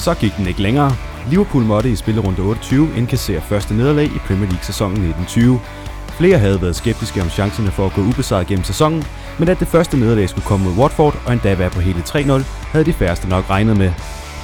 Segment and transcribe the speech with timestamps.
[0.00, 0.92] Så gik den ikke længere.
[1.30, 5.60] Liverpool måtte i spillerunde 28 indkassere første nederlag i Premier League sæsonen 1920.
[6.08, 9.04] Flere havde været skeptiske om chancerne for at gå ubesejret gennem sæsonen,
[9.38, 12.42] men at det første nederlag skulle komme mod Watford og endda være på hele 3-0,
[12.72, 13.92] havde de færreste nok regnet med.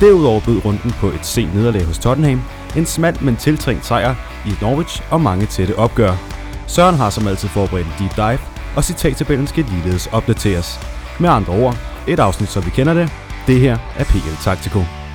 [0.00, 2.42] Derudover bød runden på et sent nederlag hos Tottenham,
[2.77, 4.14] en smal men tiltrængt sejr
[4.46, 6.12] i Norwich og mange tætte opgør.
[6.66, 8.38] Søren har som altid forberedt en deep dive,
[8.77, 10.80] og citattabellen skal ligeledes opdateres.
[11.20, 13.12] Med andre ord, et afsnit, så vi kender det.
[13.46, 15.05] Det her er PL Taktiko.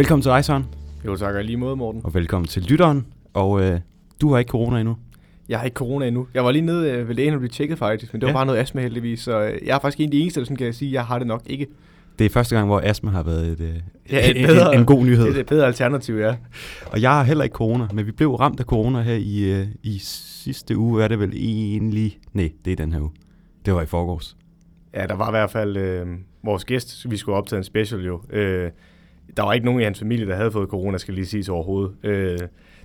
[0.00, 0.66] Velkommen til dig, Søren,
[1.06, 2.00] Jo tak, og lige måde, Morten.
[2.04, 3.06] og velkommen til lytteren.
[3.34, 3.80] Og øh,
[4.20, 4.96] du har ikke corona endnu.
[5.48, 6.26] Jeg har ikke corona endnu.
[6.34, 8.36] Jeg var lige nede øh, ved lægen og blev tjekket faktisk, men det var Ja.
[8.36, 10.56] bare noget astma heldigvis, så øh, jeg er faktisk en af de eneste, der sådan
[10.56, 11.66] kan jeg sige, jeg har det nok ikke.
[12.18, 13.74] Det er første gang, hvor astma har været et, øh,
[14.12, 15.26] Ja, et en, bedre- en, en god nyhed.
[15.26, 16.36] Det er et bedre alternativ, ja.
[16.86, 19.66] Og jeg har heller ikke corona, men vi blev ramt af corona her i, øh,
[19.82, 22.18] i sidste uge, er det vel egentlig...
[22.32, 23.10] Nej, det er den her uge.
[23.66, 24.36] Det var i forgårs.
[24.94, 26.06] Ja, der var i hvert fald øh,
[26.44, 28.20] vores gæst, vi skulle optage en special jo.
[28.30, 28.70] Øh,
[29.36, 31.94] der var ikke nogen i hans familie, der havde fået corona, skal lige siges overhovedet.
[32.02, 32.38] Øh,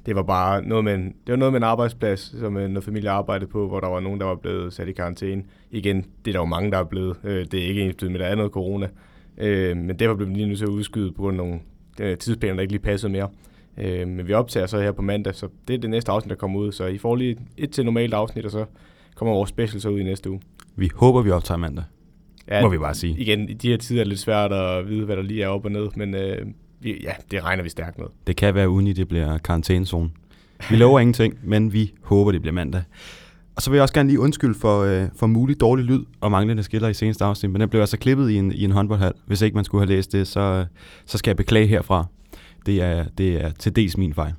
[0.06, 2.84] det var bare noget med en, det var noget med en arbejdsplads, som en noget
[2.84, 5.44] familie arbejdede på, hvor der var nogen, der var blevet sat i karantæne.
[5.72, 7.18] Igen, det er der jo mange, der er blevet.
[7.24, 8.88] Øh, det er ikke ens med, der er noget corona.
[9.38, 11.60] Øh, men derfor blev vi lige nødt til at udskyde på grund af nogle
[12.02, 13.30] øh, tidsplaner, der ikke lige passede mere.
[13.78, 16.36] Øh, men vi optager så her på mandag, så det er det næste afsnit, der
[16.36, 16.72] kommer ud.
[16.72, 18.66] Så I får lige et til normalt afsnit, og så
[19.16, 20.42] kommer vores special så ud i næste uge.
[20.76, 21.84] Vi håber, vi optager mandag.
[22.48, 23.16] Ja, Må vi bare sige.
[23.20, 25.48] Igen, i de her tider er det lidt svært at vide, hvad der lige er
[25.48, 26.38] op og ned, men øh,
[26.86, 28.06] ja, det regner vi stærkt med.
[28.28, 30.10] Det kan være uden i, det bliver karantænezone.
[30.70, 32.82] Vi lover ingenting, men vi håber, det bliver mandag.
[33.56, 36.32] Og så vil jeg også gerne lige undskylde for, øh, for mulig dårlig lyd og
[36.32, 39.14] manglende skiller i seneste afsnit, men den blev altså klippet i en, i en håndboldhal.
[39.28, 40.66] Hvis ikke man skulle have læst det, så, øh,
[41.06, 42.06] så skal jeg beklage herfra.
[42.66, 44.34] Det er, det er til dels min fejl.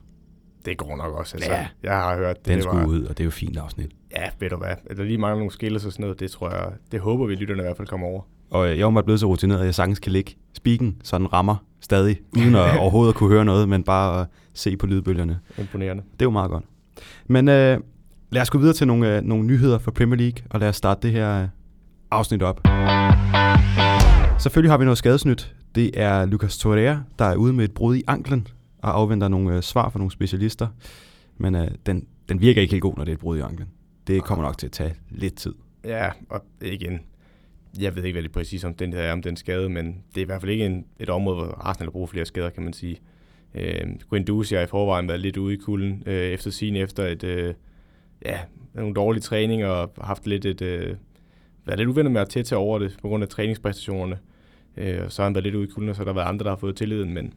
[0.64, 1.36] Det går nok også.
[1.36, 1.66] Altså, Ja.
[1.82, 2.46] Jeg har hørt det.
[2.46, 3.90] Den det skulle var, ud, og det er jo fint afsnit.
[4.16, 4.96] Ja, ved du hvad.
[4.96, 7.62] Der lige mangler nogle skills og sådan noget, det tror jeg, det håber vi lytterne
[7.62, 8.22] i hvert fald kommer over.
[8.50, 11.32] Og øh, jeg var blevet så rutineret, at jeg sagtens kan ligge spiken, så den
[11.32, 15.38] rammer stadig, uden at overhovedet kunne høre noget, men bare at se på lydbølgerne.
[15.58, 16.02] Imponerende.
[16.12, 16.64] Det er jo meget godt.
[17.26, 17.78] Men øh,
[18.30, 20.76] lad os gå videre til nogle, øh, nogle nyheder fra Premier League, og lad os
[20.76, 21.48] starte det her øh,
[22.10, 22.60] afsnit op.
[24.38, 25.54] Selvfølgelig har vi noget skadesnyt.
[25.74, 28.46] Det er Lucas Torreira, der er ude med et brud i anklen,
[28.82, 30.66] og afventer nogle øh, svar fra nogle specialister.
[31.38, 33.68] Men øh, den, den virker ikke helt god, når det er et brud i anklen.
[34.06, 35.54] Det kommer nok til at tage lidt tid.
[35.84, 37.00] Ja, og igen,
[37.80, 40.22] jeg ved ikke, hvad det præcis om den er om den skade, men det er
[40.22, 42.62] i hvert fald ikke en, et område, hvor Arsenal har brug for flere skader, kan
[42.62, 43.00] man sige.
[43.54, 47.24] Øh, Guendouzi har i forvejen været lidt ude i kulden øh, efter sin efter et,
[47.24, 47.54] øh,
[48.24, 48.38] ja,
[48.74, 50.96] nogle dårlige træninger og haft lidt et, øh,
[51.64, 54.18] været lidt uvenner med at tætte over det på grund af træningspræstationerne.
[54.76, 56.28] Øh, og så har han været lidt ude i kulden, og så har der været
[56.28, 57.34] andre, der har fået tilliden, men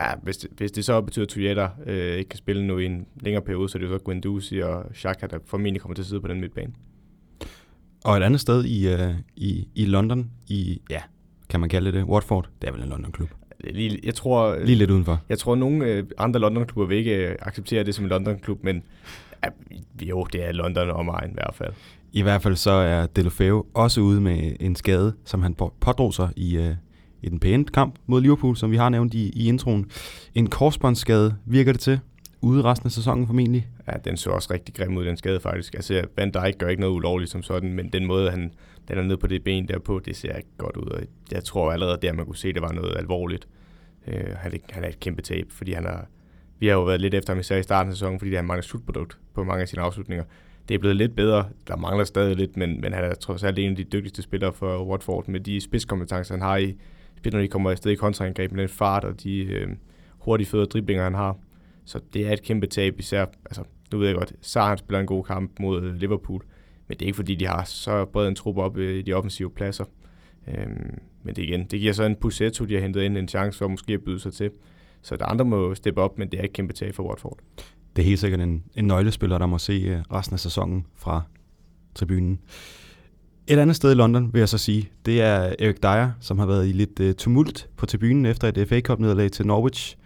[0.00, 2.86] ja, hvis, det, hvis det så betyder, at Toyota øh, ikke kan spille nu i
[2.86, 6.02] en længere periode, så er det jo så Guendouzi og Xhaka, der formentlig kommer til
[6.02, 6.72] at sidde på den midtbane.
[8.04, 11.00] Og et andet sted i, øh, i, i London, i, ja,
[11.48, 13.28] kan man kalde det Watford, det er vel en London-klub.
[13.64, 15.20] Lige, jeg tror, Lige lidt udenfor.
[15.28, 18.82] Jeg tror, nogle øh, andre London-klubber vil ikke øh, acceptere det som en London-klub, men
[19.44, 19.48] ja,
[20.06, 21.72] jo, det er London og omegn i hvert fald.
[22.12, 26.14] I hvert fald så er Delofeu også ude med en skade, som han på- pådrog
[26.14, 26.74] sig i, øh,
[27.22, 29.90] i den pæne kamp mod Liverpool, som vi har nævnt i, i introen.
[30.34, 32.00] En korsbåndsskade virker det til,
[32.40, 33.68] ude resten af sæsonen formentlig.
[33.88, 35.74] Ja, den så også rigtig grim ud, den skade faktisk.
[35.74, 38.52] Altså, Van Dijk gør ikke noget ulovligt som sådan, men den måde, han
[38.88, 40.86] den er nede på det ben der på, det ser ikke godt ud.
[40.86, 43.48] Og jeg tror allerede der, man kunne se, at det var noget alvorligt.
[44.06, 46.06] Øh, han, han er et kæmpe tab, fordi han har,
[46.58, 48.62] vi har jo været lidt efter ham især i starten af sæsonen, fordi han mangler
[48.62, 50.24] slutprodukt på mange af sine afslutninger.
[50.68, 51.48] Det er blevet lidt bedre.
[51.68, 54.52] Der mangler stadig lidt, men, men han er trods alt en af de dygtigste spillere
[54.52, 56.76] for Watford med de spidskompetencer, han har i
[57.30, 59.68] når de kommer afsted i kontraangreb med den fart og de øh,
[60.18, 61.36] hurtige fødder driblinger, han har.
[61.84, 63.62] Så det er et kæmpe tab, især, altså,
[63.92, 66.42] nu ved jeg godt, Sar han spiller en god kamp mod øh, Liverpool,
[66.88, 69.12] men det er ikke fordi, de har så bred en trup op øh, i de
[69.12, 69.84] offensive pladser.
[70.48, 73.58] Øhm, men det igen, det giver så en Pusetto, de har hentet ind en chance
[73.58, 74.50] for måske at byde sig til.
[75.02, 77.38] Så der andre må steppe op, men det er et kæmpe tab for Watford.
[77.96, 81.22] Det er helt sikkert en, en nøglespiller, der må se øh, resten af sæsonen fra
[81.94, 82.40] tribunen.
[83.46, 86.46] Et andet sted i London, vil jeg så sige, det er Erik Dyer, som har
[86.46, 89.96] været i lidt uh, tumult på tribunen efter et FA Cup-nederlag til Norwich.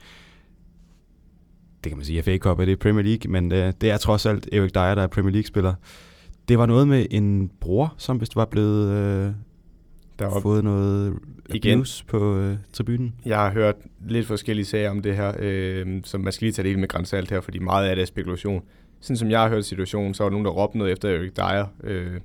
[1.84, 4.26] Det kan man sige, FA Cup er det Premier League, men uh, det er trods
[4.26, 5.74] alt Erik Dyer, der er Premier League-spiller.
[6.48, 9.34] Det var noget med en bror, som hvis var blevet uh,
[10.18, 11.18] Der var, fået noget
[11.54, 11.78] Igen.
[11.78, 13.14] abuse på uh, tribunen.
[13.26, 13.74] jeg har hørt
[14.08, 16.88] lidt forskellige sager om det her, øh, så man skal lige tage det hele med
[16.88, 18.62] grænsalt her, fordi meget af det er spekulation.
[19.00, 21.36] Sådan som jeg har hørt situationen, så var der nogen, der råbte noget efter Erik
[21.36, 22.20] Dyer, øh,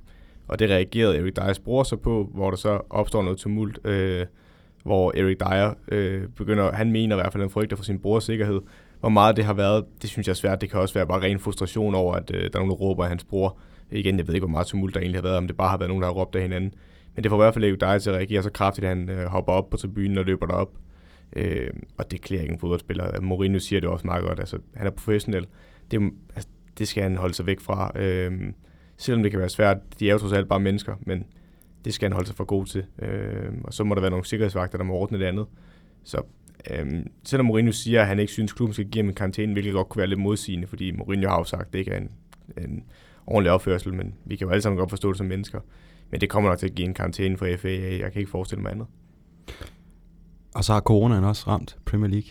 [0.48, 4.26] og det reagerede Erik Dyers bror så på, hvor der så opstår noget tumult, øh,
[4.84, 7.98] hvor Erik Dyer øh, begynder, han mener i hvert fald, at han frygter for sin
[7.98, 8.60] brors sikkerhed.
[9.00, 10.60] Hvor meget det har været, det synes jeg er svært.
[10.60, 13.02] Det kan også være bare ren frustration over, at øh, der er nogen, der råber
[13.02, 13.58] af hans bror.
[13.90, 15.78] Igen, jeg ved ikke, hvor meget tumult der egentlig har været, om det bare har
[15.78, 16.74] været nogen, der har råbt af hinanden.
[17.14, 19.08] men det får i hvert fald Eric Dyer til at reagere så kraftigt, at han
[19.08, 20.70] øh, hopper op på tribunen og løber derop.
[21.36, 23.20] Øh, og det klæder ikke en fodboldspiller.
[23.20, 24.38] Mourinho siger det også meget godt.
[24.40, 25.46] Altså, han er professionel.
[25.90, 26.48] Det, altså,
[26.78, 27.92] det skal han holde sig væk fra.
[27.94, 28.32] Øh,
[29.02, 29.76] selvom det kan være svært.
[30.00, 31.24] De er jo trods alt bare mennesker, men
[31.84, 32.84] det skal han holde sig for god til.
[32.98, 35.46] Øh, og så må der være nogle sikkerhedsvagter, der må ordne det andet.
[36.04, 36.22] Så
[36.70, 36.86] øh,
[37.24, 39.72] selvom Mourinho siger, at han ikke synes, at klubben skal give ham en karantæne, hvilket
[39.72, 42.10] godt kunne være lidt modsigende, fordi Mourinho har jo sagt, at det ikke er en,
[42.56, 42.84] en
[43.26, 45.60] ordentlig opførsel, men vi kan jo alle sammen godt forstå det som mennesker.
[46.10, 47.68] Men det kommer nok til at give en karantæne for FA.
[48.00, 48.86] Jeg kan ikke forestille mig andet.
[50.54, 52.30] Og så har coronaen også ramt Premier League.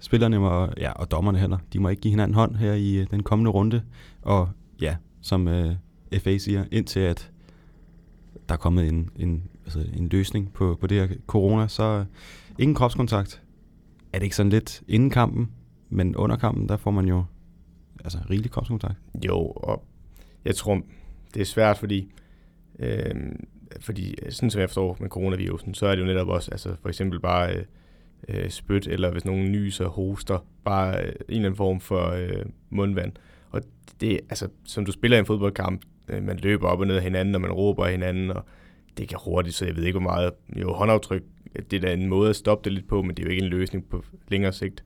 [0.00, 3.06] Spillerne må, ja, og dommerne heller, de må ikke give hinanden hånd her i øh,
[3.10, 3.82] den kommende runde.
[4.22, 4.48] Og
[4.80, 5.74] ja, som øh,
[6.18, 7.30] FA siger, indtil at
[8.48, 12.04] der er kommet en, en, altså en løsning på, på det her corona, så
[12.58, 13.42] ingen kropskontakt.
[14.12, 15.50] Er det ikke sådan lidt inden kampen,
[15.88, 17.24] men under kampen, der får man jo
[18.04, 18.98] altså rigelig kropskontakt?
[19.26, 19.84] Jo, og
[20.44, 20.82] jeg tror,
[21.34, 22.12] det er svært, fordi
[22.78, 23.14] øh,
[23.80, 26.88] fordi sådan som jeg forstår med coronavirusen, så er det jo netop også, altså for
[26.88, 27.64] eksempel bare øh,
[28.28, 32.44] øh, spyt, eller hvis nogen nyser, hoster, bare øh, en eller anden form for øh,
[32.70, 33.12] mundvand.
[33.50, 33.62] Og
[34.00, 37.02] det, altså, som du spiller i en fodboldkamp, Øh, man løber op og ned af
[37.02, 38.44] hinanden, og man råber af hinanden, og
[38.98, 40.30] det kan hurtigt, så jeg ved ikke, hvor meget.
[40.56, 41.22] Jo, håndaftryk,
[41.70, 43.42] det er da en måde at stoppe det lidt på, men det er jo ikke
[43.42, 44.84] en løsning på længere sigt.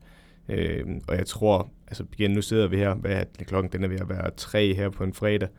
[0.49, 3.87] Øh, og jeg tror, altså igen, nu sidder vi her, hvad er klokken, den er
[3.87, 5.49] ved at være tre her på en fredag.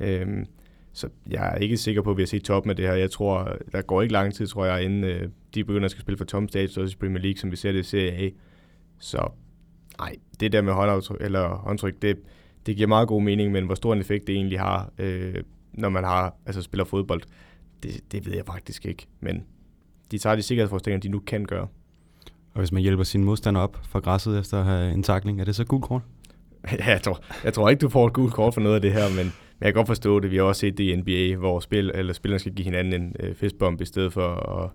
[0.00, 0.26] Øh,
[0.92, 2.94] så jeg er ikke sikker på, at vi har set toppen af det her.
[2.94, 6.00] Jeg tror, der går ikke lang tid, tror jeg, inden øh, de begynder at skal
[6.00, 8.30] spille for tom status også i Premier League, som vi ser det i Serie A.
[8.98, 9.30] Så
[9.98, 12.18] nej, det der med håndaftryk, eller håndtryk, det,
[12.66, 15.34] det giver meget god mening, men hvor stor en effekt det egentlig har, øh,
[15.72, 17.22] når man har, altså spiller fodbold,
[17.82, 19.06] det, det ved jeg faktisk ikke.
[19.20, 19.44] Men
[20.10, 21.68] de tager de sikkerhedsforstillinger, de nu kan gøre.
[22.54, 25.44] Og hvis man hjælper sin modstander op fra græsset efter at have en takling, er
[25.44, 26.02] det så gul kort?
[26.78, 28.92] ja, jeg tror, jeg tror ikke, du får et gult kort for noget af det
[28.92, 30.30] her, men men jeg kan godt forstå det.
[30.30, 33.16] Vi har også set det i NBA, hvor spil, eller spillerne skal give hinanden en
[33.20, 34.70] øh, fistbomb i stedet for at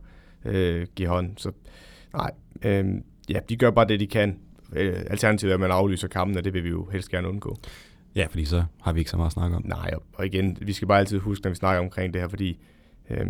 [0.54, 1.38] øh, give hånd.
[1.38, 1.52] Så
[2.14, 2.32] nej,
[2.64, 2.86] øh,
[3.30, 4.40] ja, de gør bare det, de kan.
[4.76, 7.58] Øh, alternativet er, at man aflyser kampen, og det vil vi jo helst gerne undgå.
[8.16, 9.64] Ja, fordi så har vi ikke så meget at snakke om.
[9.66, 12.60] Nej, og igen, vi skal bare altid huske, når vi snakker omkring det her, fordi
[13.10, 13.26] øh,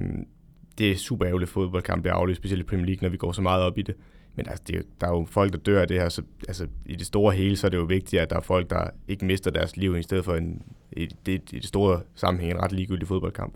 [0.78, 3.32] det er super ærgerligt, at fodboldkamp bliver aflyst, specielt i Premier League, når vi går
[3.32, 3.96] så meget op i det.
[4.36, 6.96] Men altså, det, der er jo folk, der dør af det her, så altså, i
[6.96, 9.52] det store hele, så er det jo vigtigt, at der er folk, der ikke mister
[9.52, 10.62] deres liv, i stedet for en,
[10.92, 13.54] i, det, i det store sammenhæng en ret ligegyldig fodboldkamp.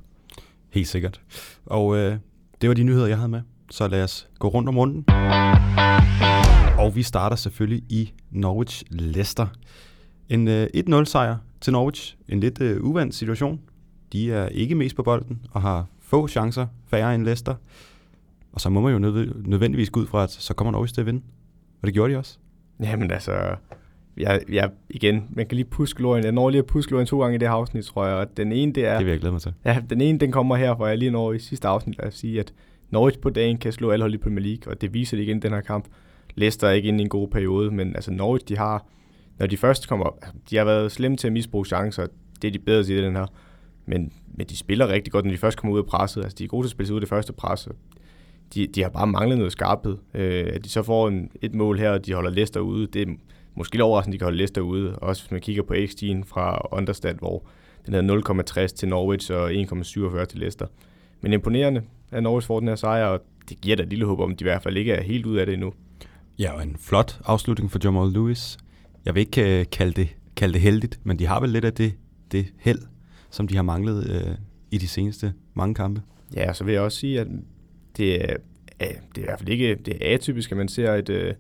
[0.70, 1.22] Helt sikkert.
[1.66, 2.18] Og øh,
[2.62, 3.42] det var de nyheder, jeg havde med.
[3.72, 5.06] Så lad os gå rundt om runden.
[6.88, 9.46] Og vi starter selvfølgelig i Norwich-Leicester.
[10.30, 12.18] En øh, 1-0 sejr til Norwich.
[12.30, 13.60] En lidt øh, uvandt situation.
[14.14, 17.56] De er ikke mest på bolden og har få chancer færre end Leicester.
[18.52, 19.00] Og så må man jo
[19.46, 21.22] nødvendigvis gå ud fra, at så kommer Norwich til at vinde.
[21.82, 22.38] Og det gjorde de også.
[22.80, 23.32] Jamen altså,
[24.18, 26.24] jeg, jeg, igen, man kan lige puske lorien.
[26.24, 28.16] Jeg når lige at puske lorien to gange i det her afsnit, tror jeg.
[28.16, 28.98] Og den ene, det er...
[28.98, 29.54] Det vil jeg glæde mig til.
[29.66, 32.40] Ja, den ene, den kommer her, hvor jeg lige når i sidste afsnit at sige,
[32.40, 32.54] at
[32.90, 35.42] Norwich på dagen kan slå alle hold i Premier League, og det viser det igen
[35.42, 35.86] den her kamp.
[36.38, 38.86] Leicester er ikke inde i en god periode, men altså Norwich, de har,
[39.40, 42.08] når de først kommer op, de har været slemme til at misbruge chancer,
[42.42, 43.26] det er de bedre til den her.
[43.86, 46.24] Men, men de spiller rigtig godt, når de først kommer ud af presset.
[46.24, 47.68] Altså, de er gode til at spille sig ud af det første pres
[48.54, 49.98] de, de har bare manglet noget skarphed.
[50.14, 53.02] Øh, at de så får en, et mål her, og de holder Leicester ude, det
[53.02, 53.14] er
[53.56, 54.96] måske lidt overraskende, at de kan holde Leicester ude.
[54.96, 57.44] Også hvis man kigger på XG'en fra Understat, hvor
[57.86, 60.68] den hedder 0,60 til Norwich og 1,47 til Leicester.
[61.22, 64.20] Men imponerende, at Norwich får den her sejr, og det giver da et lille håb
[64.20, 65.74] om, at de i hvert fald ikke er helt ud af det endnu.
[66.40, 68.58] Ja, og en flot afslutning for Jamal Lewis.
[69.06, 71.74] Jeg vil ikke øh, kalde, det, kalde det heldigt, men de har vel lidt af
[71.74, 71.94] det,
[72.32, 72.80] det held,
[73.30, 74.36] som de har manglet øh,
[74.72, 76.02] i de seneste mange kampe.
[76.36, 77.28] Ja, så vil jeg også sige, at
[77.98, 78.38] det er,
[78.80, 81.34] det er i hvert fald ikke det er atypisk, at man ser et, øh,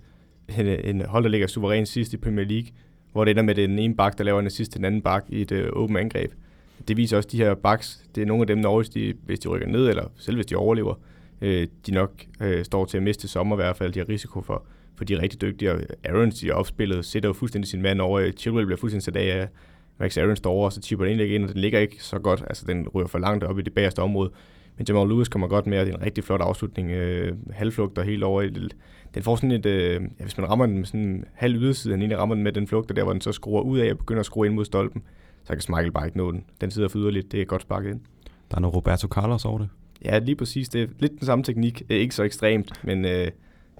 [0.59, 2.69] en, en hold, der ligger suverænt sidst i Premier League,
[3.11, 5.25] hvor det ender med den ene bak, der laver en assist til den anden bak
[5.29, 6.31] i et øh, åbent angreb.
[6.87, 9.39] Det viser også, at de her baks, det er nogle af dem, når de, hvis
[9.39, 10.95] de rykker ned, eller selv hvis de overlever,
[11.41, 13.93] øh, de nok øh, står til at miste sommer i hvert fald.
[13.93, 14.65] De har risiko for,
[14.97, 15.71] for de er rigtig dygtige.
[16.03, 18.31] Aarons, de er opspillet, sætter jo fuldstændig sin mand over.
[18.31, 19.47] Chilwell bliver fuldstændig sat af af
[19.99, 22.19] Max Aaron står over, og så chipper den egentlig ind, og den ligger ikke så
[22.19, 22.43] godt.
[22.47, 24.31] Altså, den ryger for langt op i det bagerste område.
[24.77, 26.91] Men Jamal Lewis kommer godt med, og det er en rigtig flot afslutning.
[26.91, 28.75] Øh, halvflugter helt over i det.
[29.13, 31.93] Den får sådan et, øh, ja, hvis man rammer den med sådan en halv yderside,
[31.93, 33.97] han egentlig rammer den med den flugter der, hvor den så skruer ud af og
[33.97, 35.03] begynder at skrue ind mod stolpen,
[35.43, 36.43] så kan Smeichel bare ikke nå den.
[36.61, 37.99] Den sidder for yderligt, det er godt sparket ind.
[38.51, 39.69] Der er noget Roberto Carlos over det.
[40.05, 40.69] Ja, lige præcis.
[40.69, 41.81] Det er lidt den samme teknik.
[41.89, 43.27] Ikke så ekstremt, men øh,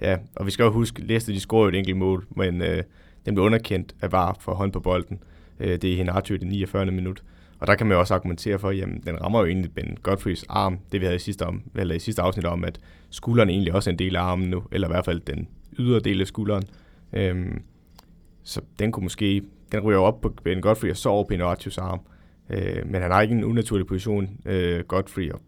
[0.02, 0.16] ja.
[0.36, 2.82] Og vi skal jo huske, Leicester de scorede jo et enkelt mål, men øh,
[3.26, 5.22] den blev underkendt af VAR for hånd på bolden.
[5.60, 6.86] Øh, det er Henacho i det 49.
[6.86, 7.22] minut.
[7.58, 9.98] Og der kan man jo også argumentere for, at jamen, den rammer jo egentlig Ben
[10.02, 13.50] Godfreys arm, det vi havde i sidste, om, eller i sidste afsnit om, at skulderen
[13.50, 16.20] egentlig også er en del af armen nu, eller i hvert fald den ydre del
[16.20, 16.64] af skulderen.
[17.12, 17.62] Øhm,
[18.42, 22.00] så den kunne måske, den ryger op på Ben Godfrey og så over Pinocchios arm.
[22.50, 25.40] Øh, men han har ikke en unaturlig position, øh, Godfrey, og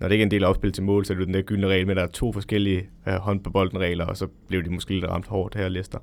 [0.00, 1.42] når det ikke er en del af opspil til mål, så er det den der
[1.42, 4.26] gyldne regel med, at der er to forskellige øh, hånd på bolden regler, og så
[4.48, 5.98] blev de måske lidt ramt hårdt her, Leicester.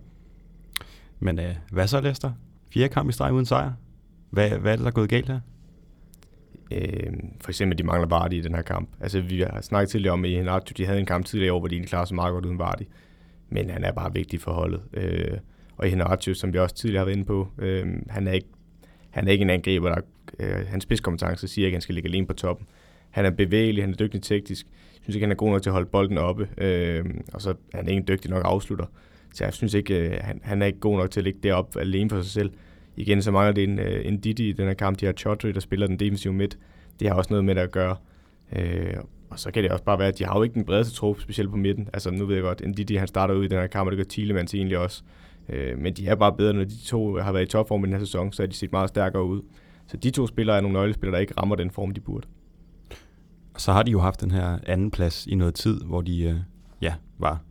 [1.19, 2.31] Men øh, hvad så, Leicester?
[2.73, 3.71] Fjerde kamp i streg uden sejr.
[4.29, 5.39] Hvad, hvad er det, der er gået galt her?
[6.71, 8.89] Øh, for eksempel, de mangler Vardy i den her kamp.
[8.99, 11.75] Altså, vi har snakket tidligere om, at de havde en kamp tidligere år, hvor de
[11.75, 12.81] egentlig klarede sig meget godt uden Vardy.
[13.49, 14.81] Men han er bare vigtig for holdet.
[14.93, 15.37] Øh,
[15.77, 18.47] og Iheanacho, som vi også tidligere har været inde på, øh, han, er ikke,
[19.09, 20.01] han er ikke en angriber, der
[20.39, 22.67] øh, hans spidskompetence siger ikke, at han skal ligge alene på toppen.
[23.15, 24.65] Han er bevægelig, han er dygtig teknisk.
[24.93, 26.49] Jeg synes ikke, han er god nok til at holde bolden oppe.
[26.57, 28.85] Øh, og så er han ikke dygtig nok afslutter.
[29.33, 31.79] Så jeg synes ikke, øh, han, han er ikke god nok til at ligge deroppe
[31.79, 32.51] alene for sig selv.
[32.95, 34.99] Igen, så mangler det en, øh, en Didi i den her kamp.
[34.99, 36.57] De har Chodri, der spiller den defensive midt.
[36.99, 37.95] Det har også noget med det at gøre.
[38.55, 38.93] Øh,
[39.29, 41.21] og så kan det også bare være, at de har jo ikke den bredeste trup,
[41.21, 41.89] specielt på midten.
[41.93, 43.91] Altså nu ved jeg godt, en Didi han starter ud i den her kamp, og
[43.91, 45.03] det gør Thielemans egentlig også.
[45.49, 47.93] Øh, men de er bare bedre, når de to har været i topform i den
[47.93, 49.41] her sæson, så er de set meget stærkere ud.
[49.87, 52.27] Så de to spillere er nogle nøglespillere, der ikke rammer den form, de burde.
[53.55, 56.23] Og så har de jo haft den her anden plads i noget tid, hvor de
[56.23, 56.35] øh,
[56.81, 57.41] ja, var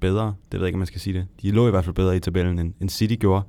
[0.00, 0.34] bedre.
[0.52, 1.26] Det ved jeg ikke, om man skal sige det.
[1.42, 3.42] De lå i hvert fald bedre i tabellen, end, end City gjorde.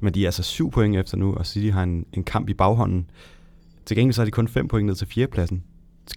[0.00, 2.54] Men de er altså syv point efter nu, og City har en, en kamp i
[2.54, 3.10] baghånden.
[3.86, 5.64] Til gengæld så har de kun fem point ned til fjerdepladsen.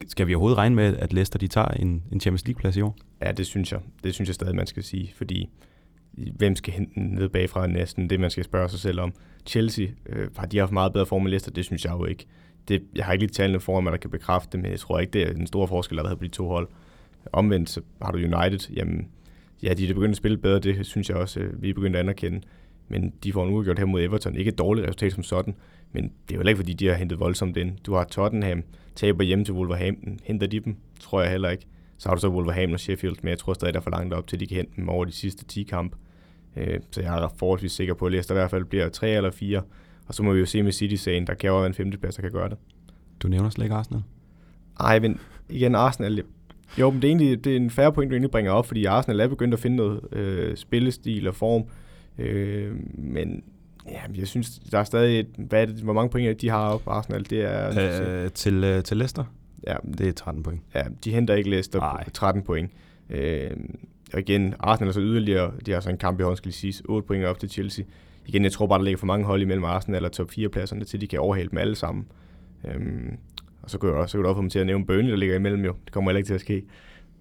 [0.08, 2.98] Skal vi overhovedet regne med, at Leicester de tager en, en Champions League-plads i år?
[3.22, 3.80] Ja, det synes jeg.
[4.04, 5.50] Det synes jeg stadig, man skal sige, fordi
[6.36, 9.14] hvem skal hente den ned bagfra næsten, det man skal spørge sig selv om.
[9.46, 11.52] Chelsea, øh, har de haft meget bedre form end Leicester?
[11.52, 12.26] Det synes jeg jo ikke.
[12.68, 15.00] Det, jeg har ikke lige tallene foran mig, der kan bekræfte det, men jeg tror
[15.00, 16.68] ikke, det er den store forskel, der er på de to hold.
[17.32, 19.08] Omvendt så har du United, jamen,
[19.64, 21.96] ja, de er begyndt at spille bedre, det synes jeg også, øh, vi er begyndt
[21.96, 22.42] at anerkende.
[22.88, 24.36] Men de får en uafgjort her mod Everton.
[24.36, 25.56] Ikke et dårligt resultat som sådan,
[25.92, 27.72] men det er jo ikke, fordi de har hentet voldsomt ind.
[27.86, 28.64] Du har Tottenham,
[28.96, 30.20] taber hjem til Wolverhampton.
[30.24, 30.76] Henter de dem?
[31.00, 31.66] Tror jeg heller ikke.
[31.98, 34.14] Så har du så Wolverhampton og Sheffield, men jeg tror stadig, der er for langt
[34.14, 35.98] op til, at de kan hente dem over de sidste 10 kampe.
[36.56, 39.32] Øh, så jeg er forholdsvis sikker på, at Leicester i hvert fald bliver 3 eller
[39.32, 39.62] 4.
[40.08, 42.22] Og så må vi jo se med City-sagen, der kan jo være en femteplads, der
[42.22, 42.58] kan gøre det.
[43.20, 44.02] Du nævner slet ikke Arsenal?
[44.80, 46.24] Ej, men igen, Arsenal...
[46.80, 48.86] Jo, men det er, egentlig, det er en færre point, du egentlig bringer op, fordi
[48.86, 51.64] Arsenal er begyndt at finde noget øh, spillestil og form.
[52.18, 53.44] Øh, men
[53.88, 55.20] ja, jeg synes, der er stadig...
[55.20, 57.30] Et, hvad er det, hvor mange point de har op Arsenal?
[57.30, 58.24] Det er...
[58.24, 59.24] Øh, til, øh, til Leicester?
[59.68, 59.76] Ja.
[59.98, 60.62] Det er 13 point.
[60.76, 62.72] Ja, de henter ikke Leicester på 13 point.
[63.10, 63.52] Øh,
[64.14, 66.74] og igen, Arsenal er så yderligere, de har så en kamp i hånd, skal lige
[66.74, 67.86] sige, 8 point op til Chelsea.
[68.28, 70.86] Igen, jeg tror bare, der ligger for mange hold imellem Arsenal eller top 4 pladserne,
[70.86, 72.08] til de kan overhale dem alle sammen.
[72.68, 73.18] Øhm,
[73.62, 75.12] og så kan jeg også, så kan du også få dem til at nævne Burnley,
[75.12, 75.76] der ligger imellem jo.
[75.86, 76.64] Det kommer heller ikke til at ske.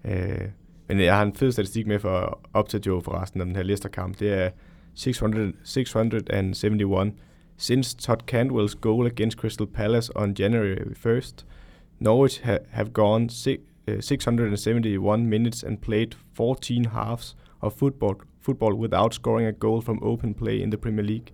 [0.05, 0.47] Øh,
[0.87, 3.55] men jeg har en fed statistik med for op til Joe for resten af den
[3.55, 4.19] her Leicester-kamp.
[4.19, 4.49] Det er
[4.95, 7.13] 600, 671
[7.57, 11.45] since Todd Cantwell's goal against Crystal Palace on January 1st.
[11.99, 18.15] Norwich ha have gone 671 øh, minutes and played 14 halves of football,
[18.47, 21.27] football without scoring a goal from open play in the Premier League.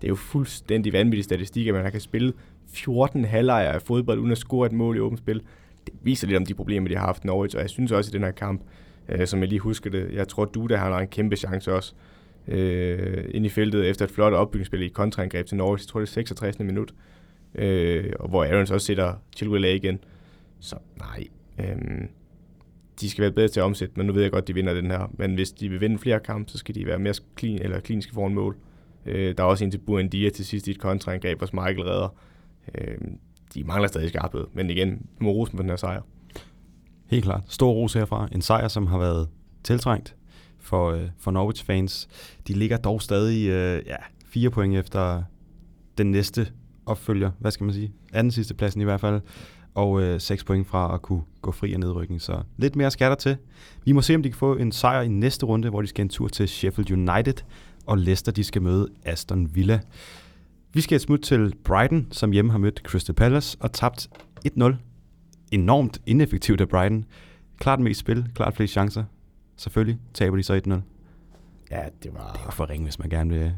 [0.00, 2.32] Det er jo fuldstændig vanvittig statistik, at man kan spille
[2.72, 5.42] 14 halvlejer af fodbold uden at score et mål i åbent spil.
[5.86, 8.12] Det viser lidt om de problemer, de har haft Norwich, og jeg synes også i
[8.12, 8.62] den her kamp,
[9.08, 11.94] øh, som jeg lige husker det, jeg tror, du der har en kæmpe chance også
[12.48, 15.84] øh, ind i feltet efter et flot opbygningsspil i kontraangreb til Norwich.
[15.84, 16.58] Jeg tror, det er 66.
[16.58, 16.94] minut,
[17.54, 19.98] øh, og hvor Aarons også sætter Chilwell af igen.
[20.60, 21.26] Så nej,
[21.58, 21.76] øh,
[23.00, 24.74] de skal være bedre til at omsætte, men nu ved jeg godt, at de vinder
[24.74, 25.10] den her.
[25.12, 28.12] Men hvis de vil vinde flere kampe, så skal de være mere clean, eller kliniske
[28.14, 28.56] foran mål.
[29.06, 32.14] Øh, der er også en til Buendia til sidst i et kontraangreb, hvor Michael redder.
[32.74, 32.98] Øh,
[33.54, 36.02] de mangler stadig skarphed, men igen, må rosen på den her sejr.
[37.06, 37.42] Helt klart.
[37.46, 38.28] Stor ros herfra.
[38.32, 39.28] En sejr, som har været
[39.64, 40.16] tiltrængt
[40.58, 42.08] for, øh, for Norwich-fans.
[42.48, 45.22] De ligger dog stadig øh, ja, fire point efter
[45.98, 46.46] den næste
[46.86, 49.20] opfølger, hvad skal man sige, anden sidste pladsen i hvert fald
[49.74, 52.20] og øh, 6 point fra at kunne gå fri af nedrykning.
[52.20, 53.36] Så lidt mere skatter til.
[53.84, 56.02] Vi må se, om de kan få en sejr i næste runde, hvor de skal
[56.02, 57.44] en tur til Sheffield United,
[57.86, 59.80] og Leicester de skal møde Aston Villa.
[60.72, 64.08] Vi skal et smut til Brighton, som hjemme har mødt Crystal Palace og tabt
[64.46, 64.74] 1-0.
[65.52, 67.04] Enormt ineffektivt af Brighton.
[67.58, 69.04] Klart mest spil, klart flest chancer.
[69.56, 70.74] Selvfølgelig taber de så 1-0.
[71.70, 72.32] Ja, det var...
[72.32, 73.52] Det var for ringe, hvis man gerne vil,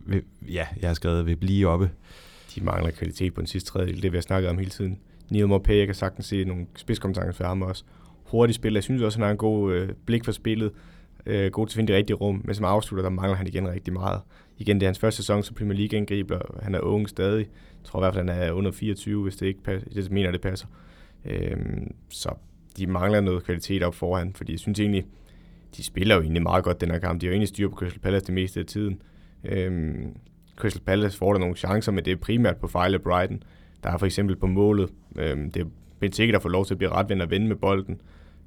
[0.00, 0.22] vil...
[0.48, 1.90] Ja, jeg har skrevet, vil blive oppe.
[2.54, 4.98] De mangler kvalitet på den sidste tredjedel, det vi har snakket om hele tiden.
[5.34, 7.84] Neil Maupay, jeg kan sagtens se nogle spidskompetencer for ham også.
[8.24, 8.72] Hurtig spil.
[8.74, 10.72] Jeg synes også, han har en god øh, blik for spillet.
[11.26, 12.42] Øh, god til at finde det rigtige rum.
[12.44, 14.20] Men som afslutter, der mangler han igen rigtig meget.
[14.58, 16.62] Igen, det er hans første sæson som Premier League-angriber.
[16.62, 17.38] Han er ung stadig.
[17.38, 19.88] Jeg tror i hvert fald, han er under 24, hvis det ikke passer.
[19.90, 20.66] Det mener, det passer.
[21.24, 21.56] Øh,
[22.08, 22.34] så
[22.76, 25.04] de mangler noget kvalitet op foran, fordi jeg synes egentlig,
[25.76, 27.20] de spiller jo egentlig meget godt den her kamp.
[27.20, 29.02] De har jo egentlig styr på Crystal Palace det meste af tiden.
[29.44, 30.16] Øhm,
[30.56, 33.42] Crystal Palace får der nogle chancer, men det er primært på fejl af Brighton.
[33.84, 35.66] Der er for eksempel på målet, øh, det er
[36.00, 38.00] Benteke, der får lov til at blive retvendt og vende med bolden,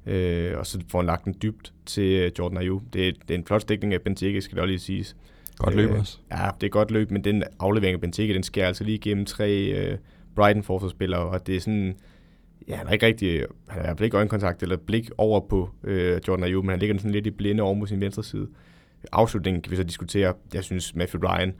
[0.06, 2.80] øh, og så får han lagt den dybt til øh, Jordan Ayew.
[2.92, 5.16] Det er, det er en flot stikning af Benteke, skal det også lige siges.
[5.58, 6.18] Godt løb øh, også.
[6.30, 9.24] Ja, det er godt løb, men den aflevering af Benteke, den sker altså lige gennem
[9.24, 9.98] tre øh,
[10.34, 11.94] Brighton forsvarsspillere, og det er sådan,
[12.68, 16.44] ja, han er ikke rigtig, han har ikke øjenkontakt eller blik over på øh, Jordan
[16.44, 18.48] Ayew, men han ligger sådan lidt i blinde over mod sin venstre side.
[19.12, 20.34] Afslutningen kan vi så diskutere.
[20.54, 21.54] Jeg synes, Matthew Ryan,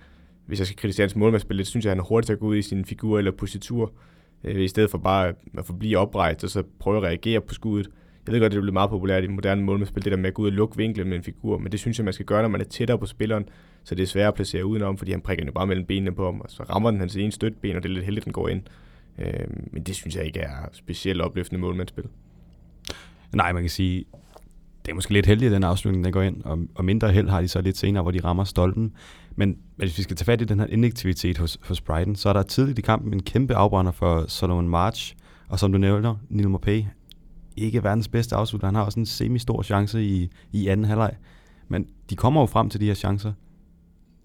[0.49, 2.47] hvis jeg skal kritisere hans målmandsspil lidt, synes jeg, han er hurtigt til at gå
[2.47, 3.93] ud i sin figur eller positur,
[4.45, 5.29] øh, i stedet for bare
[5.59, 7.91] at forblive oprejst og så prøve at reagere på skuddet.
[8.27, 10.43] Jeg ved godt, det bliver meget populært i moderne målmandsspil, det der med at gå
[10.43, 12.49] ud og lukke vinklen med en figur, men det synes jeg, man skal gøre, når
[12.49, 13.49] man er tættere på spilleren,
[13.85, 16.25] så det er svært at placere udenom, fordi han prikker jo bare mellem benene på
[16.25, 18.49] ham, og så rammer den hans ene støtben, og det er lidt heldigt, den går
[18.49, 18.63] ind.
[19.19, 22.05] Øh, men det synes jeg ikke er specielt opløftende målmandsspil.
[23.35, 24.05] Nej, man kan sige,
[24.89, 27.29] det er måske lidt heldigt, at den afslutning der går ind, og, og mindre held
[27.29, 28.93] har de så lidt senere, hvor de rammer stolpen.
[29.37, 32.33] Men, hvis vi skal tage fat i den her inaktivitet hos, hos Brighton, så er
[32.33, 35.17] der tidligt i kampen en kæmpe afbrænder for Solomon March,
[35.49, 36.85] og som du nævner, Neil Mopé,
[37.57, 38.67] ikke verdens bedste afslutter.
[38.67, 41.17] Han har også en semi-stor chance i, i anden halvleg.
[41.69, 43.33] Men de kommer jo frem til de her chancer.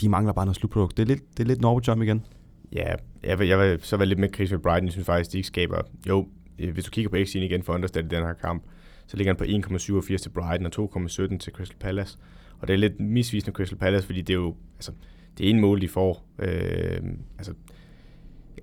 [0.02, 0.98] De mangler bare noget slutprodukt.
[0.98, 2.26] Det er lidt, det er lidt Norwich igen.
[2.74, 2.94] Ja,
[3.24, 4.86] jeg vil, jeg vil så være lidt med Chris med Brighton.
[4.86, 5.82] Jeg synes faktisk, de ikke skaber...
[6.10, 6.28] Jo,
[6.74, 8.64] hvis du kigger på x igen for Understat i den her kamp,
[9.14, 12.18] så ligger han på 1,87 til Brighton og 2,17 til Crystal Palace.
[12.60, 14.56] Og det er lidt misvisende Crystal Palace, fordi det er jo...
[14.76, 14.92] Altså,
[15.38, 16.26] det ene mål, de får.
[16.40, 17.02] Øh,
[17.38, 17.54] altså,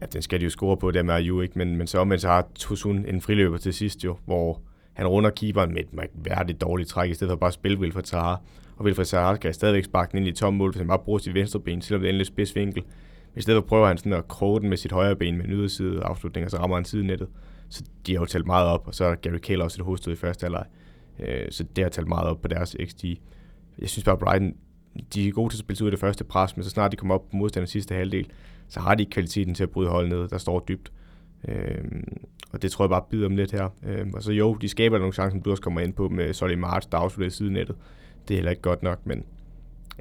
[0.01, 1.59] ja, den skal de jo score på, der med Ayu, ikke?
[1.59, 4.61] Men, men så omvendt så har Tosun en friløber til sidst jo, hvor
[4.93, 8.05] han runder keeperen med et mærkværdigt dårligt træk, i stedet for bare at spille Wilfred
[8.05, 8.43] Sahar.
[8.77, 11.19] Og Wilfred Sahar kan stadigvæk sparke den ind i tom mål, hvis han bare bruger
[11.19, 12.83] sit venstre ben, selvom det er en lidt spids vinkel.
[13.37, 15.53] I stedet for prøver han sådan at kroge den med sit højre ben med en
[15.53, 17.29] yderside afslutning, og så rammer han sidenettet.
[17.71, 20.13] Så de har jo talt meget op, og så er Gary Cahill også et hovedstød
[20.13, 20.65] i første halvleg.
[21.19, 23.05] Øh, så det har talt meget op på deres XG.
[23.79, 24.55] Jeg synes bare, Brighton,
[25.15, 26.97] de er gode til at spille ud af det første pres, men så snart de
[26.97, 28.31] kommer op på modstanders sidste halvdel,
[28.69, 30.93] så har de ikke kvaliteten til at bryde holdet ned, der står dybt.
[31.49, 31.85] Øh,
[32.53, 33.69] og det tror jeg bare bider dem lidt her.
[33.87, 36.33] Øh, og så jo, de skaber nogle chancer, som du også kommer ind på med
[36.33, 37.77] Solly March, der afslutter i sidenettet.
[38.29, 39.25] Det er heller ikke godt nok, men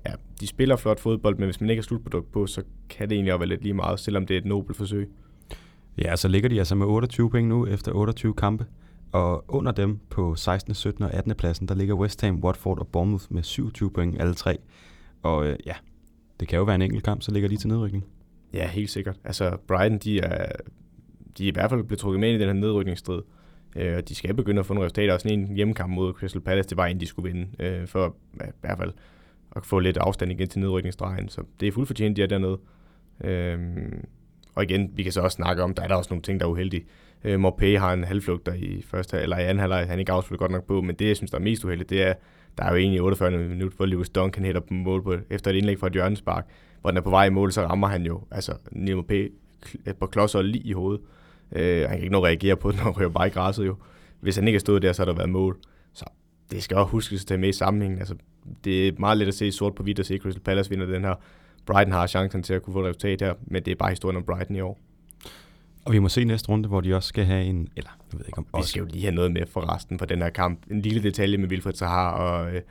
[0.05, 3.15] ja, de spiller flot fodbold, men hvis man ikke har slutprodukt på, så kan det
[3.15, 5.09] egentlig også være lidt lige meget, selvom det er et nobelt forsøg.
[6.01, 8.65] Ja, så ligger de altså med 28 point nu efter 28 kampe.
[9.11, 11.03] Og under dem på 16., 17.
[11.03, 11.35] og 18.
[11.35, 14.57] pladsen, der ligger West Ham, Watford og Bournemouth med 27 point alle tre.
[15.21, 15.73] Og øh, ja,
[16.39, 18.05] det kan jo være en enkelt kamp, så ligger de til nedrykning.
[18.53, 19.19] Ja, helt sikkert.
[19.23, 20.51] Altså Brighton, de er,
[21.37, 23.21] de er i hvert fald blevet trukket med i den her nedrykningsstrid.
[23.75, 25.13] Øh, de skal begynde at få nogle resultater.
[25.13, 28.45] Også en hjemmekamp mod Crystal Palace, det var en, de skulle vinde, øh, for ja,
[28.45, 28.93] i hvert fald
[29.55, 31.29] at få lidt afstand igen til nedrykningsstregen.
[31.29, 32.59] Så det er fuldt fortjent, de er dernede.
[33.23, 33.59] Øh,
[34.55, 36.45] og igen, vi kan så også snakke om, der er der også nogle ting, der
[36.45, 36.85] er uheldige.
[37.23, 40.51] Øh, Morpé har en halvflugter i første eller i anden halvleg, han ikke afsluttet godt
[40.51, 42.13] nok på, men det, jeg synes, der er mest uheldigt, det er,
[42.57, 45.55] der er jo egentlig 48 minutter, hvor Lewis Duncan hætter på mål på, efter et
[45.55, 46.45] indlæg fra et hjørnespark,
[46.81, 49.31] hvor den er på vej i mål, så rammer han jo altså Neil Morpé
[49.99, 51.01] på klodser lige i hovedet.
[51.51, 53.75] Øh, han kan ikke nå at reagere på den, og rører bare i græsset jo.
[54.19, 55.57] Hvis han ikke har stået der, så har der været mål.
[55.93, 56.05] Så
[56.51, 57.99] det skal også huskes at tage med i sammenhængen.
[57.99, 58.15] Altså,
[58.63, 61.03] det er meget let at se sort på hvidt og se Crystal Palace vinder den
[61.03, 61.15] her.
[61.69, 64.17] Brighton har chancen til at kunne få et resultat her, men det er bare historien
[64.17, 64.79] om Brighton i år.
[65.85, 67.67] Og vi må se næste runde, hvor de også skal have en...
[67.75, 68.45] Eller, jeg ved ikke om...
[68.57, 70.59] Vi skal jo lige have noget med for resten på den her kamp.
[70.71, 72.61] En lille detalje med Wilfred Sahar og øh,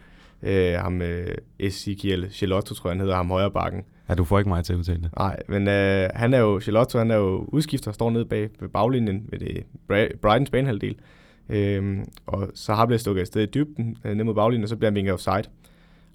[0.42, 3.82] øh, ham øh, Ezekiel Charlotte, tror jeg han hedder, ham højre bakken.
[4.08, 5.10] Ja, du får ikke mig til at udtale det.
[5.16, 8.68] Nej, men øh, han er jo, Charlotte, han er jo udskifter, står nede bag ved
[8.68, 9.64] baglinjen ved det
[10.22, 10.96] Brightons banehalvdel.
[11.48, 14.76] Øhm, og så har bliver stukket afsted i dybden øh, ned mod baglinjen, og så
[14.76, 15.44] bliver han vinket offside.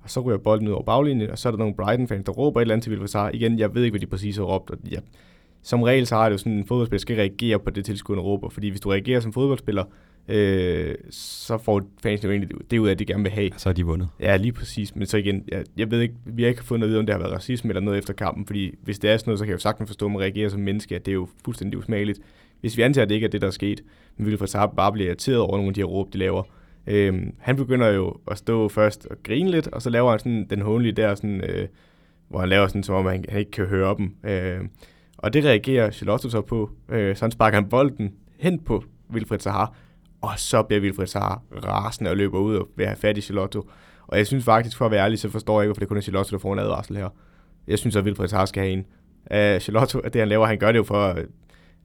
[0.04, 2.60] Og så ryger bolden ud over baglinjen, og så er der nogle Brighton-fans, der råber
[2.60, 3.30] et eller andet til Sahar.
[3.34, 4.70] Igen, jeg ved ikke, hvad de præcis har råbt.
[4.72, 4.98] Og ja,
[5.62, 8.50] som regel så har det jo sådan, en fodboldspiller skal reagere på det tilskuerne råber,
[8.50, 9.84] fordi hvis du reagerer som fodboldspiller,
[10.28, 13.50] øh, så får fans jo egentlig det ud af, at de gerne vil have.
[13.58, 14.08] Så er de vundet.
[14.20, 14.96] Ja, lige præcis.
[14.96, 17.14] Men så igen, jeg, jeg ved ikke, vi har ikke fundet at vide, om det
[17.14, 19.50] har været racisme eller noget efter kampen, fordi hvis det er sådan noget, så kan
[19.50, 22.20] jeg jo sagtens forstå, at man reagerer som menneske, at det er jo fuldstændig usmageligt.
[22.62, 23.82] Hvis vi antager, at det ikke er det, der er sket,
[24.18, 26.44] men vi vil bare blive irriteret over nogle af de her råb, de laver.
[26.88, 30.48] Øhm, han begynder jo at stå først og grine lidt, og så laver han sådan
[30.50, 31.68] den hånlige der, sådan, øh,
[32.30, 34.16] hvor han laver sådan, som om han, han ikke kan høre dem.
[34.24, 34.60] Øh,
[35.18, 36.70] og det reagerer Charlotte så på.
[36.90, 39.76] Øh, så han sparker han bolden hen på Wilfred Sahar,
[40.22, 43.60] og så bliver Wilfred Sahar rasende og løber ud og vil have fat i Charlotte.
[44.08, 45.98] Og jeg synes faktisk, for at være ærlig, så forstår jeg ikke, hvorfor det kun
[45.98, 47.10] er Charlotte, der får en advarsel her.
[47.68, 48.86] Jeg synes, at Wilfred Sahar skal have en.
[49.32, 51.18] Uh, Charlotte, det han laver, han gør det jo for,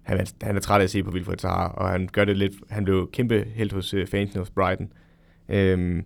[0.08, 2.36] han er, han er træt af at se på Wilfred Zaha, og han gør det
[2.36, 4.92] lidt, han blev kæmpe helt hos øh, fansen hos Brighton.
[5.48, 6.04] Øhm,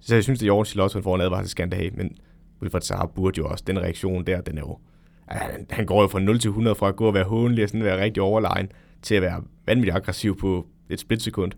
[0.00, 2.16] så jeg synes, det er i orden, Charlotte får en advarsel, skal have, men
[2.62, 4.78] Wilfred Zaha burde jo også, den reaktion der, den er jo,
[5.26, 7.68] han, han går jo fra 0 til 100 fra at gå og være håndelig og
[7.68, 11.52] sådan være rigtig overlegen, til at være vanvittigt aggressiv på et splitsekund.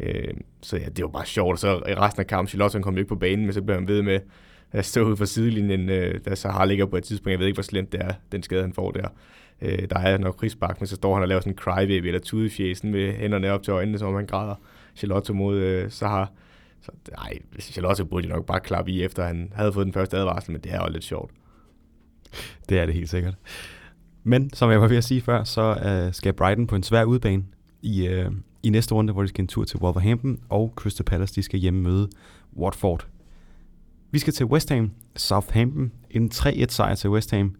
[0.00, 2.98] Øh, så ja, det var bare sjovt, og så i resten af kampen, Charlotte kom
[2.98, 4.20] ikke på banen, men så blev han ved med
[4.72, 7.30] at stå ude for sidelinjen, øh, da Sahar ligger på et tidspunkt.
[7.30, 9.08] Jeg ved ikke, hvor slemt det er, den skade, han får der.
[9.62, 12.20] Øh, der er nok krigsbak, men så står han og laver sådan en crybaby eller
[12.20, 14.54] tudefjæsen med hænderne op til øjnene, som han græder.
[14.96, 16.32] Charlotte mod øh, Sahar.
[16.80, 20.52] Så nej, Charlotte burde nok bare klappe i, efter han havde fået den første advarsel,
[20.52, 21.30] men det er jo lidt sjovt.
[22.68, 23.34] Det er det helt sikkert.
[24.24, 27.04] Men som jeg var ved at sige før, så øh, skal Brighton på en svær
[27.04, 27.44] udbane
[27.82, 28.30] i, øh,
[28.62, 31.60] i næste runde, hvor de skal en tur til Wolverhampton, og Crystal Palace de skal
[31.60, 32.08] hjemme møde
[32.56, 33.06] Watford.
[34.10, 35.92] Vi skal til West Ham, Southampton.
[36.10, 37.54] En 3-1 sejr til West Ham.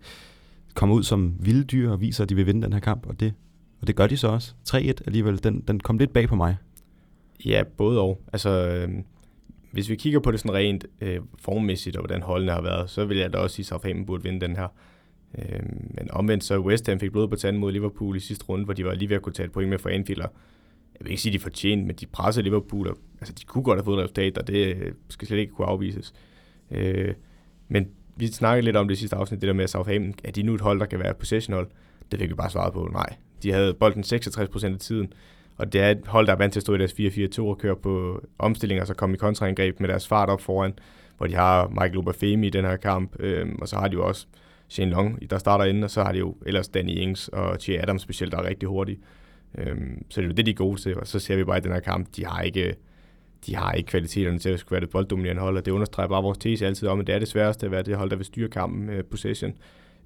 [0.77, 3.21] Kommer ud som vilde dyr og viser, at de vil vinde den her kamp, og
[3.21, 3.35] det,
[3.81, 4.55] og det gør de så også.
[4.69, 6.57] 3-1 alligevel, den, den kom lidt bag på mig.
[7.45, 8.23] Ja, både og.
[8.33, 8.89] Altså, øh,
[9.73, 13.05] hvis vi kigger på det sådan rent øh, formmæssigt, og hvordan holdene har været, så
[13.05, 14.69] vil jeg da også sige, at Southampton burde vinde den her.
[15.39, 15.61] Øh,
[15.91, 18.75] men omvendt så West Ham fik blod på tanden mod Liverpool i sidste runde, hvor
[18.75, 20.21] de var lige ved at kunne tage et point med for Anfield.
[20.21, 20.31] Jeg
[21.01, 22.89] vil ikke sige, at de fortjente, men de pressede Liverpool.
[22.89, 25.53] Og, altså, de kunne godt have fået et resultat, og det øh, skal slet ikke
[25.53, 26.15] kunne afvises.
[26.71, 27.15] Øh,
[27.69, 30.43] men vi snakkede lidt om det sidste afsnit, det der med at Southampton, er de
[30.43, 31.69] nu et hold, der kan være et possession-hold?
[32.11, 33.17] Det fik vi bare svaret på, nej.
[33.43, 35.13] De havde bolden 66% af tiden,
[35.57, 37.59] og det er et hold, der er vant til at stå i deres 4-4-2 og
[37.59, 40.73] køre på omstillinger, og så komme i kontraangreb med deres fart op foran,
[41.17, 44.07] hvor de har Michael Obafemi i den her kamp, øhm, og så har de jo
[44.07, 44.27] også
[44.69, 47.83] Shane Long, der starter inden, og så har de jo ellers Danny Ings og Che
[47.83, 48.99] Adams specielt, der er rigtig hurtige.
[49.59, 51.59] Øhm, så det er jo det, de er gode til, og så ser vi bare
[51.59, 52.75] i den her kamp, de har ikke,
[53.47, 56.23] de har ikke kvaliteterne til at skulle være det bolddominerende hold, og det understreger bare
[56.23, 58.27] vores tese altid om, at det er det sværeste at være det hold, der vil
[58.27, 59.55] styre kampen med possession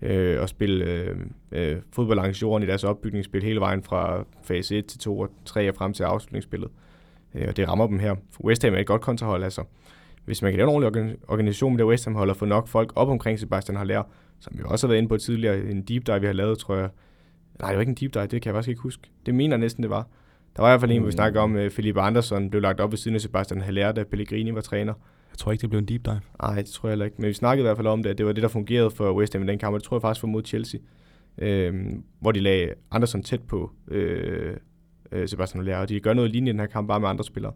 [0.03, 1.16] øh, og spille øh,
[1.53, 5.31] øh, fodbold langs jorden i deres opbygningsspil hele vejen fra fase 1 til 2 og
[5.44, 6.70] 3 og frem til afslutningsspillet.
[7.35, 8.14] Øh, og det rammer dem her.
[8.44, 9.64] West Ham er et godt kontrahold, altså.
[10.24, 12.92] Hvis man kan lave en ordentlig organisation med det West Ham holder få nok folk
[12.96, 14.03] op omkring Sebastian Haller,
[14.40, 16.76] som vi også har været inde på tidligere, en deep dive, vi har lavet, tror
[16.76, 16.88] jeg.
[17.61, 19.11] Nej, det var ikke en deep dive, det kan jeg faktisk ikke huske.
[19.26, 20.09] Det mener jeg næsten, det var.
[20.56, 22.62] Der var i hvert fald en, hvor vi snakkede om, at uh, Felipe Andersson blev
[22.62, 24.94] lagt op ved siden af Sebastian Haller, da Pellegrini var træner.
[25.30, 26.20] Jeg tror ikke, det blev en deep dive.
[26.42, 27.16] Nej, det tror jeg heller ikke.
[27.18, 29.12] Men vi snakkede i hvert fald om det, at det var det, der fungerede for
[29.12, 30.80] West Ham i den kamp, og det tror jeg faktisk var mod Chelsea,
[31.38, 31.74] øh,
[32.20, 34.56] hvor de lagde Anderson tæt på øh,
[35.12, 37.24] øh, Sebastian Haller, og de gør noget lignende i den her kamp, bare med andre
[37.24, 37.52] spillere.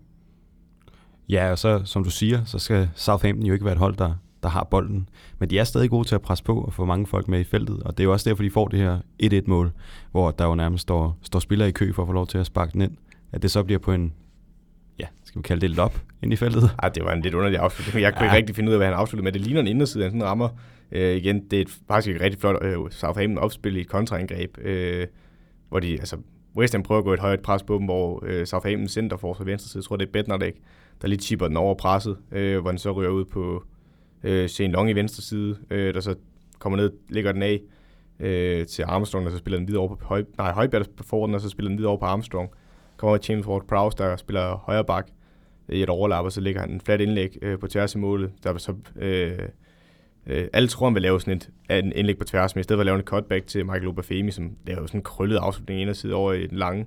[1.28, 4.14] Ja, og så som du siger, så skal Southampton jo ikke være et hold, der,
[4.44, 5.08] der har bolden.
[5.38, 7.44] Men de er stadig gode til at presse på og få mange folk med i
[7.44, 9.72] feltet, og det er jo også derfor, de får det her 1-1-mål,
[10.10, 12.46] hvor der jo nærmest står, står spillere i kø for at få lov til at
[12.46, 12.92] sparke den ind.
[13.32, 14.12] At det så bliver på en,
[14.98, 16.70] ja, skal vi kalde det lop ind i feltet?
[16.82, 18.02] Ej, det var en lidt underlig afslutning.
[18.02, 18.30] Jeg kunne ja.
[18.30, 19.32] ikke rigtig finde ud af, hvad han afsluttede med.
[19.32, 20.48] Det ligner en inderside, han sådan rammer.
[20.92, 24.58] Øh, igen, det er et, faktisk et rigtig flot øh, Southampton opspil i et kontraangreb,
[24.58, 25.06] øh,
[25.68, 26.16] hvor de, altså,
[26.56, 29.44] West Ham prøver at gå et højt pres på dem, hvor øh, Southampton center for
[29.44, 30.54] venstre side, jeg tror det er Bednarek,
[31.02, 33.64] der lige chipper den over presset, øh, hvor den så ryger ud på
[34.24, 36.14] øh, Shane Long i venstre side, øh, der så
[36.58, 37.60] kommer ned, lægger den af
[38.20, 41.34] øh, til Armstrong, og så spiller den videre over på Høj, nej, Højbjerg får den,
[41.34, 42.50] og så spiller den videre over på Armstrong.
[42.96, 45.06] Kommer James Ward-Prowse, der spiller højre bak
[45.68, 47.98] øh, i et overlap, og så lægger han en flat indlæg øh, på tværs i
[47.98, 49.38] målet, der så øh,
[50.26, 52.78] Øh, alle tror, han vil lave sådan et, en indlæg på tværs, men i stedet
[52.78, 55.94] for at lave en cutback til Michael Obafemi, som laver sådan en krøllet afslutning ind
[55.94, 56.86] side over i den lange.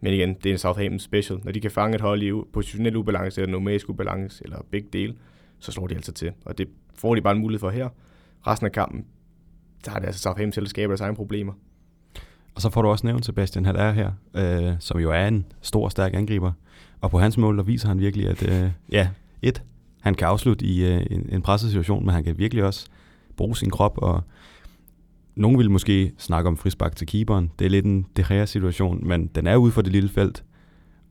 [0.00, 1.40] Men igen, det er en Southampton special.
[1.44, 5.14] Når de kan fange et hold i positionel ubalance eller numerisk ubalance, eller begge dele,
[5.58, 6.32] så slår de altså til.
[6.44, 7.88] Og det får de bare en mulighed for her.
[8.46, 9.04] Resten af kampen,
[9.84, 11.52] der har det altså Southampton selv, der skaber deres egne problemer.
[12.54, 15.88] Og så får du også nævnt Sebastian Haller her, øh, som jo er en stor,
[15.88, 16.52] stærk angriber.
[17.00, 19.08] Og på hans mål, der viser han virkelig, at øh, ja,
[19.42, 19.62] et,
[20.00, 22.86] han kan afslutte i øh, en, en presset situation, men han kan virkelig også
[23.36, 24.22] bruge sin krop, og
[25.34, 27.50] nogen vil måske snakke om frisbak til keeperen.
[27.58, 30.44] Det er lidt en det situation, men den er ude for det lille felt.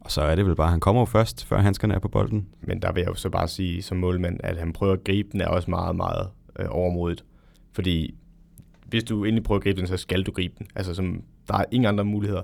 [0.06, 2.48] Og så er det vel bare, at han kommer først, før handskerne er på bolden.
[2.62, 5.30] Men der vil jeg jo så bare sige som målmand, at han prøver at gribe
[5.32, 6.28] den, er også meget, meget
[6.60, 7.26] øh, overmodigt.
[7.74, 8.16] Fordi
[8.86, 10.68] hvis du endelig prøver at gribe den, så skal du gribe den.
[10.76, 12.42] Altså, som, der er ingen andre muligheder.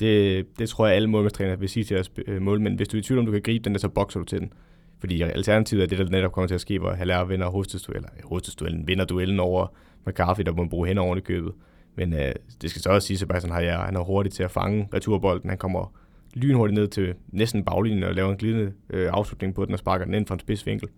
[0.00, 2.76] Det, det tror jeg, alle målmandstrænere vil sige til deres øh, målmænd.
[2.76, 4.52] Hvis du er i tvivl om, du kan gribe den, så bokser du til den.
[4.98, 8.24] Fordi alternativet er det, der netop kommer til at ske, hvor Haller vinder hostestuellen, eller
[8.24, 9.66] øh, hostestuellen vinder duellen over
[10.06, 11.52] McCarthy, der må bruge hænder oven i købet.
[11.96, 14.50] Men øh, det skal så også sige, at Sebastian Haller, han er hurtig til at
[14.50, 15.50] fange returbolden.
[15.50, 15.92] Han kommer
[16.34, 20.04] lynhurtigt ned til næsten baglinjen og laver en glidende øh, afslutning på den og sparker
[20.04, 20.88] den ind fra en spidsvinkel.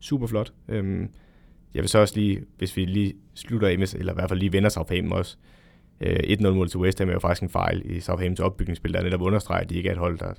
[0.00, 0.52] Super flot.
[0.68, 1.10] Øhm,
[1.74, 4.52] jeg vil så også lige, hvis vi lige slutter MS, eller i hvert fald lige
[4.52, 5.36] vender Southampton også,
[6.00, 9.22] øh, 1-0-mål til West Ham er jo faktisk en fejl i Southamptons opbygningsspil, der netop
[9.22, 10.32] understreger, at de ikke er et hold, der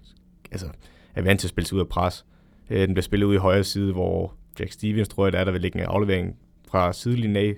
[0.51, 0.67] altså,
[1.15, 2.25] er vant til at spille sig ud af pres.
[2.69, 5.43] Øh, den bliver spillet ud i højre side, hvor Jack Stevens, tror jeg, der er,
[5.43, 6.35] der vil ligge en aflevering
[6.67, 7.55] fra sidelinjen af,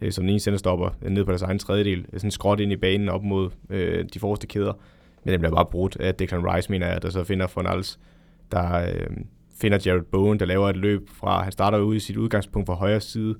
[0.00, 2.06] øh, som den ene sender stopper øh, ned på deres egen tredjedel.
[2.12, 4.72] Sådan skråt ind i banen op mod øh, de forreste kæder.
[5.28, 7.98] Men den bliver bare brudt af Declan Rice, mener jeg, der så finder Fornals,
[8.52, 9.06] der øh,
[9.60, 12.74] finder Jared Bowen, der laver et løb fra, han starter ud i sit udgangspunkt fra
[12.74, 13.34] højre side,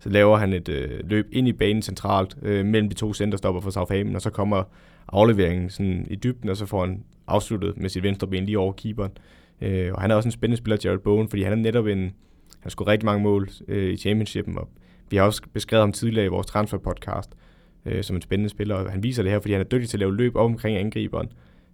[0.00, 3.60] så laver han et øh, løb ind i banen centralt øh, mellem de to centerstopper
[3.60, 4.62] for Southampton, og så kommer
[5.08, 8.72] afleveringen sådan i dybden, og så får han afsluttet med sit venstre ben lige over
[8.72, 9.12] keeperen.
[9.60, 11.98] Øh, og han er også en spændende spiller, Jared Bowen, fordi han er netop en,
[11.98, 12.12] han
[12.60, 14.68] har scoret rigtig mange mål øh, i championshipen, og
[15.10, 17.30] vi har også beskrevet ham tidligere i vores transfer-podcast
[17.86, 19.96] øh, som en spændende spiller, og han viser det her, fordi han er dygtig til
[19.96, 21.28] at lave løb op omkring angriberen.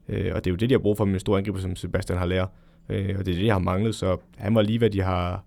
[0.08, 1.76] Øh, og det er jo det, de har brug for med en stor angriber, som
[1.76, 2.48] Sebastian har lært.
[2.88, 5.44] Øh, og det er det, de har manglet, så han var lige, hvad de har,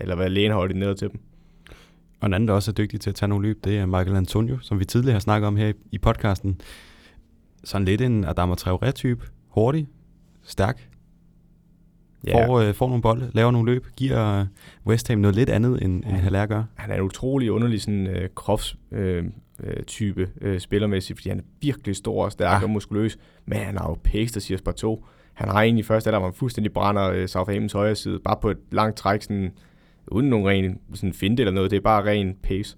[0.00, 1.20] eller hvad lægen har ordineret til dem.
[2.20, 4.16] Og en anden, der også er dygtig til at tage nogle løb, det er Michael
[4.16, 6.60] Antonio, som vi tidligere har snakket om her i podcasten.
[7.64, 9.88] Sådan lidt en Adama Traoré-type, hurtig,
[10.42, 10.88] stærk.
[12.26, 12.46] Ja.
[12.46, 14.46] Får, øh, får nogle bolde, laver nogle løb, giver øh,
[14.86, 16.10] West Ham noget lidt andet, end, ja.
[16.10, 16.64] end Haller gør.
[16.74, 19.24] Han er en utrolig underlig sådan, øh, kropstype øh,
[19.64, 22.64] øh, type, øh, spillermæssigt, fordi han er virkelig stor og stærk ja.
[22.64, 25.04] og muskuløs, men han har jo pace, der siger to.
[25.34, 28.58] Han har egentlig først, der han fuldstændig brænder øh, Southamptons højre side, bare på et
[28.70, 29.52] langt træk, sådan,
[30.06, 32.76] uden nogen ren sådan finte eller noget, det er bare ren pace.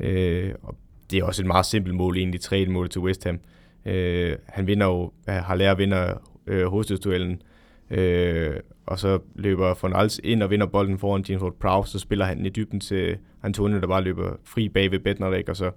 [0.00, 0.76] Øh, og
[1.10, 3.38] det er også et meget simpelt mål, egentlig 3 mål til West Ham.
[3.86, 7.42] Øh, han vinder jo, har lært at vinde øh, hovedstødsduellen,
[7.90, 8.56] øh,
[8.86, 12.46] og så løber von Als ind og vinder bolden foran James Ward-Prowse, så spiller han
[12.46, 15.70] i dybden til Antonio, der bare løber fri bag ved Bednarek, og så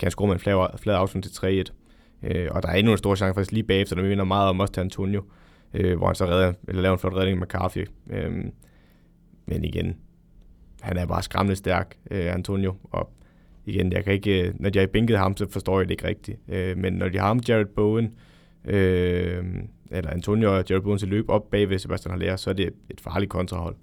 [0.00, 1.72] kan han score med en flad, flad afslutning til 3-1.
[2.22, 4.48] Øh, og der er endnu en stor chance faktisk lige bagefter, når vi vinder meget
[4.48, 5.22] om også til Antonio,
[5.74, 7.86] øh, hvor han så redder, eller laver en flot redning med McCarthy.
[8.10, 8.30] Øh,
[9.46, 9.96] men igen,
[10.80, 13.12] han er bare skræmmende stærk, øh, Antonio, og
[13.66, 16.08] igen, jeg kan ikke, øh, når de har bænket ham, så forstår jeg det ikke
[16.08, 16.38] rigtigt.
[16.48, 18.12] Øh, men når de har ham, Jared Bowen,
[18.64, 19.44] øh,
[19.90, 22.70] eller Antonio og Jared Bowen til løb op bag ved Sebastian Haller, så er det
[22.90, 23.76] et farligt kontrahold.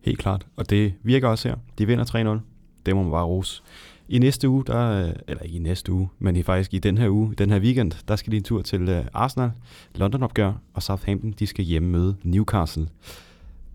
[0.00, 1.56] Helt klart, og det virker også her.
[1.78, 2.40] De vinder 3-0.
[2.86, 3.62] Det må man bare rose.
[4.08, 7.08] I næste uge, der, eller ikke i næste uge, men i faktisk i den her
[7.08, 9.50] uge, den her weekend, der skal de en tur til uh, Arsenal,
[9.94, 12.88] London opgør, og Southampton, de skal hjemme møde Newcastle.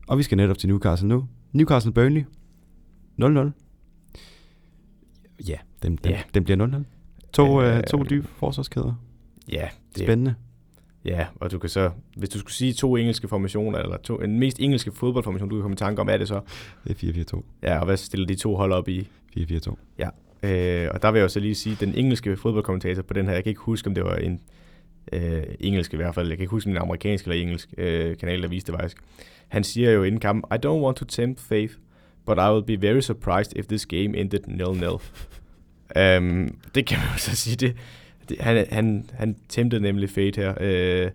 [0.08, 1.28] Og vi skal netop til Newcastle nu.
[1.52, 2.24] Newcastle Burnley,
[3.22, 3.26] 0-0.
[5.48, 6.22] Ja, den, den, ja.
[6.34, 6.84] den bliver 0-0.
[7.34, 8.94] To, øh, uh, to dybe forsvarskæder.
[9.52, 9.68] Ja.
[9.96, 10.36] Det, Spændende.
[11.06, 14.40] Ja, og du kan så, hvis du skulle sige to engelske formationer, eller to, en
[14.40, 16.42] mest engelske fodboldformation, du kan komme i tanke om, hvad er det så?
[16.88, 17.44] Det er 4-4-2.
[17.64, 19.08] Ja, og hvad stiller de to hold op i?
[19.38, 19.76] 4-4-2.
[20.00, 20.10] Ja,
[20.44, 23.34] øh, og der vil jeg jo så lige sige, den engelske fodboldkommentator på den her,
[23.34, 24.42] jeg kan ikke huske, om det var en
[25.14, 27.42] øh, engelsk i hvert fald, jeg kan ikke huske, om det var en amerikansk eller
[27.42, 28.98] engelsk øh, kanal, der viste det faktisk.
[29.48, 31.74] Han siger jo inden kampen, I don't want to tempt faith,
[32.26, 34.98] but I will be very surprised if this game ended nil-nil.
[36.18, 37.76] um, det kan man jo så sige, det,
[38.30, 40.54] det, han, han, han tæmte nemlig Fate her.
[40.62, 41.12] Øh,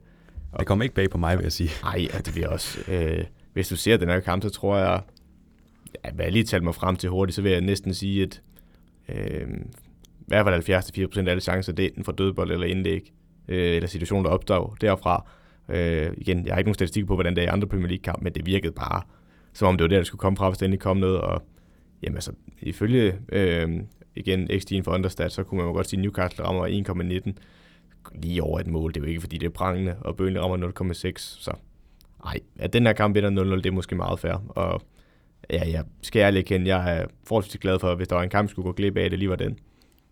[0.58, 1.70] det kommer ikke bag på mig, vil jeg sige.
[1.82, 2.78] Nej, og det bliver også...
[2.88, 5.00] Øh, hvis du ser den her kamp, så tror jeg...
[6.04, 8.42] Ja, hvad jeg lige talte mig frem til hurtigt, så vil jeg næsten sige, at
[9.08, 9.48] øh,
[10.20, 13.12] i hvert fald 70-80% af alle chancer, det er enten for dødbold eller indlæg,
[13.48, 15.26] øh, eller situation, der opstår derfra.
[15.68, 18.22] Øh, igen, jeg har ikke nogen statistik på, hvordan det er i andre Premier League-kamp,
[18.22, 19.02] men det virkede bare,
[19.52, 21.20] som om det var der, der skulle komme fra, hvis det endelig kom noget.
[21.20, 21.42] Og
[22.02, 23.70] jamen altså, ifølge øh,
[24.14, 27.32] igen x for understat, så kunne man godt sige, at Newcastle rammer 1,19
[28.22, 28.94] lige over et mål.
[28.94, 31.12] Det er jo ikke, fordi det er prangende, og Burnley rammer 0,6.
[31.16, 31.52] Så
[32.24, 34.44] nej, at den her kamp vinder 0-0, det er måske meget fair.
[34.48, 34.82] Og
[35.50, 38.50] ja, jeg skal ærligt kende, jeg er forholdsvis glad for, hvis der var en kamp,
[38.50, 39.58] skulle gå glip af, det lige var den.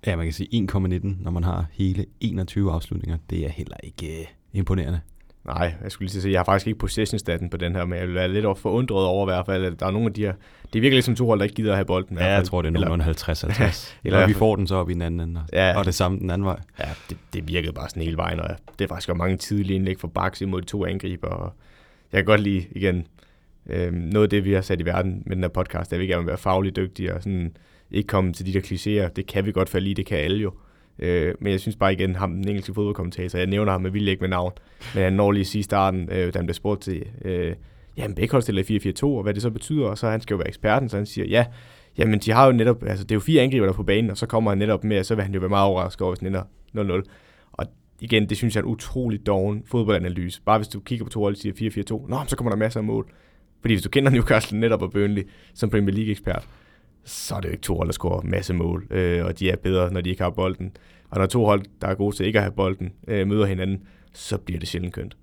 [0.07, 0.79] Ja, man kan sige 1,19,
[1.21, 3.19] når man har hele 21 afslutninger.
[3.31, 5.01] Det er heller ikke uh, imponerende.
[5.45, 8.15] Nej, jeg skulle lige sige, jeg har faktisk ikke possession-staten på den her, men jeg
[8.15, 10.33] være lidt forundret over i hvert fald, at der er nogle af de her...
[10.63, 12.19] Det er virkelig ligesom to hold, der ikke gider at have bolden.
[12.19, 13.95] Ja, jeg tror, det er nogenlunde 50-50.
[14.05, 15.79] Eller vi får den så op i den anden ende, ja.
[15.79, 16.61] og det samme den anden vej.
[16.79, 19.75] Ja, det, det virkede bare sådan hele vejen, og det er faktisk også mange tidlige
[19.75, 21.53] indlæg for Bax imod de to angriber, og
[22.13, 23.07] jeg kan godt lide, igen,
[23.67, 26.01] øh, noget af det, vi har sat i verden med den her podcast, er, at
[26.01, 27.57] vi gerne vil være fagligt dygtige, og sådan
[27.91, 29.13] ikke komme til de der klichéer.
[29.13, 30.53] Det kan vi godt falde i, det kan alle jo.
[30.99, 34.11] Øh, men jeg synes bare igen, ham den engelske fodboldkommentator, jeg nævner ham med vilje
[34.11, 34.53] ikke med navn,
[34.95, 37.55] men han når lige sige starten, øh, da han blev spurgt til, øh,
[37.97, 40.49] jamen Bækholz stiller 4-4-2, og hvad det så betyder, og så han skal jo være
[40.49, 41.47] eksperten, så han siger, ja,
[41.99, 44.17] jamen de har jo netop, altså det er jo fire angriber der på banen, og
[44.17, 46.19] så kommer han netop med, og så vil han jo være meget overrasket over, hvis
[46.19, 46.43] den ender
[47.03, 47.03] 0-0.
[47.53, 47.67] Og
[48.01, 50.43] igen, det synes jeg er en utrolig doven fodboldanalyse.
[50.43, 51.71] Bare hvis du kigger på to hold og siger
[52.05, 53.13] 4-4-2, nå, så kommer der masser af mål.
[53.61, 56.49] Fordi hvis du kender Newcastle netop og Burnley som Premier League-ekspert,
[57.05, 59.57] så er det jo ikke to hold, der scorer masse mål, øh, og de er
[59.57, 60.73] bedre, når de ikke har bolden.
[61.11, 63.83] Og når to hold, der er gode til ikke at have bolden, øh, møder hinanden,
[64.13, 65.17] så bliver det sjældent kønt.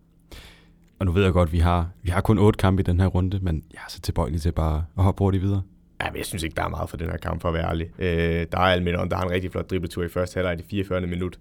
[1.00, 3.00] Og nu ved jeg godt, at vi har, vi har kun otte kampe i den
[3.00, 5.62] her runde, men jeg er så tilbøjelig til bare at hoppe hurtigt videre.
[6.02, 7.70] Ja, men jeg synes ikke, der er meget for den her kamp, for at være
[7.70, 7.90] ærlig.
[8.00, 11.02] Øh, der er Almiron, der har en rigtig flot dribletur i første halvleg i 44.
[11.02, 11.40] minut,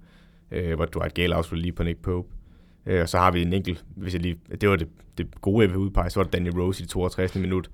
[0.51, 2.29] øh, hvor du har et gale afslut lige på Nick Pope.
[2.87, 5.63] Øh, og så har vi en enkelt, hvis jeg lige, det var det, det gode,
[5.63, 7.35] jeg vil udpege, så var det Danny Rose i 62.
[7.35, 7.71] minut,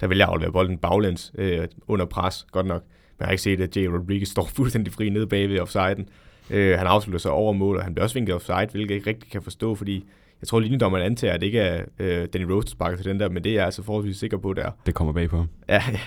[0.00, 2.82] der vil jeg aflevere bolden baglæns øh, under pres, godt nok.
[2.82, 6.08] Men jeg har ikke set, at Jay Rodriguez står fuldstændig fri nede bagved offsiden.
[6.50, 9.10] Øh, han afslutter sig over mål, og han bliver også vinket offside, hvilket jeg ikke
[9.10, 10.04] rigtig kan forstå, fordi
[10.40, 13.06] jeg tror lige, man antager, at det ikke er øh, Danny Rose, der sparker til
[13.06, 14.70] den der, men det er jeg altså forholdsvis sikker på, der.
[14.86, 15.48] Det kommer bag på ham.
[15.68, 16.00] Ja, ja,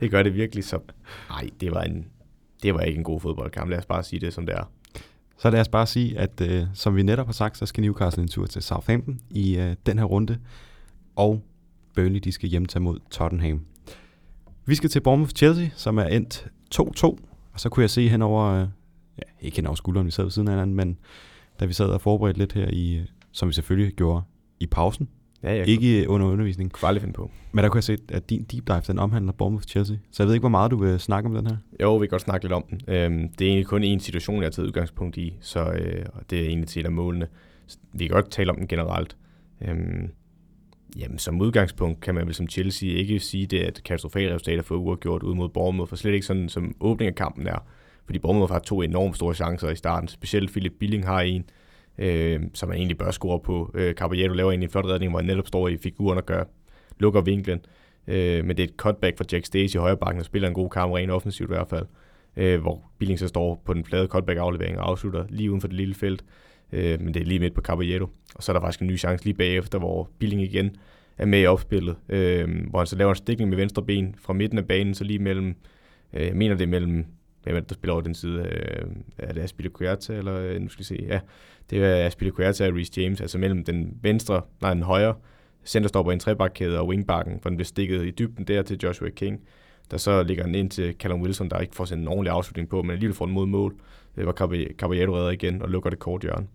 [0.00, 0.64] det gør det virkelig.
[0.64, 0.78] Så
[1.28, 2.06] nej, det var, en,
[2.62, 3.70] det var ikke en god fodboldkamp.
[3.70, 4.70] Lad os bare sige det, som det er.
[5.38, 8.22] Så lad os bare sige, at øh, som vi netop har sagt, så skal Newcastle
[8.22, 10.38] en tur til Southampton i øh, den her runde,
[11.16, 11.42] og
[11.94, 13.60] Burnley de skal hjem til mod Tottenham.
[14.66, 17.04] Vi skal til Bournemouth-Chelsea, som er endt 2-2,
[17.52, 18.68] og så kunne jeg se henover, øh,
[19.18, 20.98] ja, ikke henover skulderen, vi sad ved siden af hinanden, men
[21.60, 24.22] da vi sad og forberedte lidt her, i, øh, som vi selvfølgelig gjorde
[24.60, 25.08] i pausen,
[25.44, 26.72] Ja, jeg ikke under undervisning.
[26.72, 27.30] Kunne aldrig finde på.
[27.52, 29.96] Men der kunne jeg se, at din deep dive, den omhandler Bournemouth Chelsea.
[30.10, 31.56] Så jeg ved ikke, hvor meget du vil snakke om den her.
[31.80, 32.80] Jo, vi kan godt snakke lidt om den.
[32.88, 36.40] Øhm, det er egentlig kun én situation, jeg har taget udgangspunkt i, så øh, det
[36.40, 37.26] er egentlig til et af målene.
[37.92, 39.16] Vi kan godt tale om den generelt.
[39.60, 40.08] Øhm,
[40.96, 44.58] jamen, som udgangspunkt kan man vel som Chelsea ikke sige, det er et katastrofalt resultat
[44.58, 47.66] at få uafgjort ud mod Bournemouth, for slet ikke sådan, som åbning af kampen er.
[48.04, 50.08] Fordi Bournemouth har to enormt store chancer i starten.
[50.08, 51.44] Specielt Philip Billing har en,
[51.98, 53.70] øh, som man egentlig bør score på.
[53.74, 56.44] Øh, Caballero laver egentlig en flot redning, hvor han netop står i figuren og gør,
[56.98, 57.60] lukker vinklen.
[58.08, 60.54] Øh, men det er et cutback fra Jack Stacey i højre bakken, og spiller en
[60.54, 61.86] god kamp, rent offensivt i hvert fald.
[62.36, 65.76] Øh, hvor Billing så står på den flade cutback-aflevering og afslutter lige uden for det
[65.76, 66.24] lille felt.
[66.72, 68.06] Øh, men det er lige midt på Caballero.
[68.34, 70.76] Og så er der faktisk en ny chance lige bagefter, hvor Billing igen
[71.18, 74.32] er med i opspillet, øh, hvor han så laver en stikning med venstre ben fra
[74.32, 75.54] midten af banen, så lige mellem,
[76.12, 77.06] øh, jeg mener det er mellem
[77.44, 78.40] hvem er det, der spiller over den side?
[78.42, 78.86] Øh,
[79.18, 81.20] er det Aspilicueta, eller øh, nu skal vi se, ja,
[81.70, 85.14] det er Aspilicueta og Reece James, altså mellem den venstre, nej, den højre
[85.64, 89.10] centerstopper i en trebakkæde og wingbacken, for den bliver stikket i dybden der til Joshua
[89.10, 89.40] King,
[89.90, 92.68] der så ligger den ind til Callum Wilson, der ikke får sendt en ordentlig afslutning
[92.68, 93.78] på, men alligevel får den mod mål, øh,
[94.16, 94.32] Det var
[94.78, 96.46] Caballero redder igen og lukker det kort hjørne.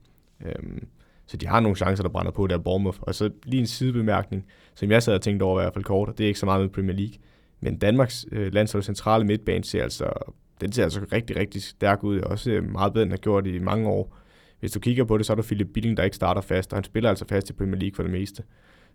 [0.46, 0.88] Øhm,
[1.26, 3.00] så de har nogle chancer, der brænder på der Bournemouth.
[3.02, 6.10] Og så lige en sidebemærkning, som jeg sad og tænkte over i hvert fald kort,
[6.10, 7.16] og det er ikke så meget med Premier League,
[7.60, 12.20] men Danmarks øh, landshold centrale midtbane ser altså den ser altså rigtig, rigtig stærk ud.
[12.20, 14.18] Også øh, meget bedre, end har gjort i mange år.
[14.60, 16.78] Hvis du kigger på det, så er du Philip Billing, der ikke starter fast, og
[16.78, 18.44] han spiller altså fast i Premier League for det meste.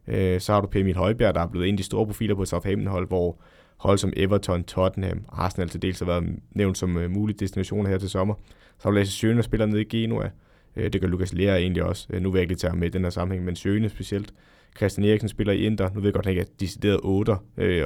[0.09, 2.45] Øh, så har du Emil Højbjerg, der er blevet en af de store profiler på
[2.45, 3.41] Southampton-hold, hvor
[3.77, 7.91] hold som Everton, Tottenham, Arsenal til dels har været nævnt som øh, uh, mulige destinationer
[7.91, 8.35] her til sommer.
[8.79, 10.31] Så har du Lasse Sjøne, der spiller nede i Genua.
[10.77, 12.09] Øh, det gør Lukas Lea egentlig også.
[12.21, 14.35] Nu vil jeg ikke tage med i den her sammenhæng, men Sjøne specielt.
[14.77, 15.89] Christian Eriksen spiller i Inter.
[15.95, 17.31] Nu ved jeg godt, at han ikke er decideret 8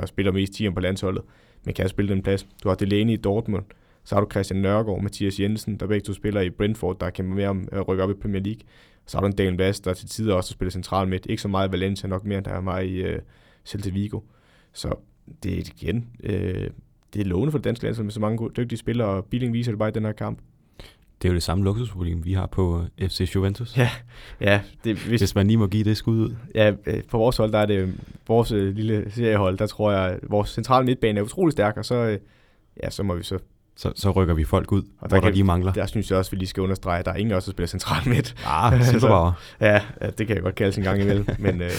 [0.01, 1.23] og spiller mest 10 på landsholdet,
[1.65, 2.47] men kan spille den plads.
[2.63, 3.65] Du har Delaney i Dortmund.
[4.05, 7.11] Så har du Christian Nørgaard og Mathias Jensen, der begge to spiller i Brentford, der
[7.11, 8.61] kæmper mere om at rykke op i Premier League.
[9.07, 11.27] Så har du en Daniel Bass, der til tider også spiller central midt.
[11.27, 13.19] Ikke så meget i Valencia, nok mere end der er mig i uh,
[13.65, 14.21] Celta Vigo.
[14.73, 14.95] Så
[15.43, 16.31] det er igen, uh,
[17.15, 19.73] det er lovende for det danske landshold med så mange dygtige spillere, og Billing viser
[19.73, 20.39] det bare i den her kamp.
[21.23, 23.77] Det er jo det samme luksusproblem, vi har på øh, FC Juventus.
[23.77, 23.91] Ja,
[24.41, 26.37] ja det, hvis, hvis man lige må give det skud ud.
[26.55, 26.73] Ja,
[27.09, 27.95] på vores hold, der er det
[28.29, 32.19] vores lille seriehold, der tror jeg, at vores centrale midtbane er utrolig stærk, og så,
[32.83, 33.39] ja, så må vi så
[33.79, 35.73] så, så rykker vi folk ud, og der hvor kan, der lige mangler.
[35.73, 37.53] Der synes jeg også, at vi lige skal understrege, at der er ingen også, der
[37.53, 38.35] spiller central midt.
[38.47, 41.27] Ah, så, ja, ja, det kan jeg godt kalde sin gang imellem.
[41.39, 41.71] men øh,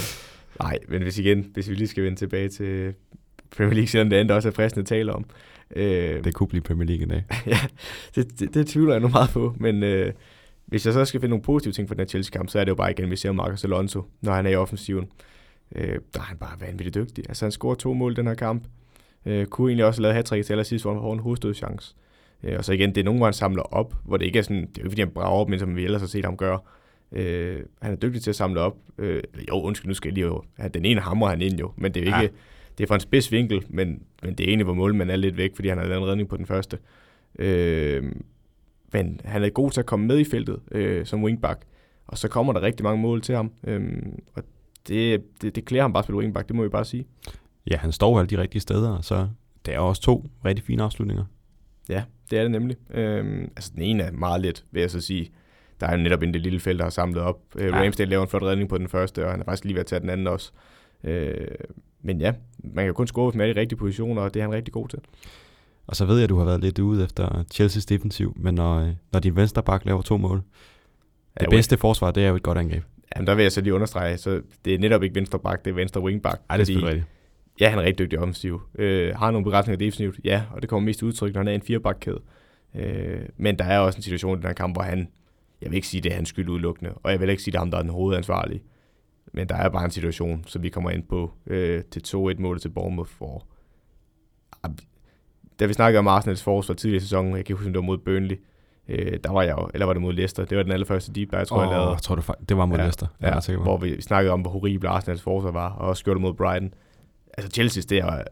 [0.60, 2.94] nej, men hvis igen, hvis vi lige skal vende tilbage til
[3.58, 5.26] Premier League, selvom det andet også er fristende at tale om.
[5.76, 7.24] Øh, det kunne blive Premier League en dag.
[7.48, 7.60] ja,
[8.16, 10.14] det, det, det, tvivler jeg nu meget på, men øh,
[10.66, 12.70] hvis jeg så skal finde nogle positive ting for den her Chelsea-kamp, så er det
[12.70, 15.08] jo bare igen, vi ser Marcus Alonso, når han er i offensiven.
[15.76, 17.24] Øh, der er han bare vanvittigt dygtig.
[17.30, 18.64] Altså han scorer to mål den her kamp.
[19.26, 21.96] Øh, kunne egentlig også have lavet hat til allersidst, hvor han får en hovedstødchance.
[22.44, 24.44] Øh, og så igen, det er nogle gange, han samler op, hvor det ikke er
[24.44, 26.26] sådan, det er jo ikke fordi, han brager op, men som vi ellers har set
[26.26, 26.60] ham gøre.
[27.12, 28.78] Øh, han er dygtig til at samle op.
[28.98, 31.72] Øh, jo, undskyld, nu skal jeg lige jo, have den ene hammer han ind jo,
[31.76, 32.42] men det er jo ikke, ja.
[32.80, 35.38] Det er fra en spids vinkel, men, men det er egentlig, hvor målmanden er lidt
[35.38, 36.78] væk, fordi han har lavet en redning på den første.
[37.40, 38.12] Øh,
[38.94, 41.62] men han er god til at komme med i feltet øh, som wingback,
[42.08, 43.92] og så kommer der rigtig mange mål til ham, øh,
[44.36, 44.44] og
[44.88, 47.06] det, det, det klæder ham bare at spille wingback, det må vi bare sige.
[47.72, 49.28] Ja, han står alle de rigtige steder, så
[49.66, 51.26] det er også to rigtig fine afslutninger.
[51.90, 52.78] Ja, det er det nemlig.
[52.94, 55.32] Øhm, altså den ene er meget let, vil jeg så sige.
[55.80, 57.40] Der er jo netop en det lille felt, der har samlet op.
[57.56, 57.82] Øh, ja.
[57.84, 59.86] Ramsdale laver en flot redning på den første, og han er faktisk lige ved at
[59.86, 60.52] tage den anden også.
[61.04, 61.48] Øh,
[62.02, 62.34] men ja,
[62.64, 64.54] man kan kun score, hvis man er i de rigtige positioner, og det er han
[64.54, 65.00] rigtig god til.
[65.88, 68.80] Og så ved jeg, at du har været lidt ude efter Chelsea's defensiv, men når,
[68.80, 70.38] øh, når din venstre bak laver to mål,
[71.40, 72.84] det ja, bedste forsvar, det er jo et godt angreb.
[73.16, 75.72] Jamen, der vil jeg så lige understrege, så det er netop ikke venstre bak, det
[75.72, 76.42] er venstre wingback.
[76.50, 77.10] Ej, det er selvfølgelig rigtigt.
[77.60, 78.62] Ja, han er rigtig dygtig offensiv.
[78.76, 81.62] Øh, har nogle begrænsninger defensivt, ja, og det kommer mest udtryk, når han er en
[81.62, 82.20] firebakkæde.
[82.76, 85.08] Øh, men der er også en situation i den her kamp, hvor han,
[85.62, 87.58] jeg vil ikke sige, det er hans skyld udelukkende, og jeg vil ikke sige, det
[87.58, 88.62] er ham, der er den hovedansvarlige.
[89.34, 92.70] Men der er bare en situation, som vi kommer ind på øh, til 2-1-målet til
[92.70, 93.46] Bournemouth, hvor
[95.60, 97.86] da vi snakkede om Arsenals forsvar tidligere i sæsonen, jeg kan huske, om det var
[97.86, 98.40] mod Burnley,
[98.88, 101.32] øh, der var jeg jo, eller var det mod Leicester, det var den allerførste deep
[101.32, 101.92] dive, jeg tror, oh, jeg lavede.
[101.92, 103.08] Jeg tror, det, det var mod ja, Leicester.
[103.22, 106.22] Ja, ja, hvor vi snakkede om, hvor horrible Arsenals forsvar var, og også gjorde det
[106.22, 106.74] mod Brighton
[107.38, 108.24] altså Chelsea's, det er,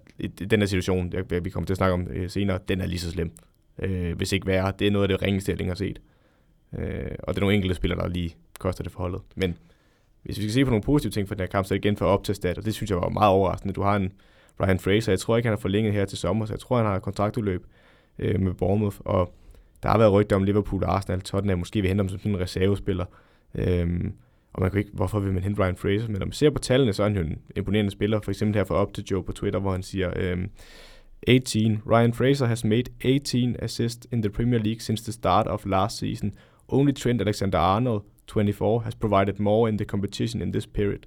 [0.49, 2.99] den her situation, jeg, vi kommer til at snakke om øh, senere, den er lige
[2.99, 3.31] så slem.
[3.79, 4.73] Øh, hvis ikke værre.
[4.79, 6.01] Det er noget af det ringeste, jeg har set.
[6.77, 9.21] Øh, og det er nogle enkelte spillere, der lige koster det forholdet.
[9.35, 9.57] Men
[10.28, 11.86] hvis vi skal se på nogle positive ting for den her kamp, så er det
[11.86, 13.73] igen for op til stat, og det synes jeg var meget overraskende.
[13.73, 14.11] Du har en
[14.61, 16.86] Ryan Fraser, jeg tror ikke, han har forlænget her til sommer, så jeg tror, han
[16.86, 17.65] har kontraktudløb
[18.19, 19.34] øh, med Bournemouth, og
[19.84, 22.32] der har været rygter om Liverpool og Arsenal, Tottenham måske vil hente ham som sådan
[22.32, 23.05] en reservespiller.
[23.55, 24.13] Øhm,
[24.53, 26.07] og man kan ikke, hvorfor vil man hente Ryan Fraser?
[26.07, 28.19] Men når man ser på tallene, så er han jo en imponerende spiller.
[28.23, 30.49] For eksempel her for op til Joe på Twitter, hvor han siger, øhm,
[31.28, 31.82] 18.
[31.91, 35.97] Ryan Fraser has made 18 assists in the Premier League since the start of last
[35.97, 36.34] season.
[36.67, 38.01] Only Trent Alexander-Arnold,
[38.32, 40.99] 24, has provided more in the competition in this period.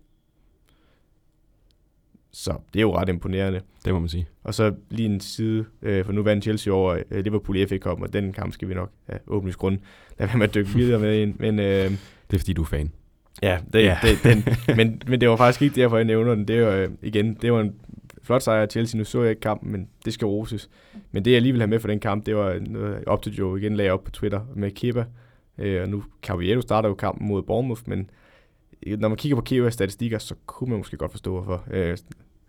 [2.33, 3.61] Så det er jo ret imponerende.
[3.85, 4.29] Det må man sige.
[4.45, 7.79] Og så lige en side, øh, for nu vandt Chelsea over øh, Liverpool i FA
[7.79, 9.79] Cup, og den kamp skal vi nok af åbningsgrund
[10.19, 11.35] lade være med at dykke videre med ind.
[11.39, 11.91] Men, øh,
[12.31, 12.93] det er fordi, du er fan.
[13.43, 13.99] Ja, det, ja.
[14.03, 14.45] Det, den,
[14.77, 16.49] men, men det var faktisk ikke derfor, jeg nævner den.
[16.49, 17.75] Det var, øh, igen, det var en
[18.23, 18.99] flot sejr af Chelsea.
[18.99, 20.71] Nu så jeg ikke kampen, men det skal roses.
[21.13, 23.35] Men det, jeg lige vil have med for den kamp, det var noget op til
[23.35, 25.05] Joe igen lagde op på Twitter med Kepa.
[25.61, 28.11] Øh, og nu, Caballero starter jo kampen mod Bournemouth, men
[28.87, 31.65] når man kigger på Kepas statistikker, så kunne man måske godt forstå, hvorfor.
[31.71, 31.99] Øh,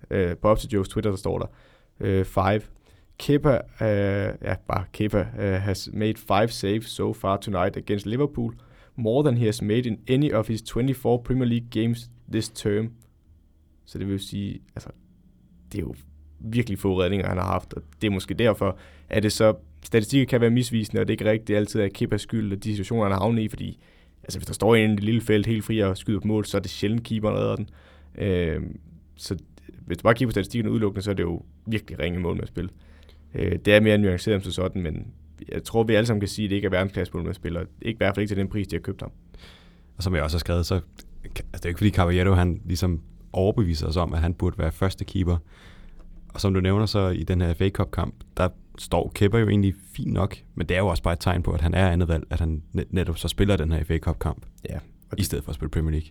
[0.09, 1.45] øh, på Opti Joes Twitter, der står der
[1.99, 2.61] øh, five.
[3.21, 8.53] Kepa, uh, ja, bare Kepa, uh, has made five saves so far tonight against Liverpool,
[8.95, 12.91] more than he has made in any of his 24 Premier League games this term.
[13.85, 14.89] Så det vil sige, altså,
[15.71, 15.95] det er jo
[16.39, 18.77] virkelig få redninger, han har haft, og det er måske derfor,
[19.09, 19.55] at det så,
[19.85, 22.71] statistikker kan være misvisende, og det er ikke rigtigt altid er Kepas skyld, at de
[22.71, 23.79] situationer, han havner i, fordi
[24.23, 26.45] altså, hvis der står en i det lille felt helt fri og skyder på mål,
[26.45, 27.69] så er det sjældent keeperen redder den.
[28.17, 28.61] Øh,
[29.15, 29.37] så
[29.85, 32.43] hvis du bare kigger på statistikken udelukkende, så er det jo virkelig ringe mål med
[32.43, 32.69] at spille.
[33.35, 35.07] Øh, det er mere nuanceret end sådan, men
[35.49, 37.35] jeg tror, vi alle sammen kan sige, at det ikke er verdensklasse mål med at
[37.35, 39.11] spille, og ikke i hvert fald ikke til den pris, de har købt ham.
[39.97, 40.75] Og som jeg også har skrevet, så
[41.23, 43.01] altså, det er ikke fordi Caballero, han ligesom
[43.33, 45.37] overbeviser os om, at han burde være første keeper.
[46.33, 49.49] Og som du nævner så i den her FA Cup kamp, der står Kepper jo
[49.49, 51.89] egentlig fint nok, men det er jo også bare et tegn på, at han er
[51.89, 54.77] andet valg, at han netop så spiller den her FA Cup kamp, ja,
[55.11, 56.09] og i stedet for at spille Premier League.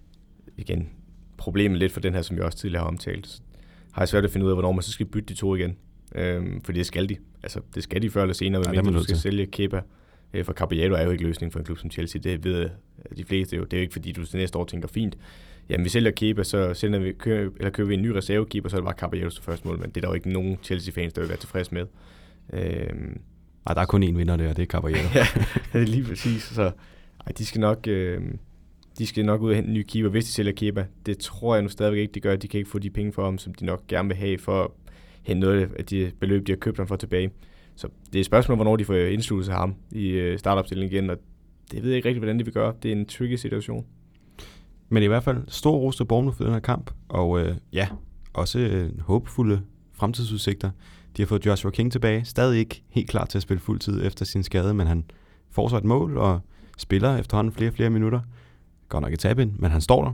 [0.56, 0.88] Igen,
[1.36, 3.40] problemet lidt for den her, som vi også tidligere har omtalt,
[3.92, 5.76] har jeg svært at finde ud af, hvornår man så skal bytte de to igen.
[6.14, 7.16] Øhm, fordi det skal de.
[7.42, 9.22] Altså, det skal de før eller senere, ja, du skal til.
[9.22, 9.80] sælge Kepa.
[10.34, 12.20] Øh, for Caballero er jo ikke løsning for en klub som Chelsea.
[12.20, 12.70] Det ved
[13.16, 13.64] de fleste jo.
[13.64, 15.16] Det er jo ikke, fordi du næste år tænker, fint,
[15.70, 18.76] jamen vi sælger Kepa, så sender vi, køber, eller køber vi en ny reservekeeper, så
[18.76, 21.12] er det bare Caballero til første mål, men det er der jo ikke nogen Chelsea-fans,
[21.12, 21.86] der vil være tilfreds med.
[22.52, 23.20] Øhm,
[23.66, 25.08] ej, der er kun én vinder der, det er Caballero.
[25.14, 25.26] ja,
[25.72, 26.42] det er lige præcis.
[26.42, 26.62] Så
[27.26, 27.88] ej, de skal nok...
[27.88, 28.22] Øh,
[28.98, 30.84] de skal nok ud og hente en ny keeper, hvis de sælger keeper.
[31.06, 32.36] Det tror jeg nu stadigvæk ikke, de gør.
[32.36, 34.64] De kan ikke få de penge for ham, som de nok gerne vil have for
[34.64, 34.70] at
[35.22, 37.30] hente noget af de beløb, de har købt ham for tilbage.
[37.76, 41.10] Så det er et spørgsmål, hvornår de får indsluttet sig ham i øh, startopstillingen igen,
[41.10, 41.18] og
[41.72, 42.74] det ved jeg ikke rigtig, hvordan de vil gøre.
[42.82, 43.86] Det er en tricky situation.
[44.92, 47.88] Men i hvert fald stor ros til Bournemouth for den her kamp, og øh, ja,
[48.32, 49.60] også øh, håbefulde
[49.92, 50.70] fremtidsudsigter.
[51.16, 54.24] De har fået Joshua King tilbage, stadig ikke helt klar til at spille fuldtid efter
[54.24, 55.04] sin skade, men han
[55.50, 56.40] får så et mål og
[56.78, 58.20] spiller efterhånden flere og flere minutter.
[58.88, 60.12] Godt nok et tab ind, men han står der.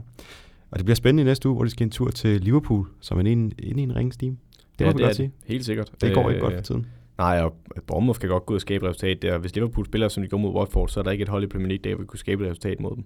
[0.71, 3.19] Og det bliver spændende i næste uge, hvor de skal en tur til Liverpool, som
[3.19, 4.37] er inde i en ringsteam.
[4.79, 5.31] Det ja, må vi godt sige.
[5.45, 5.91] Helt sikkert.
[6.01, 6.85] Det går ikke godt for tiden.
[7.17, 7.53] Nej, og
[7.87, 9.37] Bournemouth kan godt gå ud og skabe resultat der.
[9.37, 11.47] Hvis Liverpool spiller, som de går mod Watford, så er der ikke et hold i
[11.47, 13.03] Premier League, der vil kunne skabe et resultat mod dem.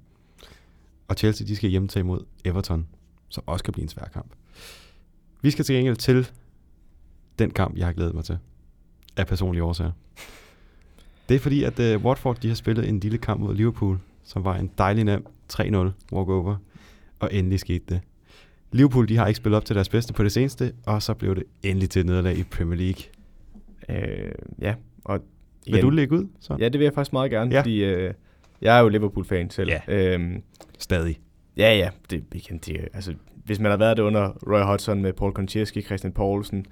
[1.11, 2.87] Og Chelsea, de skal hjemtage mod Everton,
[3.29, 4.31] som også kan blive en svær kamp.
[5.41, 6.31] Vi skal til gengæld til
[7.39, 8.37] den kamp, jeg har glædet mig til.
[9.17, 9.91] Af personlige årsager.
[11.29, 14.43] Det er fordi, at uh, Watford de har spillet en lille kamp mod Liverpool, som
[14.43, 15.77] var en dejlig nem 3-0
[16.11, 16.55] walkover.
[17.19, 18.01] Og endelig skete det.
[18.71, 21.35] Liverpool de har ikke spillet op til deres bedste på det seneste, og så blev
[21.35, 23.03] det endelig til nederlag i Premier League.
[23.89, 24.31] Øh,
[24.61, 25.19] ja, og
[25.65, 26.27] igen, Vil du lægge ud?
[26.39, 26.57] Så?
[26.59, 27.59] Ja, det vil jeg faktisk meget gerne, ja.
[27.59, 28.13] fordi øh,
[28.61, 29.69] jeg er jo Liverpool-fan selv.
[29.69, 30.43] Ja, øhm,
[30.83, 31.19] stadig.
[31.57, 31.89] Ja, ja.
[32.09, 33.13] Det, igen, det, altså,
[33.45, 36.65] hvis man har været det under Roy Hodgson med Paul Konchesky, Christian Poulsen,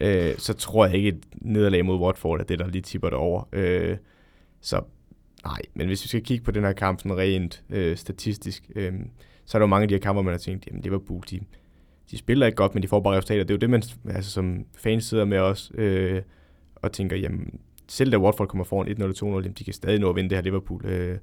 [0.00, 3.18] øh, så tror jeg ikke, et nederlag mod Watford er det, der lige tipper det
[3.18, 3.48] over.
[3.52, 3.96] Øh,
[4.60, 4.80] så
[5.44, 8.92] nej, men hvis vi skal kigge på den her kamp sådan rent øh, statistisk, øh,
[9.44, 11.40] så er der jo mange af de her kampe, man har tænkt, jamen Liverpool, de,
[12.10, 13.44] de spiller ikke godt, men de får bare resultater.
[13.44, 16.22] Det er jo det, man altså, som fans sidder med os øh,
[16.76, 18.88] og tænker, jamen selv da Watford kommer foran
[19.42, 20.86] 1-0 2-0, de kan stadig nå at vinde det her Liverpool.
[20.86, 21.18] Øh,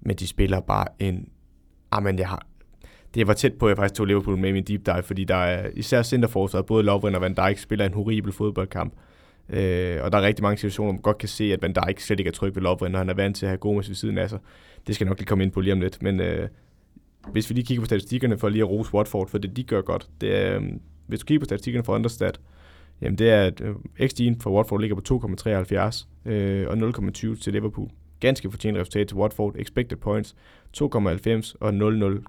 [0.00, 1.28] men de spiller bare en...
[1.90, 2.46] Ah, men jeg har...
[3.14, 5.24] Det var tæt på, at jeg faktisk tog Liverpool med i min deep dive, fordi
[5.24, 8.92] der er især centerforsvaret, både Lovren og Van Dijk spiller en horribel fodboldkamp.
[9.48, 12.00] Øh, og der er rigtig mange situationer, hvor man godt kan se, at Van Dijk
[12.00, 13.96] slet ikke er tryg ved Lovren, når han er vant til at have Gomes ved
[13.96, 14.38] siden af sig.
[14.86, 16.02] Det skal jeg nok lige komme ind på lige om lidt.
[16.02, 16.48] Men øh,
[17.32, 19.80] hvis vi lige kigger på statistikkerne for lige at rose Watford, for det de gør
[19.80, 20.62] godt, det er, øh,
[21.06, 22.40] hvis du kigger på statistikkerne for Understat,
[23.00, 25.02] jamen det er, at øh, XG'en for Watford ligger på
[26.26, 27.88] 2,73 øh, og 0,20 til Liverpool.
[28.20, 29.54] Ganske fortjent resultat til Watford.
[29.58, 30.36] Expected points
[30.76, 32.22] 2,90 og 0,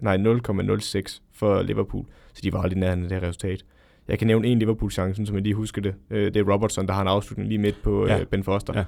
[0.00, 2.04] nej, 0,06 for Liverpool.
[2.32, 3.64] Så de var aldrig nær det her resultat.
[4.08, 5.94] Jeg kan nævne en Liverpool-chancen, som jeg lige husker det.
[6.10, 8.20] Øh, det er Robertson, der har en afslutning lige midt på ja.
[8.20, 8.72] øh, Ben Foster.
[8.76, 8.84] Ja.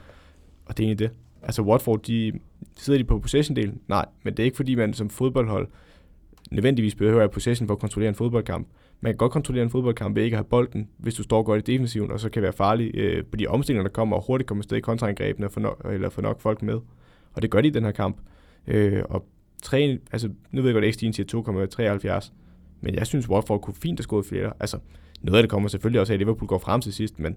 [0.67, 1.17] Og det er egentlig det.
[1.43, 2.33] Altså Watford, de
[2.77, 3.79] sidder de på possession-delen?
[3.89, 5.69] Nej, men det er ikke fordi, man som fodboldhold
[6.51, 8.69] nødvendigvis behøver at possession for at kontrollere en fodboldkamp.
[9.01, 11.69] Man kan godt kontrollere en fodboldkamp ved ikke at have bolden, hvis du står godt
[11.69, 14.49] i defensiven, og så kan være farlig øh, på de omstillinger, der kommer, og hurtigt
[14.49, 16.81] komme afsted i kontraangrebene, få nok, eller få nok folk med.
[17.33, 18.17] Og det gør de i den her kamp.
[18.67, 19.27] Øh, og
[19.63, 22.33] tre, altså, nu ved jeg godt, at XG'en siger 2,73,
[22.81, 24.53] men jeg synes, Watford kunne fint have skåret flere.
[24.61, 24.79] Altså,
[25.23, 27.37] noget af det kommer selvfølgelig også af, at Liverpool går frem til sidst, men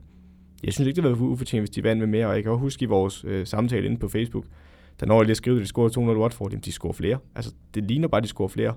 [0.64, 2.62] jeg synes ikke, det var ufortjent, hvis de vandt med mere, og jeg kan også
[2.62, 4.46] huske i vores øh, samtale inde på Facebook,
[5.00, 7.18] der når jeg lige skrev, at de scorede 200 Watford, jamen de scorer flere.
[7.36, 8.76] Altså, det ligner bare, at de scorer flere.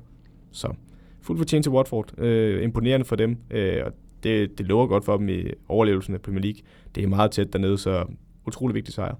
[0.53, 0.75] Så
[1.23, 2.19] fuldt fortjent til Watford.
[2.19, 3.93] Øh, imponerende for dem, øh, og
[4.23, 6.61] det, det lover godt for dem i overlevelsen af Premier League.
[6.95, 8.05] Det er meget tæt dernede, så
[8.47, 9.15] utrolig vigtig sejr.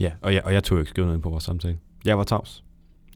[0.00, 1.78] Ja, og jeg, og jeg tog ikke skrevet noget på vores samtale.
[2.04, 2.64] Jeg var tavs.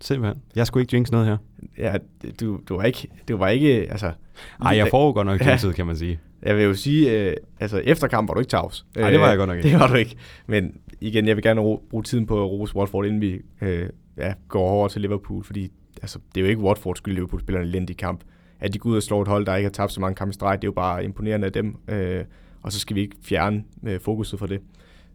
[0.00, 0.42] Simpelthen.
[0.56, 1.36] Jeg skulle ikke jinx noget her.
[1.78, 1.94] Ja,
[2.40, 4.12] du, du var ikke, du var ikke, altså...
[4.60, 5.72] Nej, jeg får godt nok jinxet, ja.
[5.72, 6.20] kan man sige.
[6.42, 8.86] Jeg vil jo sige, øh, altså efter kamp var du ikke tavs.
[8.96, 9.68] Nej, det var jeg godt nok ikke.
[9.68, 10.16] Det var du ikke.
[10.46, 14.34] Men igen, jeg vil gerne bruge tiden på at rose Watford, inden vi øh, ja,
[14.48, 15.72] går over til Liverpool, fordi
[16.02, 18.20] altså, det er jo ikke Watford skyld, Liverpool spiller en elendig kamp.
[18.60, 20.30] At de går ud og slår et hold, der ikke har tabt så mange kampe
[20.30, 21.76] i streg, det er jo bare imponerende af dem.
[21.88, 22.24] Øh,
[22.62, 24.60] og så skal vi ikke fjerne øh, fokuset fra det.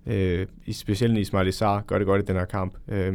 [0.06, 2.74] Øh, specielt Ismail Isar gør det godt i den her kamp.
[2.88, 3.14] Øh,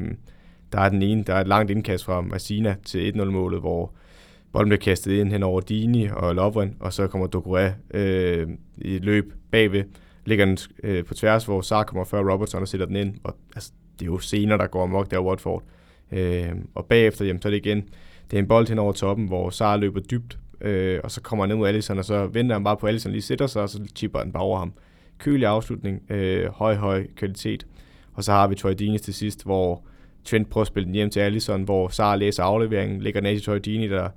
[0.73, 3.93] der er den ene, der er et langt indkast fra Massina til 1-0-målet, hvor
[4.53, 8.49] bolden bliver kastet ind hen over Dini og Lovren, og så kommer Doucouré øh,
[8.79, 9.85] i et løb bagved,
[10.25, 13.15] ligger den øh, på tværs, hvor Sar kommer før Robertson og sætter den ind.
[13.25, 15.63] Og, altså, det er jo senere, der går amok der Watford.
[15.63, 15.82] Øh,
[16.13, 17.89] Øh, og bagefter, jamen, så er det igen,
[18.31, 21.45] det er en bold hen over toppen, hvor Sar løber dybt, øh, og så kommer
[21.45, 23.63] han ned mod Allison, og så venter han bare på, at Allison lige sætter sig,
[23.63, 24.73] og så chipper han bare over ham.
[25.19, 27.67] Kølig afslutning, øh, høj, høj kvalitet.
[28.15, 29.85] Og så har vi Troy Dines til sidst, hvor
[30.25, 33.43] Trent prøver at spille den hjem til Allison, hvor Sar læser afleveringen, ligger ned til
[33.43, 34.09] Troy Dini, der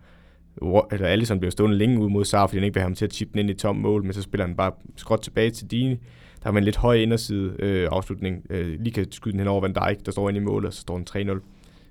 [0.91, 3.05] eller Allison bliver stående længe ud mod Sar, fordi han ikke vil have ham til
[3.05, 5.71] at chippe den ind i tom mål, men så spiller han bare skråt tilbage til
[5.71, 5.99] Dini.
[6.43, 8.45] Der har en lidt høj inderside øh, afslutning.
[8.49, 10.73] Øh, lige kan skyde den hen over Van Dijk, der står inde i målet, og
[10.73, 11.39] så står den 3-0.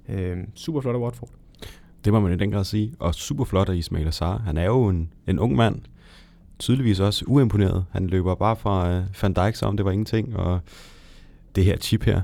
[0.09, 1.31] Øh, super flot af Watford.
[2.05, 2.95] Det må man i den grad sige.
[2.99, 4.39] Og super flot af Ismail Azar.
[4.39, 5.81] Han er jo en, en ung mand.
[6.59, 7.85] Tydeligvis også uimponeret.
[7.91, 10.37] Han løber bare fra øh, Van Dijk, som det var ingenting.
[10.37, 10.61] Og
[11.55, 12.21] det her chip her,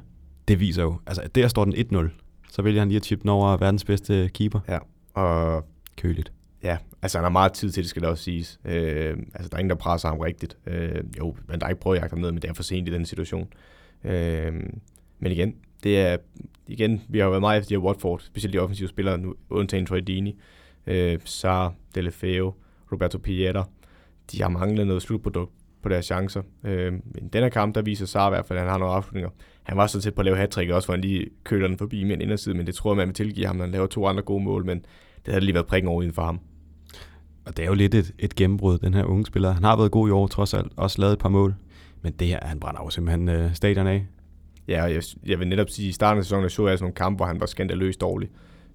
[0.49, 2.09] det viser jo, altså der står den 1-0.
[2.51, 4.61] Så vælger han lige at chippe den over verdens bedste keeper.
[4.69, 4.79] Ja,
[5.15, 5.65] og
[5.97, 6.33] køligt.
[6.63, 8.61] Ja, altså han har meget tid til det, skal det også siges.
[8.65, 10.57] Øh, altså der er ingen, der presser ham rigtigt.
[10.67, 12.63] Øh, jo, men der er ikke prøvet at jagte ham ned, men det er for
[12.63, 13.49] sent i den situation.
[14.05, 14.53] Øh,
[15.19, 16.17] men igen, det er,
[16.67, 19.35] igen, vi har jo været meget efter de her Watford, specielt de offensive spillere, nu,
[19.51, 20.41] undtagen Troy Dini,
[20.87, 22.55] øh, Sar, Delefeo,
[22.93, 23.63] Roberto Pieta.
[24.33, 25.53] De har manglet noget slutprodukt
[25.83, 26.43] på deres chancer.
[26.65, 28.95] Øh, men den her kamp, der viser Sar i hvert fald, at han har nogle
[28.95, 29.31] afslutninger.
[29.63, 32.05] Han var så tæt på at lave hat også, hvor han lige køler den forbi
[32.05, 34.07] med en inderside, men det tror jeg, man vil tilgive ham, når han laver to
[34.07, 34.79] andre gode mål, men
[35.27, 36.41] det havde lige været prikken over for ham.
[37.47, 39.53] Og det er jo lidt et, et gennembrud, den her unge spiller.
[39.53, 40.73] Han har været god i år, trods alt.
[40.77, 41.55] Også lavet et par mål.
[42.03, 44.07] Men det her, han brænder jo simpelthen øh, stadion af.
[44.71, 46.95] Ja, jeg, jeg vil netop sige, at i starten af sæsonen så jeg sådan nogle
[46.95, 48.29] kampe, hvor han var skandaløst dårlig.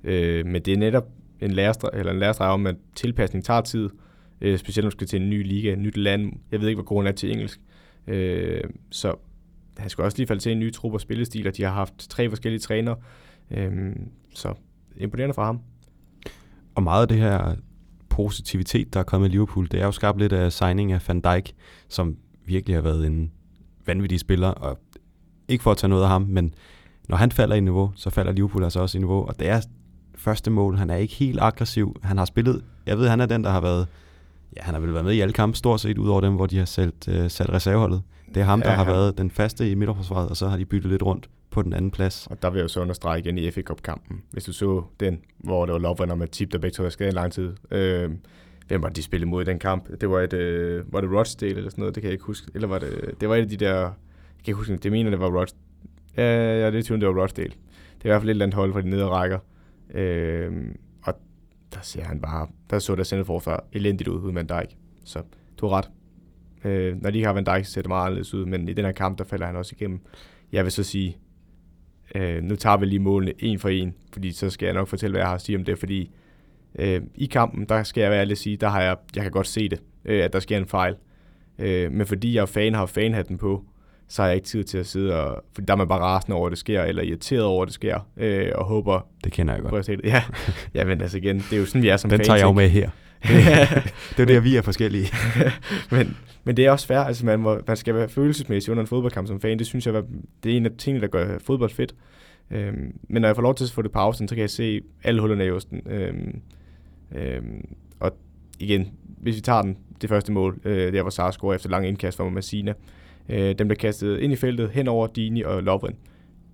[0.04, 1.08] Øh, men det er netop
[1.42, 3.90] en lærestreg, eller en lærestreg om, at tilpasning tager tid.
[4.42, 6.34] Øh, specielt når du skal til en ny liga, et nyt land.
[6.52, 7.60] Jeg ved ikke, hvor god han er til engelsk.
[8.08, 9.16] Øh, så
[9.78, 12.10] han skal også lige falde til en ny trup og spillestil, og de har haft
[12.10, 12.96] tre forskellige trænere.
[13.52, 13.96] Øh,
[14.34, 14.54] så
[14.98, 15.60] imponerende fra ham.
[16.76, 17.56] Og meget af det her
[18.10, 21.22] positivitet, der er kommet i Liverpool, det er jo skabt lidt af signing af Van
[21.22, 21.54] Dijk,
[21.88, 23.32] som virkelig har været en
[23.86, 24.80] vanvittig spiller, og
[25.48, 26.54] ikke for at tage noget af ham, men
[27.10, 29.62] når han falder i niveau, så falder Liverpool altså også i niveau, og det er
[30.16, 33.44] første mål, han er ikke helt aggressiv, han har spillet, jeg ved, han er den,
[33.44, 33.88] der har været,
[34.58, 36.46] ja, han har vel været med i alle kampe, stort set, ud over dem, hvor
[36.46, 38.02] de har sat, uh, sat reserveholdet.
[38.36, 38.94] Det er ham, ja, der har han...
[38.94, 41.92] været den faste i midterforsvaret, og så har de byttet lidt rundt på den anden
[41.92, 42.28] plads.
[42.30, 44.22] Og der vil jeg jo så understrege igen i FA Cup-kampen.
[44.32, 47.12] Hvis du så den, hvor det var Lovren og Matip, der begge to var skadet
[47.12, 47.54] i lang tid.
[47.72, 48.12] Øh,
[48.68, 50.02] hvem var det, de spillede mod i den kamp?
[50.02, 51.96] Det var et, øh, var det Rochdale eller sådan noget?
[51.96, 52.52] Det kan jeg ikke huske.
[52.56, 53.92] Eller var det, det var et af de der,
[54.46, 55.62] kan ikke huske, det mener, det var Rochdale.
[56.18, 57.50] Ja, ja, det er tvivl, det var Rochdale.
[57.98, 59.40] Det er i hvert fald et eller andet hold fra de nedre rækker.
[59.94, 60.52] Øh,
[61.04, 61.14] og
[61.74, 64.78] der ser han bare, der så der centerforsvar elendigt ud, uden Van Dijk.
[65.06, 65.22] Så
[65.58, 65.90] du har ret.
[66.64, 68.74] Øh, når de ikke har Van Dijk, så ser det meget anderledes ud, men i
[68.74, 70.00] den her kamp, der falder han også igennem.
[70.52, 71.18] Jeg vil så sige,
[72.16, 75.12] øh, nu tager vi lige målene en for en, fordi så skal jeg nok fortælle,
[75.12, 76.12] hvad jeg har at sige om det, fordi
[76.80, 79.32] øh, i kampen, der skal jeg være ærlig at sige, der har jeg, jeg kan
[79.32, 80.96] godt se det, øh, at der sker en fejl.
[81.60, 83.66] Øh, men fordi jeg er fan, har fanhatten på,
[84.08, 85.44] så har jeg ikke tid til at sidde og...
[85.54, 87.74] Fordi der er man bare rasende over, at det sker, eller irriteret over, at det
[87.74, 89.08] sker, øh, og håber...
[89.24, 89.90] Det kender jeg godt.
[89.90, 90.06] At det.
[90.06, 90.24] Ja,
[90.76, 92.28] ja, men altså igen, det er jo sådan, vi er som Den fans.
[92.28, 92.90] tager jeg jo med her.
[94.18, 95.08] det er det, vi er forskellige.
[95.92, 98.88] men, men det er også fair, altså man, må, man skal være følelsesmæssig under en
[98.88, 99.60] fodboldkamp som fan.
[99.60, 99.94] Det synes jeg,
[100.44, 101.96] det er en af tingene, der gør fodbold fedt.
[102.52, 104.82] Øhm, men når jeg får lov til at få det pausen, så kan jeg se
[105.04, 105.82] alle hullerne i osten.
[105.86, 106.42] Øhm,
[107.16, 108.12] øhm, og
[108.60, 111.88] igen, hvis vi tager den, det første mål, øh, der var Sara scorer efter lang
[111.88, 112.74] indkast fra Massina,
[113.30, 115.96] øh, den der kastet ind i feltet hen over Dini og Lovren.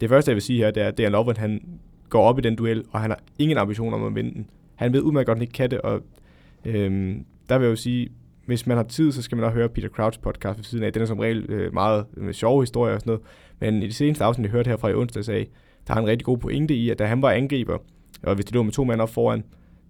[0.01, 1.61] Det første, jeg vil sige her, det er, at Dan Lovren, han
[2.09, 4.49] går op i den duel, og han har ingen ambitioner om at vinde den.
[4.75, 6.01] Han ved udmærket godt, at han ikke kan det, og
[6.65, 7.15] øh,
[7.49, 8.09] der vil jeg jo sige,
[8.45, 10.93] hvis man har tid, så skal man også høre Peter Crouch podcast ved siden af.
[10.93, 13.25] Den er som regel øh, meget med sjove historier og sådan noget.
[13.59, 15.47] Men i det seneste afsnit, jeg hørte her fra i onsdags af,
[15.87, 17.77] der har en rigtig god pointe i, at da han var angriber,
[18.23, 19.43] og hvis det lå med to mænd op foran,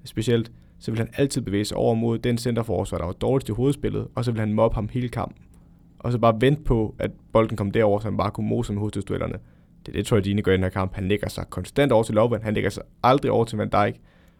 [0.06, 3.52] specielt, så vil han altid bevæge sig over mod den centerforsvar, der var dårligst i
[3.52, 5.44] hovedspillet, og så vil han mobbe ham hele kampen.
[6.04, 8.80] Og så bare vente på, at bolden kom derover, så han bare kunne mose med
[8.80, 9.34] hovedstødstuellerne.
[9.86, 10.94] Det er det, tror jeg, Dine gør i den her kamp.
[10.94, 13.96] Han lægger sig konstant over til Lovren, han lægger sig aldrig over til Van Dijk,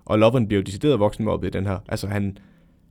[0.06, 1.78] og Lovren bliver jo decideret voksenmobbet i den her.
[1.88, 2.38] Altså han,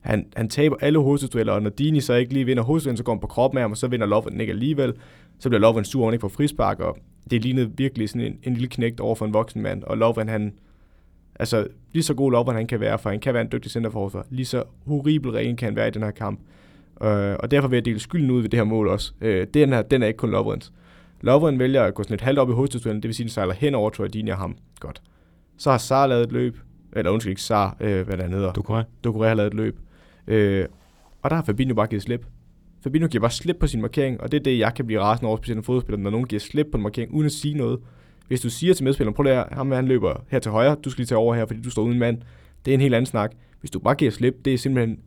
[0.00, 3.12] han, han taber alle hovedstødsdueller, og når Dini så ikke lige vinder hovedstødsduellen, så går
[3.12, 4.94] han på kroppen af ham, og så vinder Lovren ikke alligevel.
[5.38, 6.98] Så bliver Lovren sur, og ikke på frispark, og
[7.30, 9.82] det lignede virkelig sådan en, en lille knægt over for en voksen mand.
[9.82, 10.52] Og Lovren, han,
[11.40, 14.26] Altså, lige så god Lovren han kan være, for han kan være en dygtig centerforsvar.
[14.30, 16.40] Lige så horribel ren kan han være i den her kamp.
[17.03, 19.12] Øh, og derfor vil jeg dele skylden ud ved det her mål også.
[19.20, 20.72] Øh, den her, den er ikke kun Lovrens.
[21.20, 23.32] Lovren vælger at gå sådan lidt halvt op i hovedstødsduellen, det vil sige, at den
[23.32, 24.57] sejler hen over Troy og ham.
[24.80, 25.03] Godt.
[25.57, 26.59] Så har Sar lavet et løb,
[26.92, 28.53] eller undskyld ikke Sar, øh, hvad der hedder.
[28.53, 28.82] Ducouré.
[29.07, 29.78] Ducouré har lavet et løb.
[30.26, 30.66] Øh,
[31.22, 32.26] og der har Fabinho bare givet slip.
[32.82, 35.28] Fabinho giver bare slip på sin markering, og det er det, jeg kan blive rasende
[35.28, 37.80] over, specielt en fodspiller, når nogen giver slip på en markering, uden at sige noget.
[38.28, 41.01] Hvis du siger til medspilleren, prøv at ham han løber her til højre, du skal
[41.03, 42.18] lige tage over her, fordi du står uden mand.
[42.64, 43.32] Det er en helt anden snak.
[43.61, 45.03] Hvis du bare giver slip, det er simpelthen en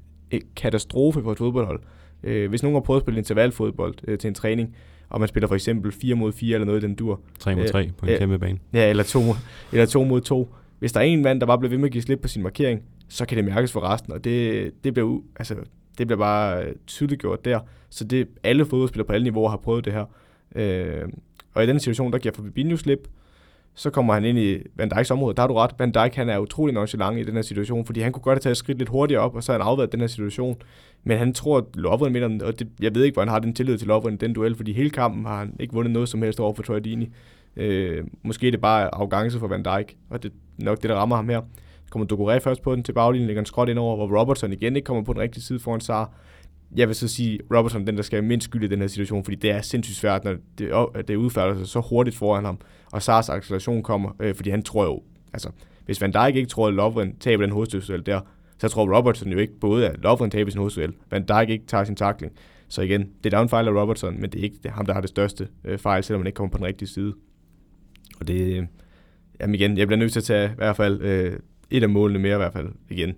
[0.55, 1.79] katastrofe for et fodboldhold.
[2.23, 4.75] Øh, hvis nogen har prøvet at spille intervalfodbold øh, til en træning,
[5.09, 7.19] og man spiller for eksempel 4 mod 4 eller noget i den dur.
[7.39, 8.59] 3 mod 3 øh, på en øh, kæmpe bane.
[8.73, 9.19] Ja, eller 2,
[9.71, 10.53] eller 2 mod 2.
[10.79, 12.43] Hvis der er en mand, der bare bliver ved med at give slip på sin
[12.43, 15.55] markering, så kan det mærkes for resten, og det, det, bliver, altså,
[15.97, 17.59] det bliver bare øh, tydeligt gjort der.
[17.89, 20.05] Så det, alle fodboldspillere på alle niveauer har prøvet det her.
[20.55, 21.07] Øh,
[21.53, 23.07] og i den situation, der giver Fabinho slip,
[23.75, 25.35] så kommer han ind i Van Dijks område.
[25.35, 25.71] Der har du ret.
[25.79, 28.39] Van Dijk han er utrolig nonchalant i den her situation, fordi han kunne godt have
[28.39, 30.55] taget et skridt lidt hurtigere op, og så har han afværet den her situation.
[31.03, 33.53] Men han tror, at Lovren mener, og det, jeg ved ikke, hvor han har den
[33.53, 36.21] tillid til Lovren i den duel, fordi hele kampen har han ikke vundet noget som
[36.21, 37.09] helst over for Troy Dini.
[37.55, 40.95] Øh, måske er det bare arrogance for Van Dijk, og det er nok det, der
[40.95, 41.41] rammer ham her.
[41.85, 44.53] Så kommer Ducouré først på den til baglinjen, lægger en skråt ind over, hvor Robertson
[44.53, 46.13] igen ikke kommer på den rigtige side foran Sar.
[46.75, 49.35] Jeg vil så sige, Robertson den, der skal mindst skyld i den her situation, fordi
[49.35, 52.59] det er sindssygt svært, når det, det udfærder sig så hurtigt foran ham,
[52.91, 55.01] og Sars acceleration kommer, øh, fordi han tror jo,
[55.33, 55.49] altså,
[55.85, 58.21] hvis Van Dijk ikke tror, at Lovren taber den hovedstødsel der,
[58.57, 61.83] så tror Robertson jo ikke både, at Lovren taber sin hovedstødsel, Van Dijk ikke tager
[61.83, 62.33] sin takling.
[62.67, 64.85] Så igen, det er en fejl af Robertson, men det er ikke det er ham,
[64.85, 67.13] der har det største øh, fejl, selvom han ikke kommer på den rigtige side.
[68.19, 68.63] Og det, øh,
[69.39, 71.39] jamen igen, jeg bliver nødt til at tage i hvert fald øh,
[71.71, 73.13] et af målene mere i hvert fald igen.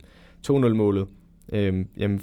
[0.48, 1.08] 2-0-målet.
[1.54, 2.20] Øhm, jamen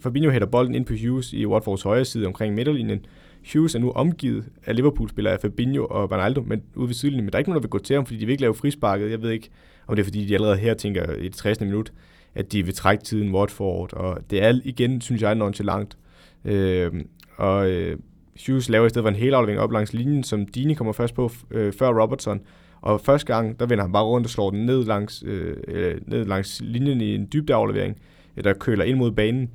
[0.00, 3.06] Fabinho hætter bolden ind på Hughes i Watfords højre side omkring midterlinjen.
[3.52, 7.24] Hughes er nu omgivet af Liverpool-spillere af Fabinho og Ronaldo, men ude ved sidelinjen.
[7.24, 8.54] Men der er ikke nogen, der vil gå til ham, fordi de vil ikke lave
[8.54, 9.10] frisparket.
[9.10, 9.50] Jeg ved ikke,
[9.86, 11.60] om det er fordi, de allerede her tænker i det 60.
[11.60, 11.92] minut,
[12.34, 13.92] at de vil trække tiden Watford.
[13.92, 15.96] Og det er igen, synes jeg, nonchalant.
[16.44, 16.92] Øh,
[17.36, 17.98] og øh,
[18.46, 21.30] Hughes laver i stedet for en helaflevering op langs linjen, som Dini kommer først på
[21.50, 22.40] øh, før Robertson.
[22.80, 26.24] Og første gang, der vender han bare rundt og slår den ned langs, øh, ned
[26.24, 27.96] langs linjen i en dybdeaflevering,
[28.44, 29.50] der køler ind mod banen.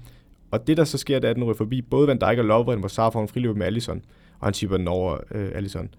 [0.52, 2.46] Og det, der så sker, det er, at den ryger forbi både Van Dijk og
[2.46, 4.02] Lovren, hvor Sar får en friløb med Allison,
[4.40, 5.90] og han chipper den over øh, Allison.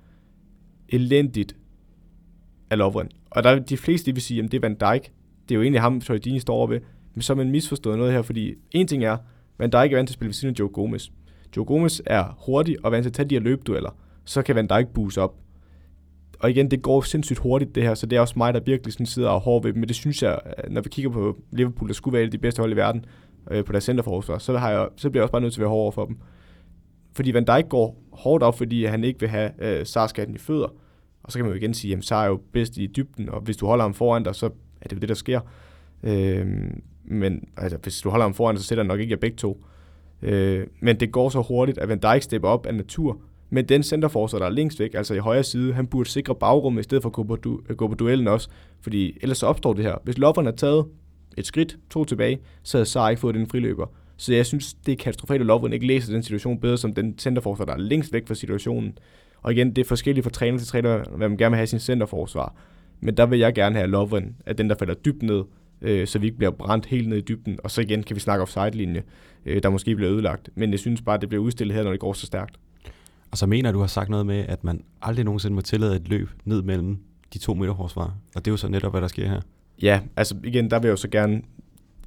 [0.88, 1.56] Elendigt
[2.70, 3.08] af Lovren.
[3.30, 5.12] Og der er de fleste, de vil sige, at det er Van Dijk.
[5.48, 6.80] Det er jo egentlig ham, Dini står over ved.
[7.14, 9.16] Men så er man misforstået noget her, fordi en ting er,
[9.58, 11.08] Van Dijk er vant til at spille ved siden af Joe Gomez.
[11.56, 13.96] Joe Gomez er hurtig og vant til at tage de her løbdueller.
[14.24, 15.34] Så kan Van Dijk boost op.
[16.42, 18.92] Og igen, det går sindssygt hurtigt det her, så det er også mig, der virkelig
[18.92, 19.80] sådan sidder og hård ved dem.
[19.80, 20.40] Men det synes jeg,
[20.70, 23.04] når vi kigger på Liverpool, der skulle være de bedste hold i verden,
[23.50, 25.62] øh, på deres centerforsvar, så, har jeg, så bliver jeg også bare nødt til at
[25.62, 26.18] være hård over for dem.
[27.12, 30.68] Fordi Van Dijk går hårdt op, fordi han ikke vil have øh, Sarskatten i fødder.
[31.22, 33.40] Og så kan man jo igen sige, at Sar er jo bedst i dybden, og
[33.40, 34.46] hvis du holder ham foran dig, så
[34.80, 35.40] er det jo det, der sker.
[36.02, 36.46] Øh,
[37.04, 39.64] men altså, hvis du holder ham foran, så sætter han nok ikke jer begge to.
[40.22, 43.18] Øh, men det går så hurtigt, at Van Dijk stepper op af natur.
[43.54, 46.80] Men den centerforsvar, der er længst væk, altså i højre side, han burde sikre bagrummet
[46.80, 48.48] i stedet for at gå på, du- gå på duellen også.
[48.80, 49.94] Fordi ellers så opstår det her.
[50.04, 50.86] Hvis Lovren har taget
[51.36, 53.86] et skridt, to tilbage, så havde Sar ikke fået den friløber.
[54.16, 57.18] Så jeg synes, det er katastrofalt, at Lovren ikke læser den situation bedre som den
[57.18, 58.98] centerforsvar, der er længst væk fra situationen.
[59.42, 61.78] Og igen, det er forskelligt fra træner til træner, hvad man gerne vil have sin
[61.78, 62.54] centerforsvar.
[63.00, 65.42] Men der vil jeg gerne have Lovren, at den, der falder dybt ned,
[65.82, 67.58] øh, så vi ikke bliver brændt helt ned i dybden.
[67.64, 69.02] Og så igen kan vi snakke offside-linje,
[69.46, 70.50] øh, der måske bliver ødelagt.
[70.54, 72.56] Men jeg synes bare, at det bliver udstillet her, når det går så stærkt.
[73.32, 76.08] Og så mener du har sagt noget med, at man aldrig nogensinde må tillade et
[76.08, 76.98] løb ned mellem
[77.32, 78.16] de to midterforsvar.
[78.34, 79.40] Og det er jo så netop, hvad der sker her.
[79.82, 81.42] Ja, altså igen, der vil jeg jo så gerne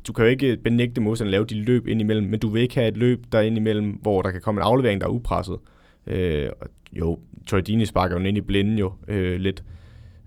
[0.07, 2.75] du kan jo ikke benægte modstanderen lave de løb ind imellem, men du vil ikke
[2.75, 5.57] have et løb der ind imellem, hvor der kan komme en aflevering, der er upresset.
[6.07, 6.49] Øh,
[6.93, 9.63] jo, Troy Dini sparker jo ind i blinden jo øh, lidt,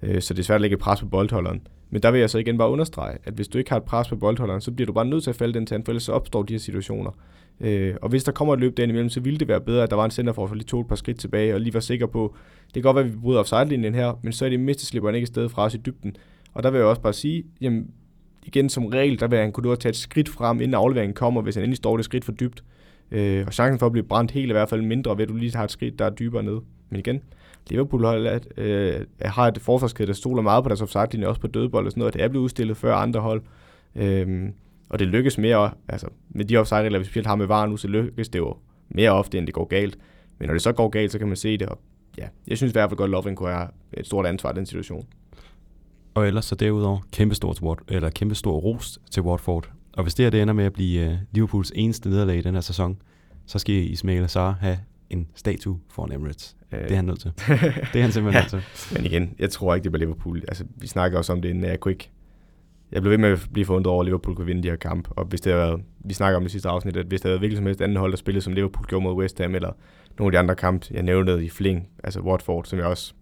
[0.03, 1.61] øh, så det er svært at lægge pres på boldholderen.
[1.91, 4.09] Men der vil jeg så igen bare understrege, at hvis du ikke har et pres
[4.09, 6.12] på boldholderen, så bliver du bare nødt til at falde den til, for ellers så
[6.12, 7.11] opstår de her situationer.
[7.61, 9.91] Øh, og hvis der kommer et løb derinde imellem, så ville det være bedre, at
[9.91, 12.34] der var en centerforsvar, lige tog et par skridt tilbage, og lige var sikker på,
[12.66, 15.09] det kan godt være, at vi bryder offside-linjen her, men så er det mindste slipper
[15.09, 16.16] han ikke sted fra os i dybden.
[16.55, 17.91] Og der vil jeg også bare sige, jamen,
[18.45, 21.55] igen som regel, der vil han kunne tage et skridt frem, inden afleveringen kommer, hvis
[21.55, 22.64] han endelig står det skridt for dybt.
[23.11, 25.34] Øh, og chancen for at blive brændt helt i hvert fald mindre, ved at du
[25.34, 26.59] lige har et skridt, der er dybere ned.
[26.91, 27.22] Men igen,
[27.71, 31.87] Liverpool har, øh, har et forsvarskæde, der stoler meget på deres offside-linje, også på dødbold
[31.87, 32.14] og sådan noget.
[32.14, 33.43] Det er blevet udstillet før andre hold.
[33.95, 34.49] Øh,
[34.89, 37.89] og det lykkes mere, altså med de offside-regler, vi specielt har med VAR nu, så
[37.89, 38.57] lykkes det jo
[38.89, 39.99] mere ofte, end det går galt.
[40.39, 41.79] Men når det så går galt, så kan man se det, og
[42.19, 44.55] ja, jeg synes i hvert fald godt, at Lovren kunne have et stort ansvar i
[44.55, 45.07] den situation.
[46.14, 49.71] Og ellers så derudover kæmpe stort, eller kæmpe stor ros til Watford.
[49.93, 52.55] Og hvis det her det ender med at blive øh, Liverpools eneste nederlag i den
[52.55, 53.03] her sæson,
[53.47, 54.79] så skal Ismail Azar have
[55.11, 56.57] en statue foran Emirates.
[56.73, 57.33] Øh, det er han nødt til.
[57.93, 58.62] det er han simpelthen ja, nødt til.
[58.97, 60.43] Men igen, jeg tror ikke, det bliver Liverpool.
[60.49, 62.11] Altså, vi snakker også om det, inden jeg kunne ikke
[62.93, 65.09] jeg blev ved med at blive forundret over, at Liverpool kunne vinde de her kamp.
[65.11, 67.39] Og hvis det havde været, vi snakker om det sidste afsnit, at hvis der havde
[67.39, 69.73] hvilket som helst andet hold, der spillede som Liverpool gjorde mod West Ham, eller
[70.19, 73.14] nogle af de andre kampe, jeg nævnte i Fling, altså Watford, som jeg også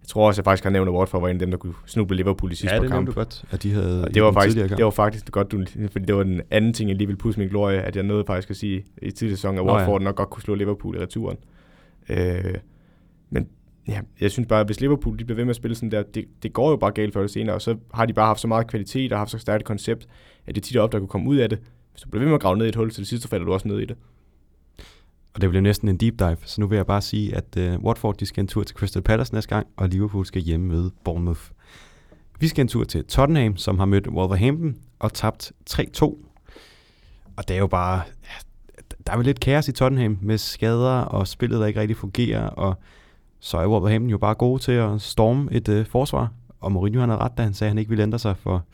[0.00, 1.74] jeg tror også, jeg faktisk har nævnt, at Watford var en af dem, der kunne
[1.86, 3.06] snuble Liverpool i sidste ja, par kamp.
[3.06, 5.64] Ja, det godt, at de havde og det var, faktisk, det var faktisk godt, du,
[5.90, 8.24] fordi det var den anden ting, jeg lige ville pusse min glorie, at jeg nåede
[8.26, 10.04] faktisk at sige i tidligere sæson, at Watford ja.
[10.04, 11.36] nok godt kunne slå Liverpool i returen.
[12.08, 12.54] Øh,
[13.34, 13.48] men
[13.88, 16.02] ja, jeg synes bare, at hvis Liverpool de bliver ved med at spille sådan der,
[16.02, 18.40] det, det går jo bare galt før det senere, og så har de bare haft
[18.40, 20.06] så meget kvalitet og haft så stærkt et koncept,
[20.46, 21.58] at det tit er op, der kunne komme ud af det.
[21.92, 23.28] Hvis du bliver ved med at grave ned i et hul, så det sidste så
[23.28, 23.96] falder du også ned i det.
[25.34, 27.84] Og det bliver næsten en deep dive, så nu vil jeg bare sige, at uh,
[27.84, 30.90] Watford de skal en tur til Crystal Palace næste gang, og Liverpool skal hjemme møde
[31.04, 31.40] Bournemouth.
[32.40, 36.04] Vi skal en tur til Tottenham, som har mødt Wolverhampton og tabt 3-2.
[37.36, 38.02] Og det er jo bare...
[39.06, 42.46] Der er jo lidt kaos i Tottenham med skader og spillet, der ikke rigtig fungerer,
[42.46, 42.78] og
[43.44, 46.32] så er Wolverhampton jo bare gode til at storme et øh, forsvar.
[46.60, 48.64] Og Mourinho han havde ret, da han sagde, at han ikke ville ændre sig for...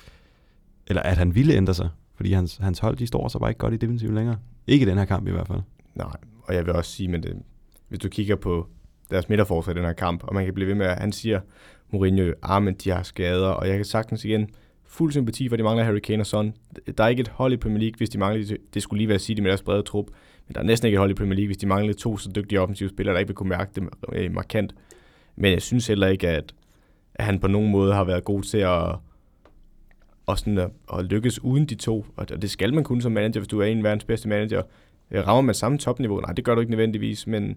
[0.87, 3.59] Eller at han ville ændre sig, fordi hans, hans hold, de står så bare ikke
[3.59, 4.37] godt i defensiven længere.
[4.67, 5.61] Ikke i den her kamp i hvert fald.
[5.95, 7.43] Nej, og jeg vil også sige, men det,
[7.89, 8.67] hvis du kigger på
[9.11, 11.41] deres midterforsvar i den her kamp, og man kan blive ved med, at han siger,
[11.91, 14.49] Mourinho, ah, men de har skader, og jeg kan sagtens igen
[14.87, 16.55] fuld sympati for, at de mangler Harry Kane og Son.
[16.99, 19.19] Der er ikke et hold i Premier League, hvis de mangler, det skulle lige være
[19.19, 20.07] City med deres brede trup,
[20.51, 22.31] men der er næsten ikke et hold i Premier League, hvis de mangler to så
[22.37, 24.75] dygtige offensive spillere, der ikke vil kunne mærke det øh, markant.
[25.37, 26.55] Men jeg synes heller ikke, at,
[27.15, 28.95] at han på nogen måde har været god til at,
[30.27, 32.07] og sådan at, at lykkes uden de to.
[32.17, 34.63] Og det skal man kunne som manager, hvis du er en af verdens bedste manager.
[35.11, 36.21] Øh, rammer man samme topniveau?
[36.21, 37.57] Nej, det gør du ikke nødvendigvis, men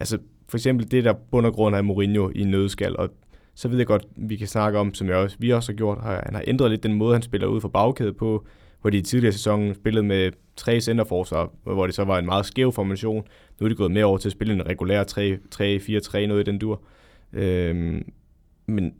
[0.00, 0.18] altså,
[0.48, 3.08] for eksempel det der bund og grund af Mourinho i nødskal, og
[3.54, 5.98] så ved jeg godt, vi kan snakke om, som jeg også, vi også har gjort,
[6.02, 8.46] han har ændret lidt den måde, han spiller ud for bagkæde på,
[8.80, 12.46] hvor de i tidligere sæson spillede med tre centerforsvar, hvor det så var en meget
[12.46, 13.24] skæv formation.
[13.60, 15.04] Nu er de gået mere over til at spille en regulær
[16.22, 16.82] 3-4-3, noget i den dur.
[17.32, 18.12] Øhm,
[18.66, 18.94] men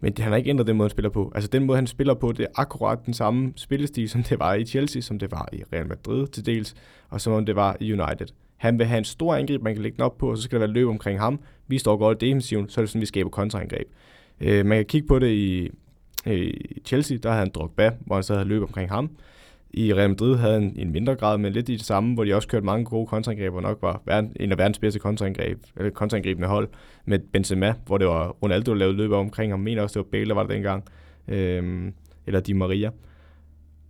[0.00, 1.32] men det, han har ikke ændret den måde, han spiller på.
[1.34, 4.54] Altså den måde, han spiller på, det er akkurat den samme spillestil, som det var
[4.54, 6.74] i Chelsea, som det var i Real Madrid til dels,
[7.08, 8.26] og som det var i United.
[8.56, 10.60] Han vil have en stor angreb, man kan lægge den op på, og så skal
[10.60, 11.40] der være løb omkring ham.
[11.66, 13.88] Vi står godt i defensiven, så er det sådan, vi skaber kontraangreb.
[14.40, 15.70] Øh, man kan kigge på det i,
[16.28, 19.10] Øh, i Chelsea, der havde han Drogba, hvor han så havde løb omkring ham.
[19.70, 22.24] I Real Madrid havde han i en mindre grad, men lidt i det samme, hvor
[22.24, 25.58] de også kørte mange gode kontraangreb, og nok var verden, en af verdens bedste kontraangreb,
[25.76, 26.68] eller kontraangribende hold
[27.04, 29.60] med Benzema, hvor det var Ronaldo, der lavede løb omkring ham.
[29.60, 30.84] mener også, det var Bale, der var det dengang.
[31.28, 31.92] Øhm,
[32.26, 32.90] eller Di Maria.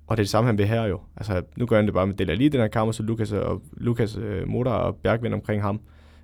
[0.06, 1.00] Og det er det samme, han vil her jo.
[1.16, 3.32] Altså, nu gør han det bare med Dele lige den her kamp, og så Lukas,
[3.32, 5.80] og, Lukas øh, Motor og Bergvind omkring ham.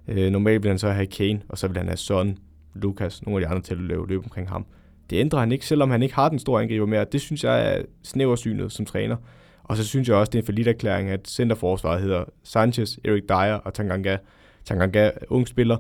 [0.09, 2.39] Øh, normalt vil han så have Kane, og så vil han have Son,
[2.75, 4.67] Lukas, nogle af de andre til at løbe løb omkring ham.
[5.11, 7.05] Det ændrer han ikke, selvom han ikke har den store angriber mere.
[7.13, 9.17] Det synes jeg er snæversynet som træner.
[9.65, 13.23] Og så synes jeg også, det er en forlidt erklæring, at centerforsvaret hedder Sanchez, Erik
[13.29, 14.17] Dyer og Tanganga.
[14.65, 15.77] Tanganga, ung spiller,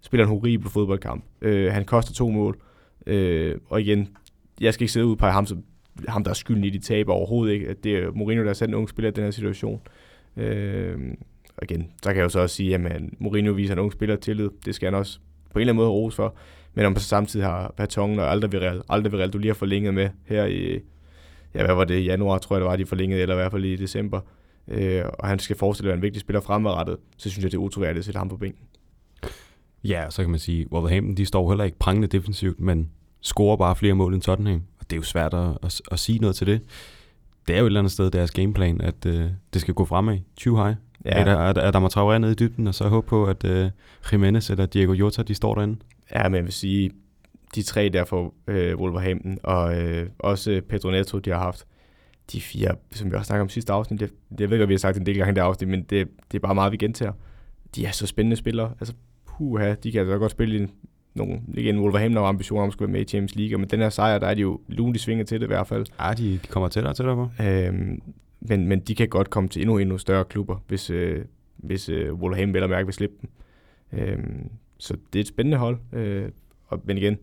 [0.00, 1.24] spiller en horribel fodboldkamp.
[1.40, 2.58] Øh, han koster to mål.
[3.06, 4.08] Øh, og igen,
[4.60, 5.62] jeg skal ikke sidde ud på ham, som,
[6.08, 7.68] ham der er skylden i de taber overhovedet ikke.
[7.68, 9.80] At det er Mourinho, der har sat en ung spiller i den her situation.
[10.36, 10.98] Øh,
[11.56, 14.16] og igen, så kan jeg jo så også sige, at Mourinho viser en ung spiller
[14.16, 14.50] tillid.
[14.64, 15.18] Det skal han også
[15.52, 16.34] på en eller anden måde rose for.
[16.74, 20.08] Men om samtidig har Vertongen og Alder Virel, Alder Virel, du lige har forlænget med
[20.24, 20.80] her i,
[21.54, 23.64] ja, hvad var det, januar, tror jeg det var, de forlængede, eller i hvert fald
[23.64, 24.20] i december,
[24.68, 27.56] øh, og han skal forestille at være en vigtig spiller fremadrettet, så synes jeg, det
[27.56, 28.64] er utroværdigt at sætte ham på bænken.
[29.84, 33.76] Ja, så kan man sige, Wolverhampton, de står heller ikke prangende defensivt, men scorer bare
[33.76, 36.46] flere mål end Tottenham, og det er jo svært at, at, at sige noget til
[36.46, 36.60] det.
[37.48, 40.18] Det er jo et eller andet sted deres gameplan, at øh, det skal gå fremad,
[40.36, 40.76] 20 high.
[41.04, 41.10] Ja.
[41.10, 43.44] Er, der, er, er der må travle ned i dybden, og så håbe på, at
[43.44, 43.70] øh,
[44.12, 45.76] Jimenez eller Diego Jota, de står derinde?
[46.14, 46.90] Ja, men jeg vil sige,
[47.54, 51.66] de tre der for øh, Wolverhampton, og øh, også Pedro Neto, de har haft
[52.32, 54.74] de fire, som vi også snakkede om sidste afsnit, det, jeg ved ikke, at vi
[54.74, 56.76] har sagt en del gange i det afsnit, men det, det er bare meget, vi
[56.76, 57.12] gentager.
[57.74, 58.72] De er så spændende spillere.
[58.80, 58.94] Altså,
[59.26, 60.66] puha, de kan altså godt spille i
[61.14, 63.80] nogle, igen, Wolverhampton har ambitioner om at skulle være med i Champions League, men den
[63.80, 65.86] her sejr, der er de jo lunt i svinget til det i hvert fald.
[66.00, 67.42] Ja, de, de kommer tættere og tættere på.
[67.42, 68.02] Øhm,
[68.40, 71.24] men, men de kan godt komme til endnu, endnu større klubber, hvis, øh,
[71.56, 73.30] hvis øh, Wolverhampton vel mærke vil slippe dem.
[74.00, 74.50] Øhm,
[74.84, 75.78] så det er et spændende hold.
[75.92, 76.28] Øh,
[76.66, 77.18] og, men igen,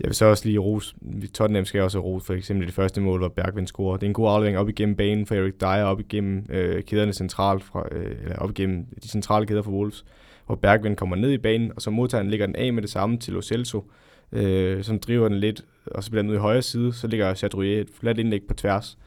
[0.00, 0.94] jeg vil så også lige rose,
[1.34, 3.96] Tottenham skal også rose for eksempel det første mål, hvor Bergvind scorer.
[3.96, 7.12] Det er en god aflevering op igennem banen for Erik Dyer, op igennem øh, kæderne
[7.12, 10.04] centralt, fra, øh, eller op igennem de centrale kæder for Wolves,
[10.46, 13.18] hvor Bergvind kommer ned i banen, og så modtager ligger den af med det samme
[13.18, 13.90] til Lo Celso,
[14.32, 17.34] øh, som driver den lidt, og så bliver den ud i højre side, så ligger
[17.34, 18.98] Chadrouillet et fladt indlæg på tværs,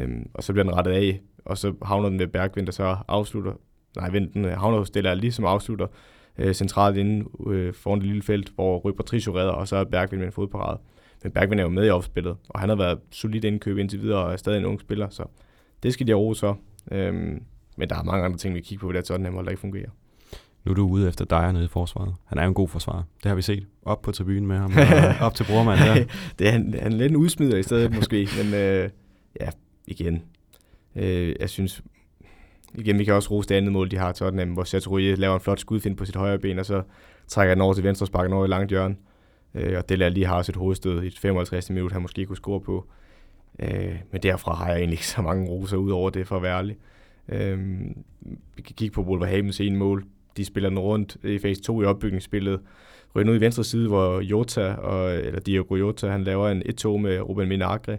[0.00, 2.96] øh, og så bliver den rettet af, og så havner den ved Bergvind, der så
[3.08, 3.52] afslutter,
[3.96, 5.86] nej, vent, den øh, havner hos Della lige som afslutter,
[6.38, 9.84] øh, centralt inde øh, foran det lille felt, hvor Rui Patricio redder, og så er
[9.84, 10.80] Bergvin med en fodparade.
[11.22, 14.24] Men Bergvin er jo med i opspillet, og han har været solid indkøb indtil videre,
[14.24, 15.24] og er stadig en ung spiller, så
[15.82, 16.54] det skal de have ro så.
[16.90, 17.42] Øhm,
[17.76, 19.60] men der er mange andre ting, vi kigger på, hvor det er sådan, der ikke
[19.60, 19.90] fungerer.
[20.64, 22.14] Nu er du ude efter dig nede i forsvaret.
[22.24, 23.02] Han er jo en god forsvarer.
[23.22, 23.66] Det har vi set.
[23.82, 24.72] Op på tribunen med ham.
[25.26, 25.94] op til brormand der.
[26.38, 28.28] det er han, han er lidt en udsmider i stedet måske.
[28.42, 28.90] men øh,
[29.40, 29.48] ja,
[29.86, 30.22] igen.
[30.96, 31.82] Øh, jeg synes,
[32.74, 35.40] igen, vi kan også rose det andet mål, de har Tottenham, hvor Chateaurie laver en
[35.40, 36.82] flot skudfind på sit højre ben, og så
[37.28, 38.96] trækker den over til venstre og sparker over i langt hjørne.
[39.54, 41.70] Øh, og det lige har sit hovedstød i et 55.
[41.70, 42.86] minut, han måske kunne score på.
[43.58, 46.42] Øh, men derfra har jeg egentlig ikke så mange roser ud over det, for at
[46.42, 46.76] være ærlig.
[47.28, 47.58] Øh,
[48.56, 50.04] vi kan kigge på Wolverhamptons ene mål.
[50.36, 52.60] De spiller den rundt i fase 2 i opbygningsspillet.
[53.16, 56.88] Ryger ud i venstre side, hvor Jota, og, eller Diogo Jota, han laver en 1-2
[56.88, 57.98] med Ruben Minagre.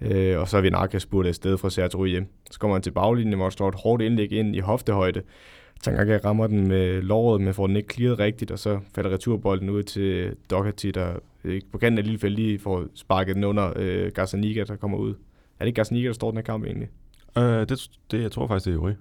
[0.00, 2.26] Øh, og så er Vinagre spurgt afsted fra Sergio hjem.
[2.50, 5.22] Så kommer han til baglinjen, hvor der står et hårdt indlæg ind i hoftehøjde.
[5.82, 9.70] Tanganga rammer den med låret, men får den ikke clearet rigtigt, og så falder returbolden
[9.70, 11.12] ud til Doherty, der
[11.44, 14.98] øh, på kanten af lille felt lige får sparket den under øh, Gazzaniga, der kommer
[14.98, 15.10] ud.
[15.10, 15.14] Er
[15.60, 16.88] det ikke Gazzaniga, der står den her kamp egentlig?
[17.38, 18.92] Øh, det, det, jeg tror faktisk, det er Uri.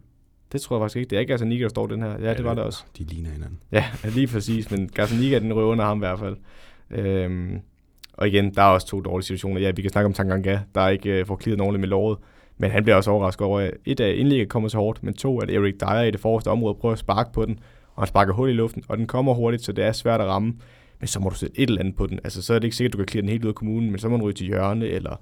[0.51, 1.09] Det tror jeg faktisk ikke.
[1.09, 2.09] Det er ikke Gazzaniga, der står den her.
[2.09, 2.83] Ja, ja det var det også.
[2.97, 3.59] De ligner hinanden.
[3.71, 3.85] Ja,
[4.15, 6.37] lige præcis, men Gazzaniga, den røver under ham i hvert fald.
[6.89, 7.59] Øhm,
[8.17, 9.61] og igen, der er også to dårlige situationer.
[9.61, 12.17] Ja, vi kan snakke om Tanganga, der ikke øh, får klidet ordentligt med låret.
[12.57, 15.39] Men han bliver også overrasket over, at et af indlægget kommer så hårdt, men to,
[15.39, 17.59] at Erik Dyer i det forreste område prøver at sparke på den,
[17.95, 20.27] og han sparker hul i luften, og den kommer hurtigt, så det er svært at
[20.27, 20.53] ramme.
[20.99, 22.19] Men så må du sætte et eller andet på den.
[22.23, 23.91] Altså, så er det ikke sikkert, at du kan klire den helt ud af kommunen,
[23.91, 25.15] men så må du ryge til hjørne, eller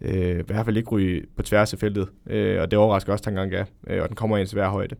[0.00, 2.08] øh, i hvert fald ikke ryge på tværs af feltet.
[2.26, 4.96] Øh, og det overrasker også Tanganga, øh, og den kommer i en svær højde.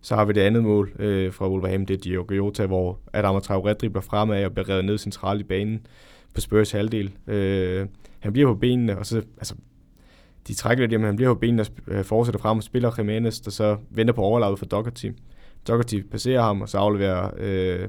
[0.00, 3.36] Så har vi det andet mål øh, fra Wolverhampton, det er Diogo Jota, hvor Adam
[3.36, 5.86] Traoré dribler fremad og bliver revet ned centralt i banen
[6.34, 7.12] på Spurs halvdel.
[7.26, 7.86] Øh,
[8.18, 9.54] han bliver på benene, og så, altså,
[10.48, 13.40] de trækker lidt, men han bliver på benene og øh, fortsætter frem og spiller Jimenez,
[13.40, 15.10] der så venter på overlaget for Doherty.
[15.68, 17.88] Doherty passerer ham, og så afleverer øh,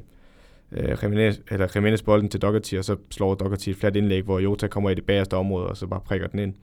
[0.72, 4.40] øh, Jimenez, eller Jimenez bolden til Doherty, og så slår Doherty et fladt indlæg, hvor
[4.40, 6.54] Jota kommer i det bagerste område, og så bare prikker den ind.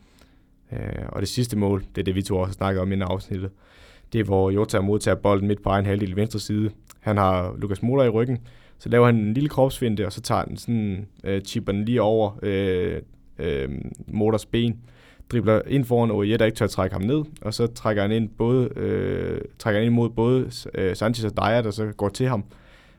[0.73, 3.01] Øh, og det sidste mål, det er det, vi to også har snakket om i
[3.01, 3.51] afsnittet,
[4.13, 6.71] det er, hvor Jota modtager bolden midt på egen halvdel i venstre side.
[7.01, 8.39] Han har Lukas Mola i ryggen,
[8.79, 12.03] så laver han en lille kropsvinde, og så tager den sådan, øh, chipper den lige
[12.03, 13.03] over øh,
[13.39, 13.69] øh,
[14.07, 14.81] Motors ben,
[15.33, 18.13] dribler ind foran Oye, der ikke tør at trække ham ned, og så trækker han
[18.13, 22.09] ind, både, øh, trækker han ind mod både øh, Sanchez og Dyer, der så går
[22.09, 22.45] til ham.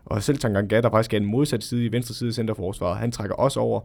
[0.06, 3.12] Og selv Tanganga, der faktisk er en modsat side i venstre side af centerforsvaret, han
[3.12, 3.82] trækker også over,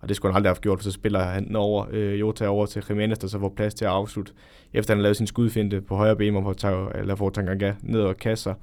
[0.00, 2.66] og det skulle han aldrig have gjort, for så spiller han over, øh, Jota over
[2.66, 4.32] til Jimenez, der så får plads til at afslutte,
[4.72, 8.00] efter han har lavet sin skudfinte på højre ben, og får, eller får Tanganga ned
[8.00, 8.54] og kasser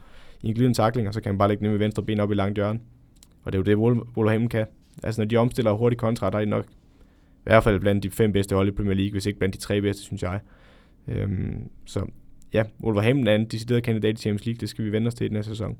[0.41, 2.31] i en glidende takling, og så kan han bare lægge den med venstre ben op
[2.31, 2.79] i langt hjørne.
[3.43, 4.65] Og det er jo det, Wolverhampton kan.
[5.03, 8.11] Altså når de omstiller hurtigt kontra, der er de nok i hvert fald blandt de
[8.11, 10.39] fem bedste hold i Premier League, hvis ikke blandt de tre bedste, synes jeg.
[11.07, 12.05] Øhm, så
[12.53, 15.25] ja, Wolverhampton er en decideret kandidat i Champions League, det skal vi vende os til
[15.25, 15.77] i den her sæson.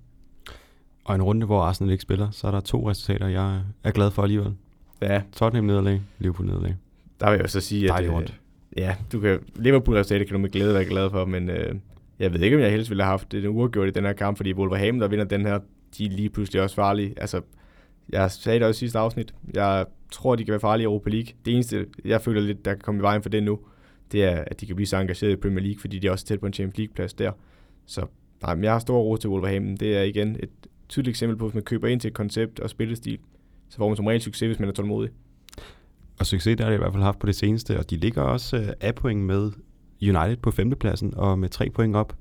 [1.03, 4.11] Og en runde, hvor Arsenal ikke spiller, så er der to resultater, jeg er glad
[4.11, 4.53] for alligevel.
[5.01, 5.21] Ja.
[5.31, 6.75] Tottenham nederlag, Liverpool nederlag.
[7.19, 7.89] Der vil jeg så sige, at...
[7.89, 8.27] Dejligt Øh,
[8.77, 11.75] ja, du kan, Liverpool resultatet kan du med glæde være glad for, men øh,
[12.19, 14.37] jeg ved ikke, om jeg helst ville have haft det uafgjort i den her kamp,
[14.37, 15.59] fordi Wolverhampton, der vinder den her,
[15.97, 17.13] de er lige pludselig også farlige.
[17.17, 17.41] Altså,
[18.09, 19.33] jeg sagde det også i sidste afsnit.
[19.53, 21.33] Jeg tror, de kan være farlige i Europa League.
[21.45, 23.59] Det eneste, jeg føler lidt, der kan komme i vejen for det nu,
[24.11, 26.25] det er, at de kan blive så engageret i Premier League, fordi de er også
[26.25, 27.31] tæt på en Champions League-plads der.
[27.85, 28.05] Så
[28.41, 29.77] nej, men jeg har stor ro til Wolverhampton.
[29.77, 30.49] Det er igen et
[30.89, 33.19] tydeligt eksempel på, hvis man køber ind til et koncept og spillestil,
[33.69, 35.11] så får man som regel succes, hvis man er tålmodig.
[36.19, 38.21] Og succes der har de i hvert fald haft på det seneste, og de ligger
[38.21, 39.51] også øh, af point med
[40.01, 42.15] United på femtepladsen, og med tre point op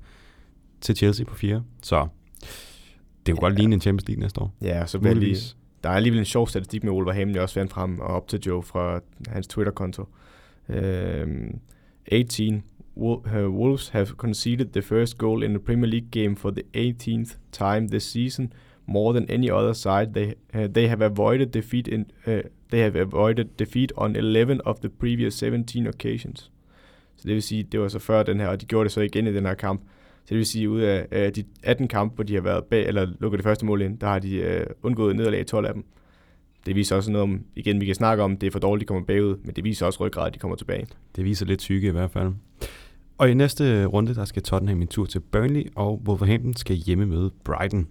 [0.81, 1.63] til Chelsea på fire.
[1.81, 2.07] Så
[3.25, 3.49] det kunne ja.
[3.49, 4.53] godt ligne en Champions League næste år.
[4.61, 5.37] Ja, så bliver lige,
[5.83, 8.39] der er alligevel en sjov statistik med Wolverhampton, jeg også fandt frem og op til
[8.39, 10.05] Joe fra hans Twitter-konto.
[10.69, 11.59] Um,
[12.05, 12.63] 18
[12.97, 17.87] Wolves have conceded the first goal in the Premier League game for the 18th time
[17.87, 18.53] this season,
[18.85, 20.13] more than any other side.
[20.13, 24.79] They uh, they have avoided defeat in uh, they have avoided defeat on 11 of
[24.79, 26.49] the previous 17 occasions.
[27.17, 29.01] Så det vil sige, det var så før den her, og de gjorde det så
[29.01, 29.81] igen i den her kamp.
[30.25, 32.87] Så det vil sige, ud af øh, de 18 kampe, hvor de har været bag,
[32.87, 35.73] eller lukket det første mål ind, der har de øh, undgået nederlag i 12 af
[35.73, 35.85] dem.
[36.65, 38.87] Det viser også noget om, igen, vi kan snakke om, det er for dårligt, de
[38.87, 40.87] kommer bagud, men det viser også ryggrad, at de kommer tilbage.
[41.15, 42.33] Det viser lidt syge i hvert fald.
[43.17, 47.05] Og i næste runde, der skal Tottenham en tur til Burnley, og Wolverhampton skal hjemme
[47.05, 47.87] møde Brighton.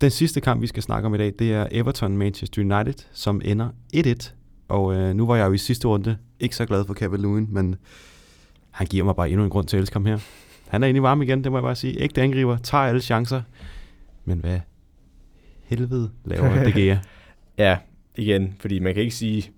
[0.00, 3.68] Den sidste kamp, vi skal snakke om i dag, det er Everton-Manchester United, som ender
[3.96, 4.32] 1-1.
[4.68, 7.76] Og øh, nu var jeg jo i sidste runde ikke så glad for Cavaloon, men
[8.74, 10.18] han giver mig bare endnu en grund til at elske ham her.
[10.68, 12.02] Han er inde i varme igen, det må jeg bare sige.
[12.02, 13.42] Ægte angriber, tager alle chancer.
[14.24, 14.60] Men hvad
[15.64, 16.96] helvede laver De Gea?
[17.58, 17.78] ja,
[18.16, 19.50] igen, fordi man kan ikke sige,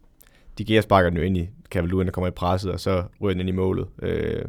[0.58, 3.34] De Gea sparker den jo ind i Lewin, der kommer i presset, og så ryger
[3.34, 3.86] den ind i målet.
[4.02, 4.44] Øh,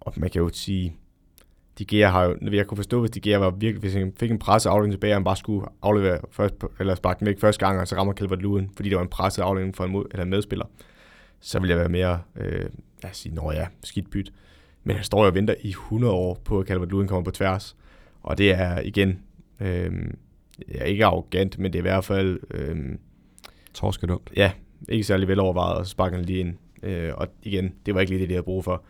[0.00, 0.96] og man kan jo sige,
[1.78, 4.30] de Gea har jo, jeg kunne forstå, hvis de Gea var virkelig, hvis han fik
[4.30, 7.66] en presset afdeling tilbage, og han bare skulle aflevere først, eller sparke den væk første
[7.66, 10.04] gang, og så rammer Calvert Lewin, fordi det var en presset afdeling for en mod,
[10.10, 10.66] eller en medspiller,
[11.40, 12.66] så vil jeg være mere, øh,
[13.06, 14.32] lad os sige, når ja, skidt byt.
[14.84, 17.30] Men han står jo og venter i 100 år på, at Calvert Lewin kommer på
[17.30, 17.76] tværs.
[18.22, 19.20] Og det er igen,
[19.60, 19.92] Øh,
[20.74, 22.40] ja, ikke arrogant, men det er i hvert fald...
[22.50, 22.76] Øh,
[23.74, 24.32] Torske dumt.
[24.36, 24.52] Ja,
[24.88, 26.54] ikke særlig velovervejet, og så sparker han lige ind.
[26.82, 28.84] Øh, og igen, det var ikke lige det, de havde brug for.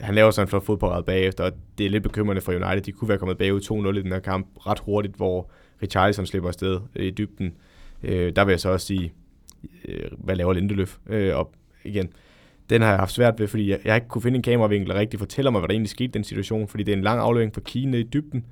[0.00, 2.80] Han laver sådan en flot fodboldret bagefter, og det er lidt bekymrende for United.
[2.80, 3.60] De kunne være kommet bagud
[3.94, 5.50] 2-0 i den her kamp ret hurtigt, hvor
[5.82, 7.54] Richarlison slipper afsted i dybden.
[8.02, 9.12] Øh, der vil jeg så også sige,
[9.84, 10.98] øh, hvad laver Lindeløf?
[11.06, 11.52] Øh, og
[11.84, 12.12] igen,
[12.70, 14.98] den har jeg haft svært ved, fordi jeg, jeg ikke kunne finde en kameravinkel, der
[14.98, 17.20] rigtig fortæller mig, hvad der egentlig skete i den situation, fordi det er en lang
[17.20, 18.44] aflevering fra Kine i dybden,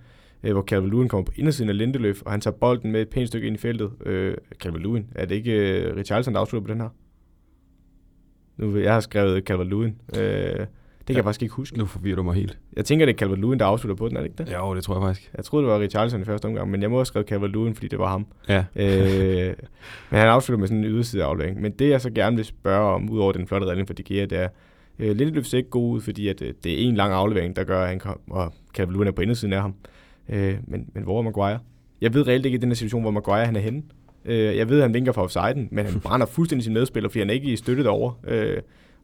[0.43, 3.09] øh, hvor Calvin Lewin kommer på indersiden af Lindeløf, og han tager bolden med et
[3.09, 3.91] pænt stykke ind i feltet.
[4.07, 6.89] Øh, Calvin Lewin, er det ikke øh, Richarlison, der afslutter på den her?
[8.57, 9.97] Nu, jeg har skrevet Calvin Lewin.
[10.19, 10.67] Øh,
[11.03, 11.79] det kan ja, jeg faktisk ikke huske.
[11.79, 12.59] Nu forvirrer du mig helt.
[12.77, 14.53] Jeg tænker, det er Calvert Lewin, der afslutter på den, er det ikke det?
[14.53, 15.31] Jo, det tror jeg faktisk.
[15.37, 17.75] Jeg troede, det var Richarlison i første omgang, men jeg må have skrevet Calvert Lewin,
[17.75, 18.27] fordi det var ham.
[18.49, 18.65] Ja.
[18.77, 19.47] øh,
[20.11, 21.61] men han afslutter med sådan en yderside aflæring.
[21.61, 24.25] Men det, jeg så gerne vil spørge om, udover den flotte redning for De Gea,
[24.25, 24.49] det er,
[24.99, 27.65] øh, Lindeløf ser ikke god ud, fordi at, øh, det er en lang aflevering, der
[27.65, 29.75] gør, at han kom, og Calvert Lewin er på indersiden af ham.
[30.29, 31.59] Øh, men, men hvor er Maguire?
[32.01, 33.83] Jeg ved reelt ikke i den her situation, hvor Maguire han er henne.
[34.25, 37.19] Øh, jeg ved, at han vinker for offsiden, men han brænder fuldstændig sin medspiller, fordi
[37.19, 38.13] han er ikke i støttet over.
[38.25, 38.57] Øh,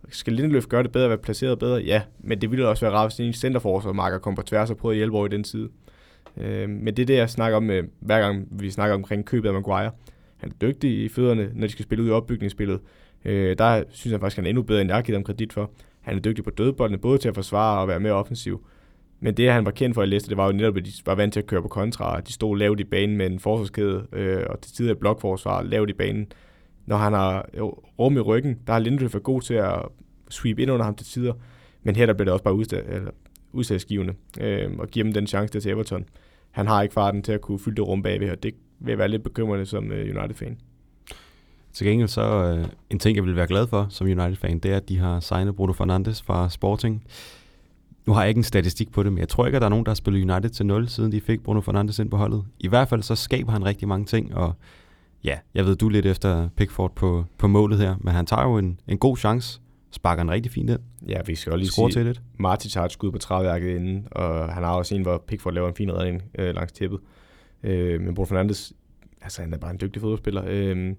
[0.08, 1.82] skal Lindeløf gøre det bedre, være placeret bedre?
[1.82, 4.76] Ja, men det ville også være rart, hvis en centerforsvar marker kom på tværs og
[4.76, 5.68] prøvede at hjælpe over i den side.
[6.36, 7.70] Øh, men det er det, jeg snakker om,
[8.00, 9.90] hver gang vi snakker omkring købet af Maguire.
[10.36, 12.80] Han er dygtig i fødderne, når de skal spille ud i opbygningsspillet.
[13.24, 15.52] Øh, der synes jeg faktisk, han er endnu bedre, end jeg har givet ham kredit
[15.52, 15.70] for.
[16.00, 18.66] Han er dygtig på dødboldene, både til at forsvare og være mere offensiv.
[19.20, 21.14] Men det, han var kendt for i Leicester, det var jo netop, at de var
[21.14, 22.20] vant til at køre på kontra.
[22.20, 25.90] De stod lavt i banen med en forsvarskæde, øh, og til tider et blokforsvar lavt
[25.90, 26.32] i banen.
[26.88, 27.48] Når han har
[27.98, 29.82] rum i ryggen, der har Lindeløf været god til at
[30.30, 31.32] sweep ind under ham til tider.
[31.82, 32.54] Men her der bliver det også bare
[33.52, 34.14] udslagsgivende.
[34.40, 36.04] øh, og give dem den chance der til Everton.
[36.50, 39.08] Han har ikke farten til at kunne fylde det rum bagved, og det vil være
[39.08, 40.58] lidt bekymrende som øh, United-fan.
[41.72, 44.76] Til gengæld så øh, en ting, jeg vil være glad for som United-fan, det er,
[44.76, 47.04] at de har signet Bruno Fernandes fra Sporting.
[48.06, 49.70] Nu har jeg ikke en statistik på det, men jeg tror ikke, at der er
[49.70, 52.44] nogen, der har spillet United til 0, siden de fik Bruno Fernandes ind på holdet.
[52.60, 54.54] I hvert fald så skaber han rigtig mange ting, og
[55.24, 58.58] ja, jeg ved, du lidt efter Pickford på, på målet her, men han tager jo
[58.58, 59.60] en, en god chance
[59.90, 60.78] sparker en rigtig fint ind.
[61.08, 62.22] Ja, vi skal også lige sige, til lidt.
[62.70, 65.74] Tager et skud på træværket inden, og han har også en, hvor Pickford laver en
[65.74, 67.00] fin redning øh, langs tæppet.
[67.62, 68.72] Øh, men Bruno Fernandes,
[69.22, 70.42] altså han er bare en dygtig fodboldspiller.
[70.46, 70.94] Øh,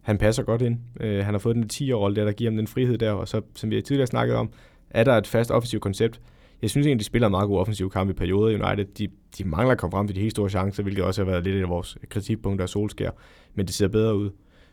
[0.00, 0.78] han passer godt ind.
[1.00, 3.28] Øh, han har fået den 10 rolle der, der giver ham den frihed der, og
[3.28, 4.50] så, som vi tidligere snakket om,
[4.90, 6.20] er der et fast offensivt koncept.
[6.62, 8.84] Jeg synes egentlig, de spiller en meget god offensiv kamp i perioder United.
[8.84, 9.08] De,
[9.38, 11.62] de mangler at komme frem til de helt store chancer, hvilket også har været lidt
[11.62, 13.10] af vores kritikpunkter af Solskær,
[13.54, 14.30] men det ser bedre ud.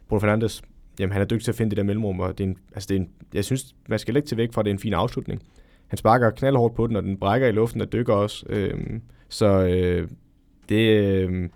[0.07, 0.61] Bruno Fernandes
[0.99, 2.87] jamen, han er dygtig til at finde det der mellemrum, og det er en, altså
[2.87, 4.79] det er en, jeg synes, man skal lægge til væk fra, at det er en
[4.79, 5.41] fin afslutning.
[5.87, 8.45] Han sparker knaldhårdt på den, og den brækker i luften og dykker også.
[8.49, 10.07] Øhm, så øh,
[10.69, 10.89] det...
[10.89, 11.49] Øh,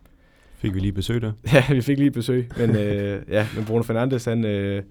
[0.56, 1.32] fik vi lige besøg der?
[1.54, 4.46] Ja, vi fik lige besøg, men, øh, ja, men Bruno Fernandes, han...
[4.46, 4.84] Øh,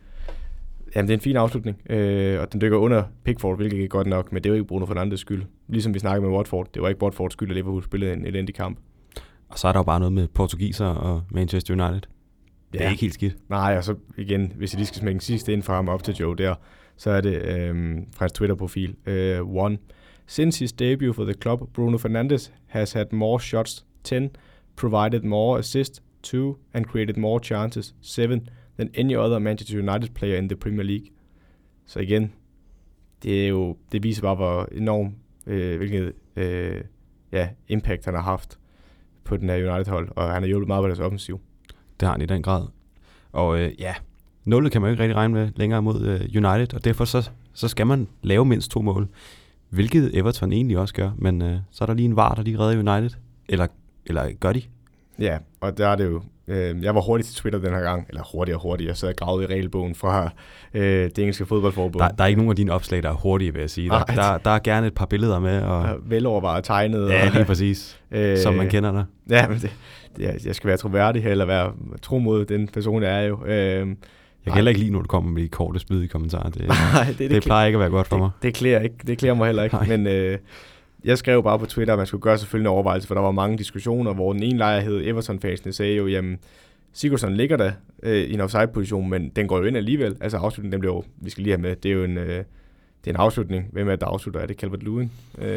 [0.96, 4.06] Jamen, det er en fin afslutning, øh, og den dykker under Pickford, hvilket er godt
[4.06, 5.42] nok, men det er jo ikke Bruno Fernandes skyld.
[5.68, 8.54] Ligesom vi snakkede med Watford, det var ikke Watfords skyld, at Liverpool spillede en elendig
[8.54, 8.78] kamp.
[9.48, 12.00] Og så er der jo bare noget med portugiser og Manchester United.
[12.72, 12.90] Det er ja.
[12.90, 13.36] ikke helt skidt.
[13.48, 16.02] Nej, og så igen, hvis jeg lige skal smække en sidste ind for ham op
[16.02, 16.54] til Joe der,
[16.96, 18.96] så er det øhm, fra hans Twitter-profil.
[19.06, 19.78] Øh, one.
[20.26, 24.30] Since his debut for the club, Bruno Fernandes has had more shots, 10,
[24.76, 28.40] provided more assists, 2, and created more chances, 7,
[28.84, 31.06] than any other Manchester United player in the Premier League.
[31.86, 32.32] Så igen,
[33.22, 35.14] det, er jo, det viser bare, hvor enorm,
[35.46, 36.80] øh, hvilket øh,
[37.32, 38.58] ja, impact han har haft
[39.24, 41.40] på den her United-hold, og han har hjulpet meget på deres offensiv.
[42.00, 42.66] Det har han i den grad.
[43.32, 43.94] Og øh, ja,
[44.44, 47.30] nullet kan man jo ikke rigtig regne med længere mod øh, United, og derfor så,
[47.52, 49.08] så skal man lave mindst to mål.
[49.68, 52.58] Hvilket Everton egentlig også gør, men øh, så er der lige en var, der lige
[52.58, 53.18] redder United.
[53.48, 53.66] Eller,
[54.06, 54.62] eller gør de?
[55.18, 58.06] Ja, og der er det jo Øh, jeg var hurtig til Twitter den her gang,
[58.08, 58.88] eller hurtigere og hurtigere.
[58.88, 60.30] Jeg sad og gravede i regelbogen fra
[60.74, 62.02] øh, det engelske fodboldforbund.
[62.02, 63.90] Der, der er ikke nogen af dine opslag, der er hurtige, vil jeg sige.
[63.90, 65.62] Der, der, der er gerne et par billeder med.
[65.62, 65.96] Og...
[66.06, 67.08] Velovervejet tegnet.
[67.08, 68.00] Ja, lige præcis.
[68.10, 69.04] øh, som man kender dig.
[69.30, 69.70] Ja, men det,
[70.16, 71.72] det, jeg skal være troværdig, eller være
[72.02, 73.44] tro mod den person, jeg er jo.
[73.44, 73.86] Øh,
[74.44, 76.50] jeg kan heller ikke lide, når du kommer med de korte spydige kommentarer.
[76.50, 78.30] Det, Nej, det, det, det plejer ikke at være godt for det, mig.
[78.42, 79.76] Det klæder, ikke, det klæder mig heller ikke.
[79.76, 79.96] Nej.
[79.96, 80.38] Men øh,
[81.04, 83.30] jeg skrev bare på Twitter, at man skulle gøre selvfølgelig en overvejelse, for der var
[83.30, 86.38] mange diskussioner, hvor den ene lejr hed Everton-fansene sagde jo, jamen,
[86.92, 87.72] Sigurdsson ligger der
[88.02, 90.16] øh, i en offside-position, men den går jo ind alligevel.
[90.20, 92.44] Altså afslutningen, den bliver jo, vi skal lige have med, det er jo en, øh,
[93.04, 93.68] det er en afslutning.
[93.72, 94.40] Hvem er det, der afslutter?
[94.40, 95.10] Er det Calvert Lewin?
[95.38, 95.48] Øh,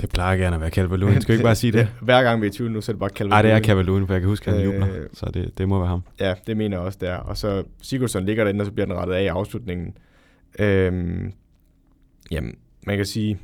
[0.00, 1.20] det plejer gerne at være Calvert Lewin.
[1.20, 1.88] Skal vi ikke bare sige det?
[2.00, 3.60] Hver gang vi er i tvivl nu, så er det bare Calvert Nej, det er
[3.60, 4.88] Calvert Lewin, for jeg kan huske, at han jubler.
[4.88, 6.02] Øh, så det, det må være ham.
[6.20, 7.16] Ja, det mener jeg også, det er.
[7.16, 9.96] Og så Sigurdsson ligger derinde, og så bliver den rettet af i afslutningen.
[10.58, 10.92] Øh,
[12.30, 12.54] jamen,
[12.86, 13.38] man kan sige,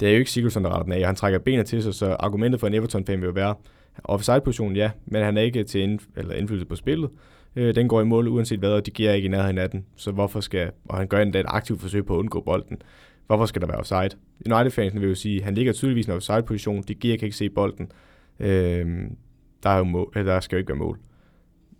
[0.00, 1.06] det er jo ikke Sigurdsson, der retter den af.
[1.06, 3.54] Han trækker benet til sig, så argumentet for en Everton-fan vil jo være,
[4.04, 7.10] Offside-position, ja, men han er ikke til indf- eller indflydelse på spillet.
[7.56, 9.84] Øh, den går i mål uanset hvad, og de giver ikke i nærheden af den.
[9.96, 12.82] Så hvorfor skal, og han gør endda et aktivt forsøg på at undgå bolden.
[13.26, 14.10] Hvorfor skal der være offside?
[14.46, 17.36] United-fansen vil jo sige, at han ligger tydeligvis i en offside-position, de giver kan ikke
[17.36, 17.92] se bolden.
[18.40, 18.86] Øh,
[19.62, 20.98] der, er jo mål, eller der skal jo ikke være mål.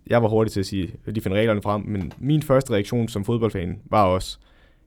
[0.07, 3.07] Jeg var hurtig til at sige, at de finder reglerne frem, men min første reaktion
[3.07, 4.37] som fodboldfan var også,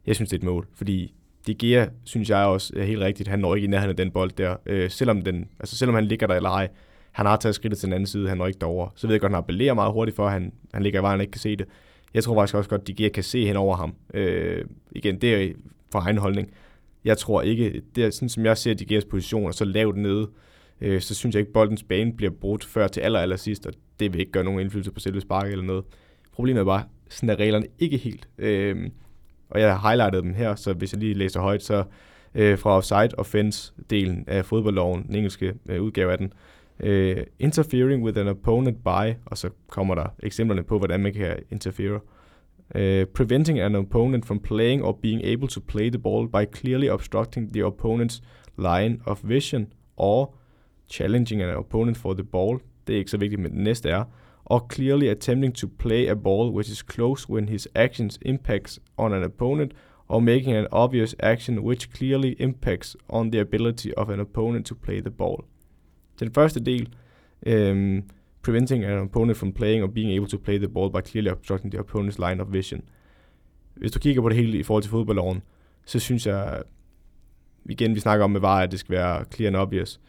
[0.07, 1.15] jeg synes, det er et mål, fordi
[1.47, 4.11] de Gea, synes jeg også er helt rigtigt, han når ikke i nærheden af den
[4.11, 6.69] bold der, øh, selvom, den, altså selvom han ligger der eller ej,
[7.13, 8.89] han har taget skridtet til den anden side, han når ikke derover.
[8.95, 11.21] Så ved jeg godt, han appellerer meget hurtigt for, at han, han ligger i vejen
[11.21, 11.67] og ikke kan se det.
[12.15, 13.95] Jeg tror faktisk også godt, at De Gea kan se hen over ham.
[14.15, 15.53] Øh, igen, det er
[15.93, 16.51] for egen holdning.
[17.05, 19.97] Jeg tror ikke, det er sådan som jeg ser De Geas position, og så lavt
[19.97, 20.31] nede,
[20.81, 23.67] øh, så synes jeg ikke, at boldens bane bliver brudt før til aller, aller sidst,
[23.67, 25.85] og det vil ikke gøre nogen indflydelse på selve sparket eller noget.
[26.33, 28.29] Problemet er bare, sådan er reglerne ikke helt.
[28.39, 28.91] Øh,
[29.53, 31.85] og jeg har highlightet dem her, så hvis jeg lige læser højt, så
[32.35, 36.33] øh, fra offside offense-delen af fodboldloven, den engelske øh, udgave af den,
[36.81, 41.37] øh, interfering with an opponent by, og så kommer der eksemplerne på, hvordan man kan
[41.51, 42.01] interfere.
[42.75, 46.89] Uh, preventing an opponent from playing or being able to play the ball by clearly
[46.89, 48.23] obstructing the opponent's
[48.59, 50.35] line of vision or
[50.89, 52.59] challenging an opponent for the ball.
[52.87, 54.05] Det er ikke så vigtigt, men det næste er
[54.45, 59.13] or clearly attempting to play a ball which is close when his actions impacts on
[59.13, 59.73] an opponent,
[60.09, 64.75] or making an obvious action which clearly impacts on the ability of an opponent to
[64.75, 65.45] play the ball.
[66.21, 66.89] Den første del,
[67.47, 68.03] um,
[68.43, 71.73] preventing an opponent from playing or being able to play the ball by clearly obstructing
[71.73, 72.83] the opponent's line of vision.
[73.77, 75.43] Hvis du kigger på det hele i forhold til fodboldloven,
[75.87, 76.63] så synes jeg,
[77.71, 80.01] igen vi snakker om med VAR, at det skal være clear and obvious.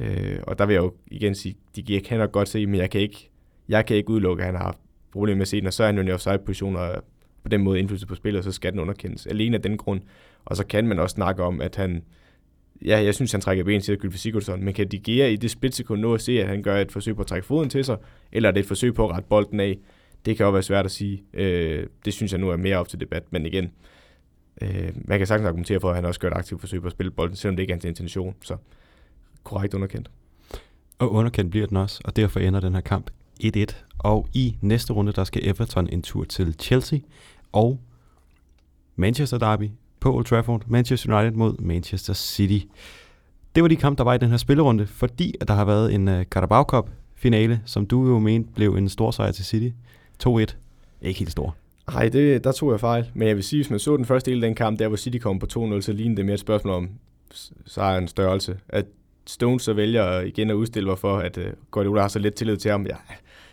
[0.00, 0.06] Uh,
[0.46, 3.00] og der vil jeg jo igen sige, de kan nok godt se, men jeg kan
[3.00, 3.31] ikke
[3.68, 4.78] jeg kan ikke udelukke, at han har haft
[5.12, 7.04] problemer med at se den, og så er han jo i offside-position, og
[7.42, 9.26] på den måde indflydelse på spillet, så skal den underkendes.
[9.26, 10.00] Alene af den grund.
[10.44, 12.02] Og så kan man også snakke om, at han,
[12.84, 15.50] ja, jeg synes, han trækker ben til at Gylfi Sigurdsson, men kan Digea i det
[15.50, 17.96] splitsekund nå at se, at han gør et forsøg på at trække foden til sig,
[18.32, 19.78] eller er det et forsøg på at rette bolden af?
[20.24, 21.22] Det kan jo være svært at sige.
[21.34, 23.72] Øh, det synes jeg nu er mere op til debat, men igen,
[24.62, 26.92] øh, man kan sagtens argumentere for, at han også gør et aktivt forsøg på at
[26.92, 28.34] spille bolden, selvom det ikke er hans intention.
[28.40, 28.56] Så
[29.44, 30.10] korrekt underkendt.
[30.98, 33.10] Og underkendt bliver den også, og derfor ender den her kamp
[33.44, 33.64] 1-1.
[33.98, 36.98] Og i næste runde, der skal Everton en tur til Chelsea
[37.52, 37.80] og
[38.96, 39.70] Manchester Derby
[40.00, 40.62] på Old Trafford.
[40.66, 42.66] Manchester United mod Manchester City.
[43.54, 45.94] Det var de kampe, der var i den her spillerunde, fordi at der har været
[45.94, 49.68] en uh, Carabao Cup finale, som du jo mente blev en stor sejr til City.
[50.26, 50.28] 2-1.
[51.02, 51.56] Ikke helt stor.
[51.90, 53.10] Nej, det, der tog jeg fejl.
[53.14, 54.96] Men jeg vil sige, hvis man så den første del af den kamp, der hvor
[54.96, 56.90] City kom på 2-0, så lignede det mere et spørgsmål om
[57.66, 58.56] sejrens størrelse.
[58.68, 58.86] At
[59.26, 62.56] Stones så vælger igen at udstille mig for, at uh, Guardiola har så lidt tillid
[62.56, 62.86] til ham.
[62.86, 62.96] Ja,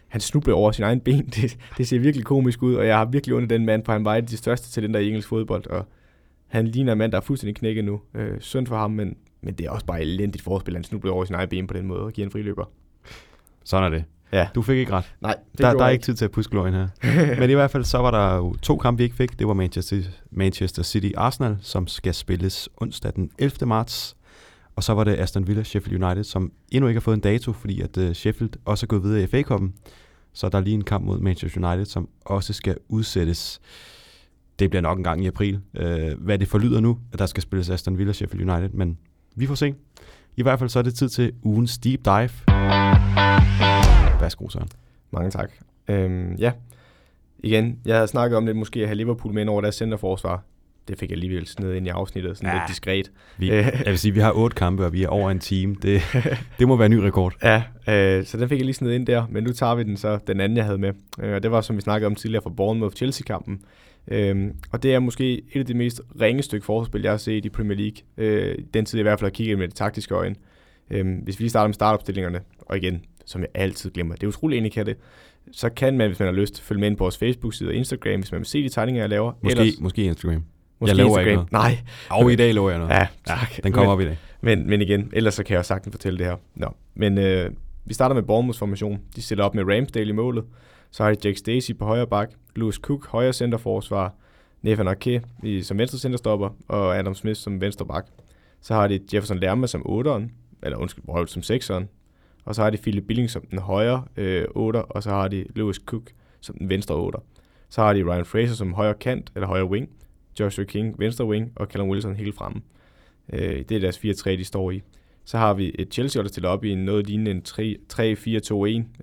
[0.08, 1.26] han snubler over sin egen ben.
[1.36, 4.06] Det, det ser virkelig komisk ud, og jeg har virkelig under den mand, for han
[4.06, 5.86] var et af de største talenter i engelsk fodbold, og
[6.48, 8.02] han ligner en mand, der er fuldstændig knækket nu.
[8.16, 10.74] Øh, synd for ham, men, men det er også bare elendigt forspil.
[10.74, 12.66] Han snubler over sin egen ben på den måde og giver en friløber.
[13.64, 14.04] Sådan er det.
[14.32, 14.48] Ja.
[14.56, 15.14] Du fik ikke ret.
[15.22, 16.88] Nej, det der, der er ikke tid til at puske her.
[17.40, 19.40] Men i hvert fald så var der jo to kampe, vi ikke fik.
[19.40, 19.98] Det var Manchester,
[20.32, 23.68] Manchester City Arsenal, som skal spilles onsdag den 11.
[23.68, 24.16] marts.
[24.80, 27.54] Og så var det Aston Villa Sheffield United, som endnu ikke har fået en dato,
[27.54, 29.74] fordi at øh, Sheffield også er gået videre i FA-koppen.
[30.34, 33.62] Så der er lige en kamp mod Manchester United, som også skal udsættes.
[34.60, 35.60] Det bliver nok en gang i april.
[35.78, 38.98] Øh, hvad det forlyder nu, at der skal spilles Aston Villa Sheffield United, men
[39.36, 39.76] vi får se.
[40.38, 42.30] I hvert fald så er det tid til ugens deep dive.
[44.22, 44.70] Værsgo, Søren.
[45.12, 45.52] Mange tak.
[45.88, 46.52] Øhm, ja,
[47.40, 50.44] igen, jeg havde snakket om det måske at have Liverpool med ind over deres centerforsvar
[50.90, 52.56] det fik jeg alligevel ned ind i afsnittet, sådan ja.
[52.56, 53.12] lidt diskret.
[53.38, 55.76] Vi, jeg vil sige, vi har otte kampe, og vi er over en time.
[55.82, 56.02] Det,
[56.60, 57.34] det må være en ny rekord.
[57.44, 59.98] Ja, øh, så den fik jeg lige sned ind der, men nu tager vi den
[59.98, 60.94] så, den anden, jeg havde med.
[61.20, 63.62] Øh, det var, som vi snakkede om tidligere, fra Bournemouth-Chelsea-kampen.
[64.08, 67.46] Øh, og det er måske et af de mest ringe stykke forspil, jeg har set
[67.46, 67.98] i Premier League.
[68.18, 70.36] Øh, den tid, jeg i hvert fald har kigget med det taktiske øjne.
[70.92, 74.28] Øh, hvis vi lige starter med startopstillingerne, og igen, som jeg altid glemmer, det er
[74.28, 74.98] utroligt enig kan det,
[75.52, 78.20] så kan man, hvis man har lyst, følge med ind på vores Facebook-side og Instagram,
[78.20, 79.34] hvis man vil se de tegninger, jeg laver.
[79.42, 80.44] Måske, Ellers, måske Instagram.
[80.80, 81.42] Måske jeg lover Instagram.
[81.42, 81.80] ikke noget.
[82.10, 82.20] Nej.
[82.22, 82.94] Og i dag lover jeg noget.
[82.94, 83.64] Ja, tak.
[83.64, 84.18] Den kommer men, op i dag.
[84.42, 86.36] Men, men igen, ellers så kan jeg også sagtens fortælle det her.
[86.56, 86.68] Nå.
[86.96, 87.52] Men øh,
[87.86, 89.00] vi starter med Bournemouths formation.
[89.16, 90.44] De stiller op med Ramsdale i målet.
[90.92, 94.14] Så har de Jake Stacey på højre bak, Lewis Cook højre centerforsvar,
[94.62, 95.22] Nathan Ake
[95.64, 98.06] som venstre centerstopper, og Adam Smith som venstre bak.
[98.62, 100.32] Så har de Jefferson Lerma som 8'eren,
[100.64, 101.84] eller undskyld, som 6'eren.
[102.46, 105.46] Og så har de Philip Billing som den højre øh, 8'er, og så har de
[105.56, 106.04] Lewis Cook
[106.42, 107.22] som den venstre 8'er.
[107.70, 109.90] Så har de Ryan Fraser som højre kant, eller højre wing,
[110.40, 112.62] Joshua King venstre wing og Callum Wilson helt fremme.
[113.34, 114.82] Øh, det er deres 4-3, de står i.
[115.26, 117.44] Så har vi et Chelsea, der stiller op i noget lignende en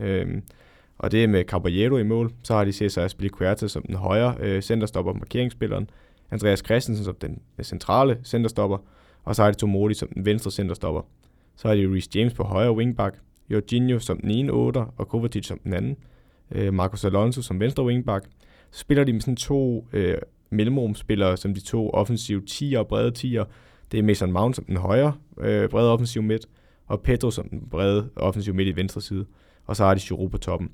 [0.00, 0.04] 3-4-2-1.
[0.04, 0.42] Øh,
[0.98, 2.32] og det er med Caballero i mål.
[2.42, 5.90] Så har de Cesar Aspilicueta som den højre øh, centerstopper, markeringsspilleren.
[6.30, 8.78] Andreas Christensen som den øh, centrale centerstopper.
[9.24, 11.02] Og så har de Tomori som den venstre centerstopper.
[11.56, 13.18] Så har de Reece James på højre wingback.
[13.50, 15.96] Jorginho som den ene 8, og Kovacic som den anden.
[16.50, 18.26] Øh, Marcos Alonso som venstre wingback.
[18.70, 20.18] Så spiller de med sådan to øh,
[20.50, 23.44] mellemrumspillere, som de to offensive 10'er og brede 10'er.
[23.92, 26.46] Det er Mason Mount som den højre øh, brede offensiv midt,
[26.86, 29.26] og Pedro som den brede offensiv midt i venstre side,
[29.66, 30.70] og så har de Giroud på toppen.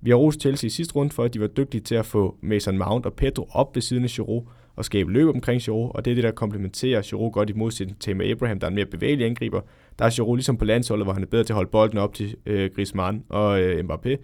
[0.00, 2.36] Vi har rost Chelsea i sidste runde for, at de var dygtige til at få
[2.40, 4.42] Mason Mount og Pedro op ved siden af Giroud
[4.76, 8.00] og skabe løb omkring Giroud, og det er det, der komplementerer Giroud godt i modsætning
[8.00, 9.60] til med Abraham, der er en mere bevægelig angriber.
[9.98, 12.14] Der er Giroud ligesom på landsholdet, hvor han er bedre til at holde bolden op
[12.14, 14.16] til øh, Griezmann og øh, Mbappé.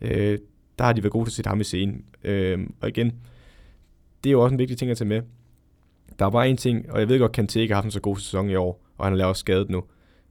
[0.00, 0.38] Øh,
[0.78, 2.04] der har de været gode til at sætte ham i scenen.
[2.24, 3.12] Øh, og igen,
[4.24, 5.22] det er jo også en vigtig ting at tage med.
[6.18, 8.00] Der var en ting, og jeg ved godt, at Kanté ikke har haft en så
[8.00, 9.82] god sæson i år, og han er lavet skadet nu.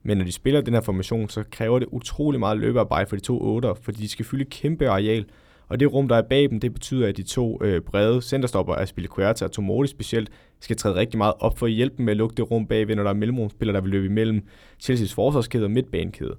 [0.02, 3.22] Men når de spiller den her formation, så kræver det utrolig meget løbearbejde for de
[3.22, 5.24] to otter, fordi de skal fylde kæmpe areal.
[5.68, 8.74] Og det rum, der er bag dem, det betyder, at de to øh, brede centerstopper,
[8.74, 12.34] Aspilicuerta og Tomori specielt, skal træde rigtig meget op for at hjælpe med at lukke
[12.34, 14.42] det rum bagved, når der er mellemrumspillere, der vil løbe imellem
[14.82, 16.36] Chelsea's forsvarskæde og midtbanekæde.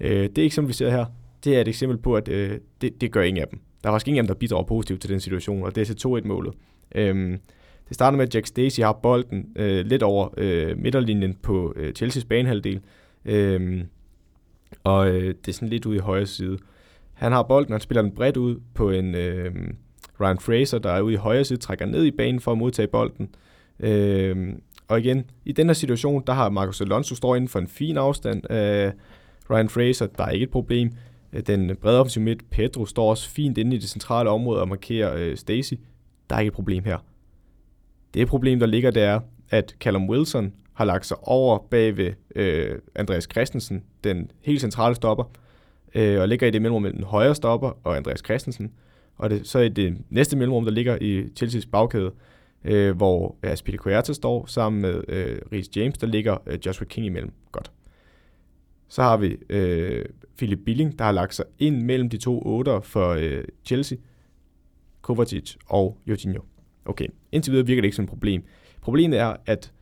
[0.00, 1.04] Øh, det eksempel, vi ser her,
[1.44, 3.60] det er et eksempel på, at øh, det, det gør ingen af dem.
[3.82, 5.94] Der er faktisk ingen af dem, der bidrager positivt til den situation, og det er
[5.94, 6.54] til 2-1-målet.
[6.94, 7.38] Øh,
[7.88, 11.92] det starter med, at Jack Stacey har bolden øh, lidt over øh, midterlinjen på øh,
[11.98, 12.80] Chelsea's banehalvdel,
[13.24, 13.86] Øhm,
[14.84, 16.58] og øh, det er sådan lidt ude i højre side.
[17.12, 19.54] Han har bolden, han spiller den bredt ud på en øh,
[20.20, 22.88] Ryan Fraser, der er ude i højre side, trækker ned i banen for at modtage
[22.88, 23.34] bolden.
[23.80, 24.54] Øh,
[24.88, 27.96] og igen, i den her situation, der har Marcus Alonso står inden for en fin
[27.96, 28.92] afstand af
[29.50, 30.90] Ryan Fraser, der er ikke et problem.
[31.32, 34.68] Øh, den brede offensiv midt, Pedro, står også fint inde i det centrale område og
[34.68, 35.74] markerer øh, Stacy.
[36.32, 36.98] Der er ikke et problem her.
[38.14, 42.12] Det problem, der ligger, det er, at Callum Wilson har lagt sig over bag ved
[42.36, 45.24] øh, Andreas Christensen, den helt centrale stopper,
[45.94, 48.72] øh, og ligger i det mellemrum mellem den højre stopper og Andreas Christensen.
[49.16, 52.10] Og det, så i det næste mellemrum, der ligger i Chelsea's bagkæde,
[52.64, 57.32] øh, hvor Aspilicueta står sammen med øh, Rhys James, der ligger øh, Joshua King imellem.
[57.52, 57.72] Godt.
[58.88, 60.04] Så har vi øh,
[60.36, 63.98] Philip Billing, der har lagt sig ind mellem de to otter for øh, Chelsea,
[65.02, 66.40] Kovacic og Jorginho.
[66.84, 68.42] Okay, indtil videre virker det ikke som et problem.
[68.82, 69.72] Problemet er, at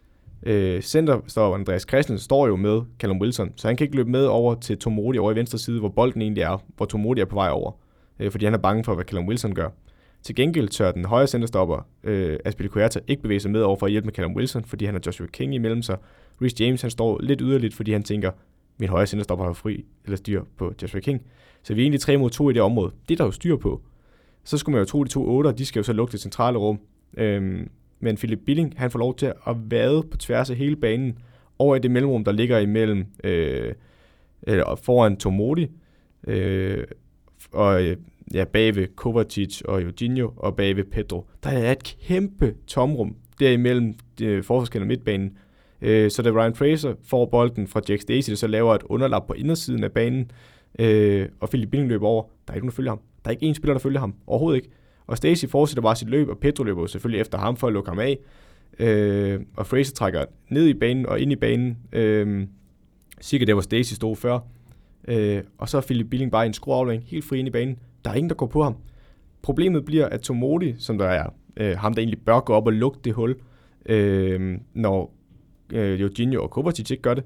[0.42, 4.10] øh, center står Andreas Christensen står jo med Callum Wilson, så han kan ikke løbe
[4.10, 7.24] med over til Tomodi over i venstre side, hvor bolden egentlig er, hvor Tomodi er
[7.24, 7.72] på vej over,
[8.18, 9.68] øh, fordi han er bange for, hvad Callum Wilson gør.
[10.22, 13.92] Til gengæld tør den højre centerstopper, øh, Aspilicueta, ikke bevæge sig med over for at
[13.92, 15.96] hjælpe med Callum Wilson, fordi han har Joshua King imellem sig.
[16.42, 18.30] Rhys James, han står lidt yderligt, fordi han tænker,
[18.78, 21.22] min højre centerstopper har fri eller styr på Joshua King.
[21.62, 22.92] Så vi er egentlig 3 mod 2 i det område.
[23.08, 23.82] Det er der jo styr på.
[24.44, 26.20] Så skulle man jo tro, at de to otter, de skal jo så lukke det
[26.20, 26.80] centrale rum.
[27.16, 31.18] Øhm, men Philip Billing, han får lov til at vade på tværs af hele banen
[31.58, 33.74] over i det mellemrum, der ligger imellem øh,
[34.42, 35.66] eller foran Tomodi
[36.26, 36.84] øh,
[37.52, 37.96] og øh,
[38.34, 41.26] ja, bag ved Kovacic og Eugenio og bag ved Pedro.
[41.44, 45.36] Der er et kæmpe tomrum derimellem øh, forsvarskænden og midtbanen.
[45.82, 49.26] Øh, så da Ryan Fraser får bolden fra Jack Stacey, der så laver et underlap
[49.26, 50.30] på indersiden af banen,
[50.78, 53.00] øh, og Philip Billing løber over, der er ikke nogen, der følger ham.
[53.24, 54.14] Der er ikke én spiller, der følger ham.
[54.26, 54.70] Overhovedet ikke.
[55.06, 57.90] Og Stacy fortsætter bare sit løb, og Pedro løber selvfølgelig efter ham for at lukke
[57.90, 58.18] ham af.
[58.78, 61.78] Øh, og Fraser trækker ned i banen og ind i banen.
[61.92, 62.46] Øh,
[63.20, 64.38] cirka der, hvor Stacy stod før.
[65.08, 67.78] Øh, og så er Philip Billing bare i en skrueaflæng, helt fri ind i banen.
[68.04, 68.76] Der er ingen, der går på ham.
[69.42, 71.26] Problemet bliver, at Tomodi, som der er
[71.56, 73.36] øh, ham, der egentlig bør gå op og lukke det hul,
[73.86, 75.14] øh, når
[75.72, 77.24] øh, Eugenio og Kovacic ikke gør det,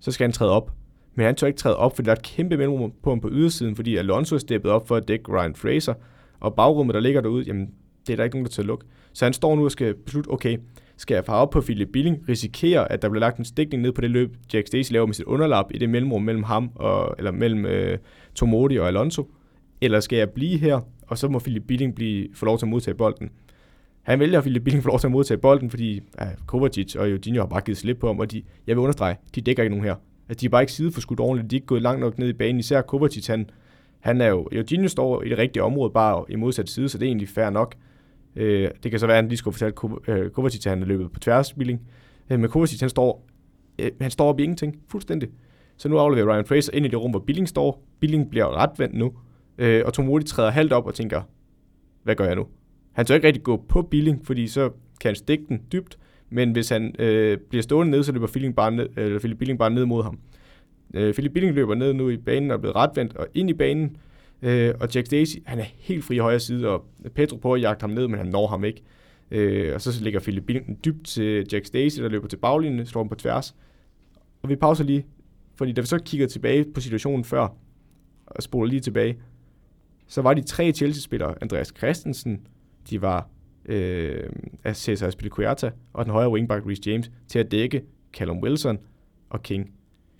[0.00, 0.72] så skal han træde op.
[1.14, 3.28] Men han tør ikke træde op, fordi der er et kæmpe mellemrum på ham på
[3.32, 5.94] ydersiden, fordi Alonso er steppet op for at dække Ryan Fraser,
[6.40, 7.70] og bagrummet, der ligger derude, jamen,
[8.06, 8.86] det er der ikke nogen, der til at lukke.
[9.12, 10.58] Så han står nu og skal beslutte, okay,
[10.96, 13.92] skal jeg fare op på Philip Billing, risikere, at der bliver lagt en stikning ned
[13.92, 17.14] på det løb, Jack Stacey laver med sit underlap i det mellemrum mellem ham og,
[17.18, 17.98] eller mellem øh,
[18.34, 19.30] Tomodi og Alonso,
[19.80, 22.70] eller skal jeg blive her, og så må Philip Billing blive, få lov til at
[22.70, 23.30] modtage bolden.
[24.02, 27.10] Han vælger, at Philip Billing får lov til at modtage bolden, fordi ja, Kovacic og
[27.10, 29.76] Eugenio har bare givet slip på ham, og de, jeg vil understrege, de dækker ikke
[29.76, 29.94] nogen her.
[30.28, 32.28] Altså, de er bare ikke side for ordentligt, de er ikke gået langt nok ned
[32.28, 33.50] i banen, især Kovacic, han,
[34.00, 37.04] han er jo, Eugenio står i det rigtige område, bare i modsat side, så det
[37.04, 37.74] er egentlig fair nok.
[38.36, 39.74] Øh, det kan så være, at han lige skulle fortælle
[40.08, 41.80] øh, Kovacic, at han er løbet på tværs Billing.
[42.30, 43.26] Øh, men Kovacic, han står,
[43.78, 45.28] øh, han står op i ingenting, fuldstændig.
[45.76, 47.84] Så nu afleverer Ryan Fraser ind i det rum, hvor Billing står.
[48.00, 49.12] Billing bliver retvendt nu,
[49.58, 51.22] øh, og Tomodi træder halvt op og tænker,
[52.02, 52.46] hvad gør jeg nu?
[52.92, 54.70] Han tør ikke rigtig gå på Billing, fordi så
[55.00, 55.98] kan han stikke den dybt,
[56.34, 59.58] men hvis han øh, bliver stående ned, så løber Billing bare ned, eller Philip Billing
[59.58, 60.18] bare ned mod ham.
[60.94, 63.54] Øh, Philip Billing løber ned nu i banen og er blevet retvendt og ind i
[63.54, 63.96] banen,
[64.42, 66.84] øh, og Jack Stacey, han er helt fri i højre side, og
[67.14, 68.82] Pedro prøver at jagte ham ned, men han når ham ikke.
[69.30, 73.02] Øh, og så ligger Philip Billing dybt til Jack Stacey, der løber til baglinjen, slår
[73.02, 73.54] ham på tværs.
[74.42, 75.06] Og vi pauser lige,
[75.56, 77.48] fordi da vi så kigger tilbage på situationen før,
[78.26, 79.16] og spoler lige tilbage,
[80.06, 82.46] så var de tre Chelsea-spillere, Andreas Christensen,
[82.90, 83.28] de var
[83.66, 84.30] øh,
[84.74, 87.82] Cesar Azpilicueta og den højre wingback Reece James til at dække
[88.12, 88.78] Callum Wilson
[89.30, 89.70] og King.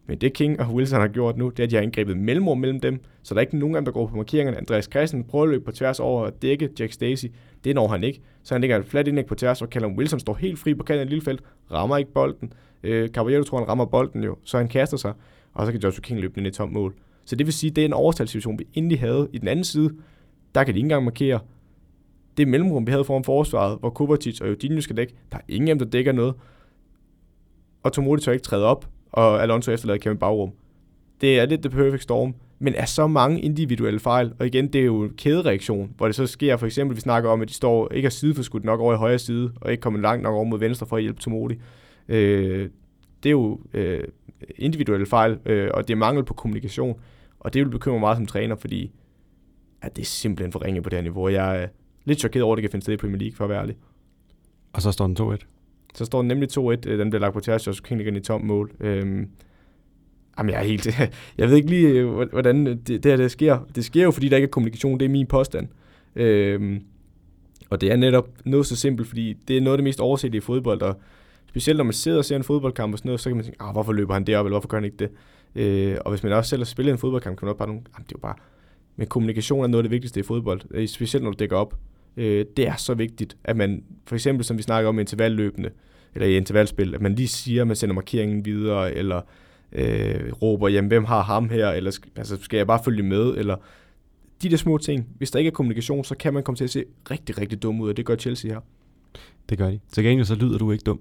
[0.07, 2.59] Men det King og Wilson har gjort nu, det er, at de har angrebet mellemrum
[2.59, 4.59] mellem dem, så der er ikke nogen af dem, der går på markeringerne.
[4.59, 7.29] Andreas Christen prøver at løbe på tværs over at dække Jack Stacey.
[7.65, 8.21] Det når han ikke.
[8.43, 10.85] Så han ligger et flat indlæg på tværs, og Callum Wilson står helt fri på
[10.85, 11.43] kanten af lille felt,
[11.73, 12.53] rammer ikke bolden.
[12.83, 15.13] Øh, Caballero tror, han rammer bolden jo, så han kaster sig.
[15.53, 16.95] og så kan Joshua King løbe ind i tom tomt mål.
[17.25, 19.65] Så det vil sige, at det er en overtalssituation, vi endelig havde i den anden
[19.65, 19.91] side.
[20.55, 21.41] Der kan de ikke engang markere.
[22.37, 25.69] Det mellemrum, vi havde foran forsvaret, hvor Kovacic og Eugenio skal dække, der er ingen
[25.69, 26.35] af dem, der dækker noget.
[27.83, 30.53] Og Tomodi tør ikke træde op, og Alonso efterlader Kevin bagrum.
[31.21, 34.81] Det er lidt the perfect storm, men er så mange individuelle fejl, og igen, det
[34.81, 37.55] er jo en kædereaktion, hvor det så sker, for eksempel, vi snakker om, at de
[37.55, 40.45] står ikke er sideforskudt nok over i højre side, og ikke kommer langt nok over
[40.45, 41.55] mod venstre for at hjælpe Tomodi.
[42.09, 42.69] Øh,
[43.23, 44.05] det er jo øh,
[44.57, 47.01] individuelle fejl, øh, og det er mangel på kommunikation,
[47.41, 48.93] og det vil bekymre mig meget som træner, fordi
[49.83, 51.29] at det er simpelthen for ringe på det her niveau.
[51.29, 51.69] Jeg
[52.05, 53.77] lidt chokeret over, at det kan finde sted i Premier League, for at være ærlig.
[54.73, 55.47] Og så står den 2-1.
[55.95, 56.61] Så står den nemlig 2-1.
[56.61, 58.73] Øh, den bliver lagt på tærs, og så King ligger i tom mål.
[58.81, 59.29] Øhm,
[60.39, 60.87] jamen, jeg er helt...
[61.39, 63.59] Jeg ved ikke lige, øh, hvordan det, det her det sker.
[63.75, 65.01] Det sker jo, fordi der ikke er kommunikation.
[65.01, 65.69] Det er min påstand.
[66.17, 66.81] Øhm,
[67.71, 70.37] og det er netop noget så simpelt, fordi det er noget af det mest oversete
[70.37, 70.97] i fodbold, og
[71.49, 73.63] specielt når man sidder og ser en fodboldkamp og sådan noget, så kan man tænke,
[73.63, 75.11] ah, hvorfor løber han derop, eller hvorfor gør han ikke det?
[75.55, 77.83] Øh, og hvis man også selv har spillet en fodboldkamp, kan man også bare nogle,
[77.95, 78.35] ah, det er jo bare,
[78.97, 81.75] men kommunikation er noget af det vigtigste i fodbold, øh, specielt når du dækker op.
[82.17, 85.71] Øh, det er så vigtigt, at man, for eksempel som vi snakker om intervalløbende,
[86.15, 89.21] eller i intervalspil, at man lige siger, at man sender markeringen videre, eller
[89.73, 93.57] øh, råber, jamen hvem har ham her, eller altså, skal jeg bare følge med, eller
[94.43, 95.09] de der små ting.
[95.19, 97.81] Hvis der ikke er kommunikation, så kan man komme til at se rigtig, rigtig dum
[97.81, 98.61] ud, og det gør Chelsea her.
[99.49, 99.81] Det gør de.
[99.93, 101.01] Til gengæld så lyder du ikke dum.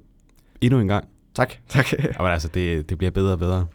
[0.61, 1.07] Endnu en gang.
[1.33, 1.93] Tak, tak.
[1.93, 3.67] Jamen altså, det, det bliver bedre og bedre.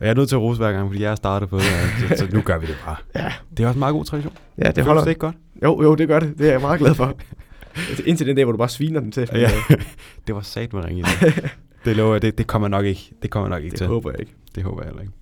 [0.00, 1.64] Og jeg er nødt til at rose hver gang, fordi jeg er startet på det,
[2.08, 2.96] så, så nu gør vi det bare.
[3.14, 3.32] Ja.
[3.56, 4.32] Det er også en meget god tradition.
[4.58, 5.02] Ja, det, det holder.
[5.02, 5.36] det ikke godt?
[5.62, 6.38] Jo, jo, det gør det.
[6.38, 7.16] Det er jeg meget glad for.
[8.06, 9.28] Indtil den dag, hvor du bare sviner den til.
[9.32, 9.50] Ja,
[10.26, 11.04] det var sat med ringe
[11.84, 13.84] Det lover jeg, det, det kommer nok ikke, det kommer nok ikke det til.
[13.84, 14.32] Det håber jeg ikke.
[14.54, 15.14] Det håber jeg heller ikke.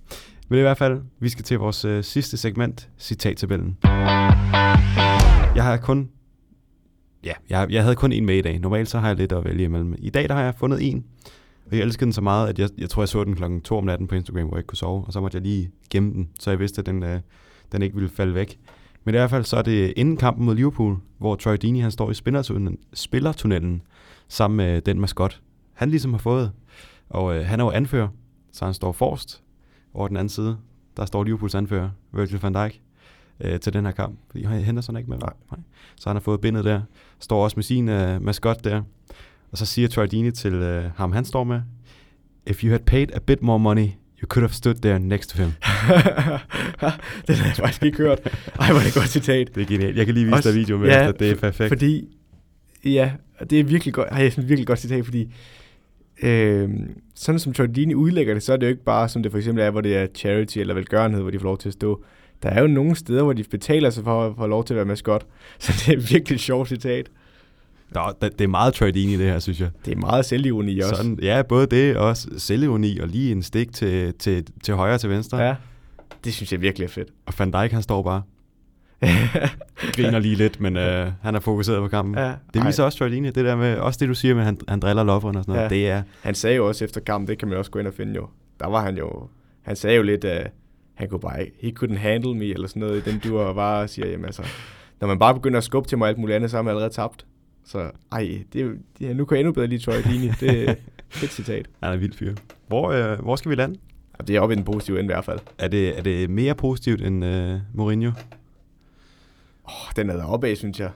[0.49, 3.77] Men i hvert fald, vi skal til vores øh, sidste segment, citattabellen.
[5.55, 6.09] Jeg har kun
[7.23, 8.59] Ja, jeg, jeg havde kun en med i dag.
[8.59, 9.95] Normalt så har jeg lidt at vælge imellem.
[9.97, 11.05] I dag der har jeg fundet en,
[11.65, 13.77] og jeg elskede den så meget, at jeg, jeg tror, jeg så den klokken 2
[13.77, 15.03] om natten på Instagram, hvor jeg ikke kunne sove.
[15.07, 17.19] Og så måtte jeg lige gemme den, så jeg vidste, at den, øh,
[17.71, 18.59] den ikke ville falde væk.
[19.03, 21.91] Men i hvert fald så er det inden kampen mod Liverpool, hvor Troy Deeney han
[21.91, 23.81] står i spillertunnelen, spillertunnelen
[24.27, 25.41] sammen med den maskot,
[25.73, 26.51] han ligesom har fået.
[27.09, 28.07] Og øh, han er jo anfører,
[28.51, 29.43] så han står forrest
[29.93, 30.57] over den anden side.
[30.97, 32.81] Der står Liverpools anfører, Virgil van Dijk,
[33.39, 34.19] øh, til den her kamp.
[34.29, 35.17] Fordi Henderson er ikke med.
[35.17, 35.33] Nej.
[35.51, 35.59] Nej.
[35.95, 36.81] Så han har fået bindet der.
[37.19, 38.81] Står også med sin øh, maskot der.
[39.53, 41.61] Og så siger Deeney til øh, ham, han står med,
[42.47, 43.87] If you had paid a bit more money,
[44.21, 45.51] you could have stood there next to him.
[47.27, 48.19] det har jeg faktisk ikke hørt.
[48.59, 49.55] Ej, hvor er det et godt citat.
[49.55, 49.97] Det er genialt.
[49.97, 51.67] Jeg kan lige vise Også, dig video med, ja, efter, det er perfekt.
[51.67, 52.17] Fordi,
[52.85, 53.11] ja,
[53.49, 55.33] det er virkelig godt, ej, et virkelig godt citat, fordi
[56.23, 56.69] øh,
[57.15, 59.63] sådan som Deeney udlægger det, så er det jo ikke bare, som det for eksempel
[59.63, 62.03] er, hvor det er charity eller velgørenhed, hvor de får lov til at stå.
[62.43, 64.75] Der er jo nogle steder, hvor de betaler sig for at få lov til at
[64.75, 65.25] være maskot.
[65.59, 67.09] Så det er virkelig et sjovt citat.
[67.93, 69.69] Nå, det er meget Troy Deeney, det her, synes jeg.
[69.85, 70.95] Det er meget selvironi også.
[70.95, 74.93] Sådan, ja, både det og også selvironi, og lige en stik til, til, til højre
[74.93, 75.37] og til venstre.
[75.37, 75.55] Ja,
[76.23, 77.07] det synes jeg virkelig er fedt.
[77.25, 78.21] Og Van Dijk, han står bare
[79.95, 82.17] griner lige lidt, men øh, han er fokuseret på kampen.
[82.17, 82.85] Ja, det viser ej.
[82.85, 85.35] også Troy det der med, også det du siger med, at han, han driller lofferen
[85.35, 85.71] og sådan noget.
[85.71, 85.75] Ja.
[85.75, 86.03] Det er...
[86.21, 88.27] Han sagde jo også efter kampen, det kan man også gå ind og finde jo.
[88.59, 89.27] Der var han jo,
[89.61, 90.31] han sagde jo lidt, uh,
[90.93, 93.55] han kunne bare ikke, he couldn't handle me, eller sådan noget i den dur, og
[93.55, 94.43] bare siger, jamen altså,
[94.99, 96.93] når man bare begynder at skubbe til mig alt muligt andet, så har man allerede
[96.93, 97.25] tabt.
[97.65, 100.33] Så ej, det, det, nu kan jeg endnu bedre lide Troy Deeney.
[100.39, 100.75] Det er
[101.23, 101.69] et citat.
[101.83, 102.35] Han er vildt fyr.
[102.67, 103.79] Hvor, øh, hvor skal vi lande?
[104.27, 105.39] Det er oppe i den positive ende i hvert fald.
[105.57, 108.11] Er det, er det mere positivt end øh, Mourinho?
[109.63, 110.91] Oh, den er deroppe af, synes jeg.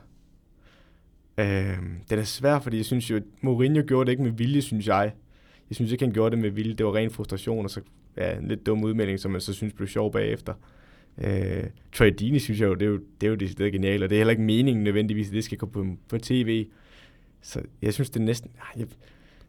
[1.38, 1.77] Øh,
[2.10, 4.88] den er svær, fordi jeg synes jo, at Mourinho gjorde det ikke med vilje, synes
[4.88, 5.11] jeg.
[5.69, 6.73] Jeg synes ikke, han gjorde det med vilje.
[6.73, 7.81] Det var ren frustration, og så
[8.18, 10.53] ja, en lidt dum udmelding, som man så synes blev sjov bagefter.
[11.23, 11.64] Øh,
[11.94, 14.10] Troy Deeney synes jeg jo, det er jo, det er jo det, er genialt, og
[14.10, 16.65] det er heller ikke meningen nødvendigvis, at det skal komme på, på tv.
[17.41, 18.52] Så jeg synes, det er næsten...
[18.77, 18.88] Jeg,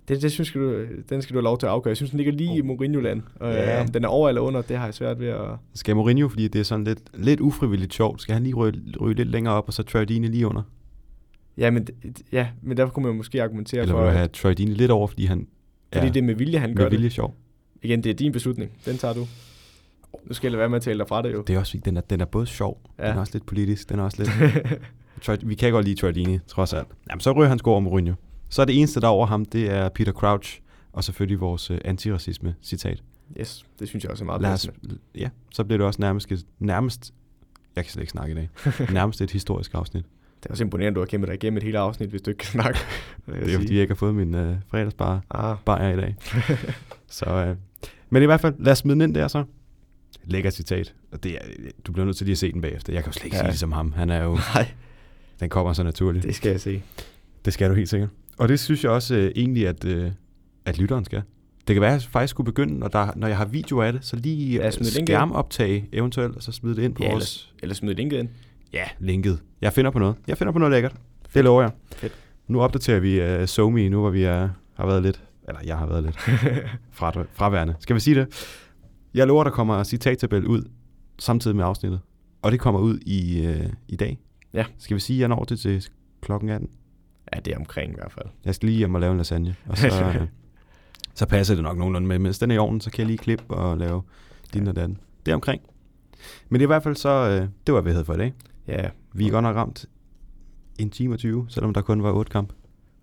[0.08, 1.90] det, det synes du, den skal du have lov til at afgøre.
[1.90, 2.56] Jeg synes, den ligger lige oh.
[2.56, 3.22] i Mourinho-land.
[3.34, 3.82] Og Ja.
[3.82, 5.48] øh, den er over eller under, det har jeg svært ved at...
[5.74, 9.14] Skal Mourinho, fordi det er sådan lidt, lidt ufrivilligt sjovt, skal han lige ryge, ryge
[9.14, 10.62] lidt længere op, og så Troy Deeney lige under?
[11.58, 11.86] Ja, men,
[12.32, 14.02] ja, men derfor kunne man måske argumentere Eller for...
[14.04, 15.46] du have Troy Deeney lidt over, fordi han
[15.92, 17.12] Fordi det er med vilje, han gør med vilje det.
[17.12, 17.34] sjov?
[17.82, 18.70] Igen, det er din beslutning.
[18.86, 19.26] Den tager du.
[20.28, 21.42] Nu skal jeg lade være med at tale dig fra det jo.
[21.46, 23.08] Det er også fordi, den er, den er både sjov, ja.
[23.08, 24.30] Den er også lidt politisk, den er også lidt...
[25.48, 26.88] Vi kan godt lide Troy Deeney, trods alt.
[27.10, 28.14] Jamen, så ryger han sgu over Mourinho.
[28.48, 30.60] Så er det eneste, der er over ham, det er Peter Crouch,
[30.92, 33.02] og selvfølgelig vores øh, antiracisme-citat.
[33.40, 34.68] yes, det synes jeg også er meget Lad os,
[35.14, 37.14] ja, så bliver det også nærmest, nærmest,
[37.76, 38.48] jeg kan slet ikke snakke i dag,
[38.92, 40.04] nærmest et historisk afsnit.
[40.42, 42.38] Det er også imponerende, du har kæmpet dig igennem et helt afsnit, hvis du ikke
[42.38, 42.78] kan snakke.
[43.26, 43.56] Det er jo sige.
[43.58, 46.14] fordi, jeg ikke har fået min øh, fredagsbar Ah, bajer i dag.
[47.06, 47.56] så, øh,
[48.10, 49.44] men i hvert fald, lad os smide den ind der så.
[50.30, 50.94] Lækker citat.
[51.12, 51.38] Og det er,
[51.86, 52.92] du bliver nødt til lige at se den bagefter.
[52.92, 53.42] Jeg kan jo slet ikke ja.
[53.42, 53.92] Sige det som ham.
[53.92, 54.68] Han er jo, nej,
[55.40, 56.24] den kommer så naturligt.
[56.24, 56.82] Det, skal jeg se.
[57.44, 58.08] det skal du helt sikkert.
[58.38, 60.10] Og det synes jeg også øh, egentlig, at, øh,
[60.64, 61.22] at lytteren skal.
[61.68, 63.92] Det kan være, at jeg faktisk skulle begynde, når, der, når jeg har video af
[63.92, 64.84] det, så lige Ja, ind.
[64.84, 67.54] skærmoptage eventuelt, og så smide det ind på Ja, vores...
[67.62, 68.28] Eller smid linket ind.
[68.72, 69.38] Ja, linket.
[69.60, 70.14] Jeg finder på noget.
[70.26, 70.94] Jeg finder på noget lækkert.
[71.34, 71.70] Det lover jeg.
[71.96, 72.12] Fedt.
[72.48, 75.86] Nu opdaterer vi uh, SoMe, nu hvor vi er, har været lidt, eller jeg har
[75.86, 76.18] været lidt
[76.98, 77.74] fra, fraværende.
[77.80, 78.26] Skal vi sige det?
[79.14, 80.62] Jeg lover, der kommer citattabel ud
[81.18, 82.00] samtidig med afsnittet.
[82.42, 84.18] Og det kommer ud i, uh, i dag.
[84.54, 84.64] Ja.
[84.78, 85.84] Skal vi sige, at jeg når det til
[86.20, 86.70] klokken 18?
[87.34, 88.26] Ja, det er omkring i hvert fald.
[88.44, 89.56] Jeg skal lige hjem og lave en lasagne.
[89.66, 90.26] Og så, øh,
[91.14, 92.18] så passer det nok nogenlunde med.
[92.18, 94.02] Mens den er i ovnen, så kan jeg lige klippe og lave
[94.54, 94.98] din og den.
[95.26, 95.62] Det er omkring.
[96.48, 98.18] Men det er i hvert fald så, øh, det var, hvad vi havde for i
[98.18, 98.34] dag.
[98.68, 99.86] Ja, Vi er godt nok ramt
[100.78, 102.52] en time og 20, selvom der kun var otte kamp.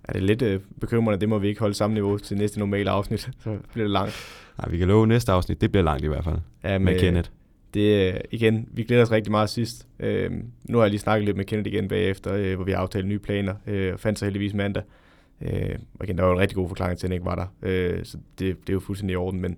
[0.08, 2.90] Er det lidt øh, bekymrende, det må vi ikke holde samme niveau til næste normale
[2.90, 4.16] afsnit, så bliver det langt.
[4.58, 6.36] Nej, vi kan love næste afsnit, det bliver langt i hvert fald.
[6.64, 7.30] Ja, Med Kenneth.
[7.74, 9.88] Det, øh, igen, vi glæder os rigtig meget sidst.
[10.00, 10.32] Øh,
[10.64, 13.08] nu har jeg lige snakket lidt med Kenneth igen bagefter, øh, hvor vi har aftalt
[13.08, 14.84] nye planer, øh, og fandt så heldigvis mandag.
[15.42, 17.46] Øh, og igen, der var en rigtig god forklaring til, at han ikke var der,
[17.62, 19.58] øh, så det, det er jo fuldstændig i orden, men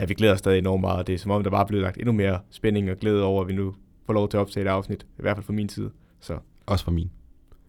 [0.00, 1.06] ja, vi glæder os stadig enormt meget.
[1.06, 3.42] Det er som om, der bare er blevet lagt endnu mere spænding og glæde over,
[3.42, 3.74] at vi nu
[4.06, 5.90] får lov til at optage et afsnit, i hvert fald fra min side.
[6.20, 7.10] Så Også fra min.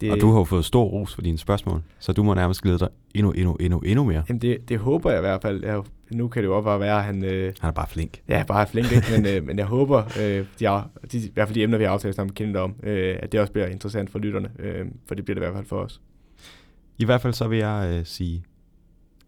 [0.04, 2.62] Det, Og du har jo fået stor ros for dine spørgsmål, så du må nærmest
[2.62, 4.24] glæde dig endnu, endnu, endnu, endnu mere.
[4.30, 5.64] Jamen det, det håber jeg i hvert fald.
[5.64, 5.82] Jeg,
[6.12, 8.22] nu kan det jo også bare være, at han øh, Han er bare flink.
[8.30, 9.08] ja, bare flink, ikke?
[9.18, 11.92] Men, øh, men jeg håber, øh, de, de, i hvert fald de emner, vi har
[11.92, 15.26] aftalt sammen Kenneth om, øh, at det også bliver interessant for lytterne, øh, for det
[15.26, 16.02] bliver det i hvert fald for os.
[16.98, 18.44] I hvert fald så vil jeg øh, sige,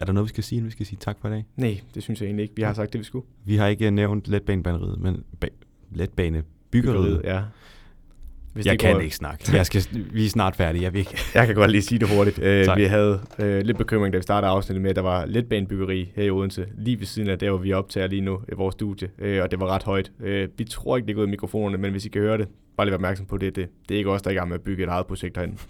[0.00, 1.44] er der noget, vi skal sige, inden vi skal sige tak for i dag?
[1.56, 2.56] Nej, det synes jeg egentlig ikke.
[2.56, 3.26] Vi har sagt det, vi skulle.
[3.44, 7.20] Vi har ikke nævnt letbanebyggeriet, men ba- letbanebyggeriet.
[7.24, 7.42] Ja.
[8.56, 9.56] Hvis Jeg det kan går- ikke snakke.
[9.56, 10.82] Jeg skal, vi er snart færdige.
[10.84, 11.18] Jeg ikke.
[11.34, 12.36] Jeg kan godt lige sige det hurtigt.
[12.66, 12.78] Tak.
[12.78, 16.24] vi havde øh, lidt bekymring, da vi startede afsnittet med, at der var letbanebyggeri her
[16.24, 19.08] i Odense, lige ved siden af der, hvor vi optager lige nu i vores studie,
[19.18, 20.10] øh, og det var ret højt.
[20.20, 22.48] Øh, vi tror ikke, det er gået i mikrofonerne, men hvis I kan høre det,
[22.76, 23.56] bare lige være opmærksom på det.
[23.56, 25.36] Det, det er ikke os, der er i gang med at bygge et eget projekt
[25.36, 25.56] herinde.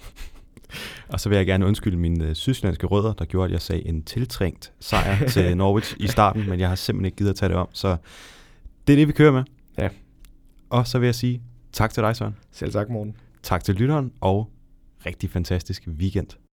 [1.08, 4.02] Og så vil jeg gerne undskylde mine sydslandske rødder, der gjorde, at jeg sagde en
[4.02, 7.56] tiltrængt sejr til Norwich i starten, men jeg har simpelthen ikke givet at tage det
[7.56, 7.68] om.
[7.72, 7.96] Så
[8.86, 9.42] det er det, vi kører med.
[9.78, 9.88] Ja.
[10.70, 11.40] Og så vil jeg sige
[11.76, 12.36] tak til dig, Søren.
[12.50, 13.16] Selv tak, Morten.
[13.42, 14.50] Tak til lytteren, og
[15.06, 16.45] rigtig fantastisk weekend.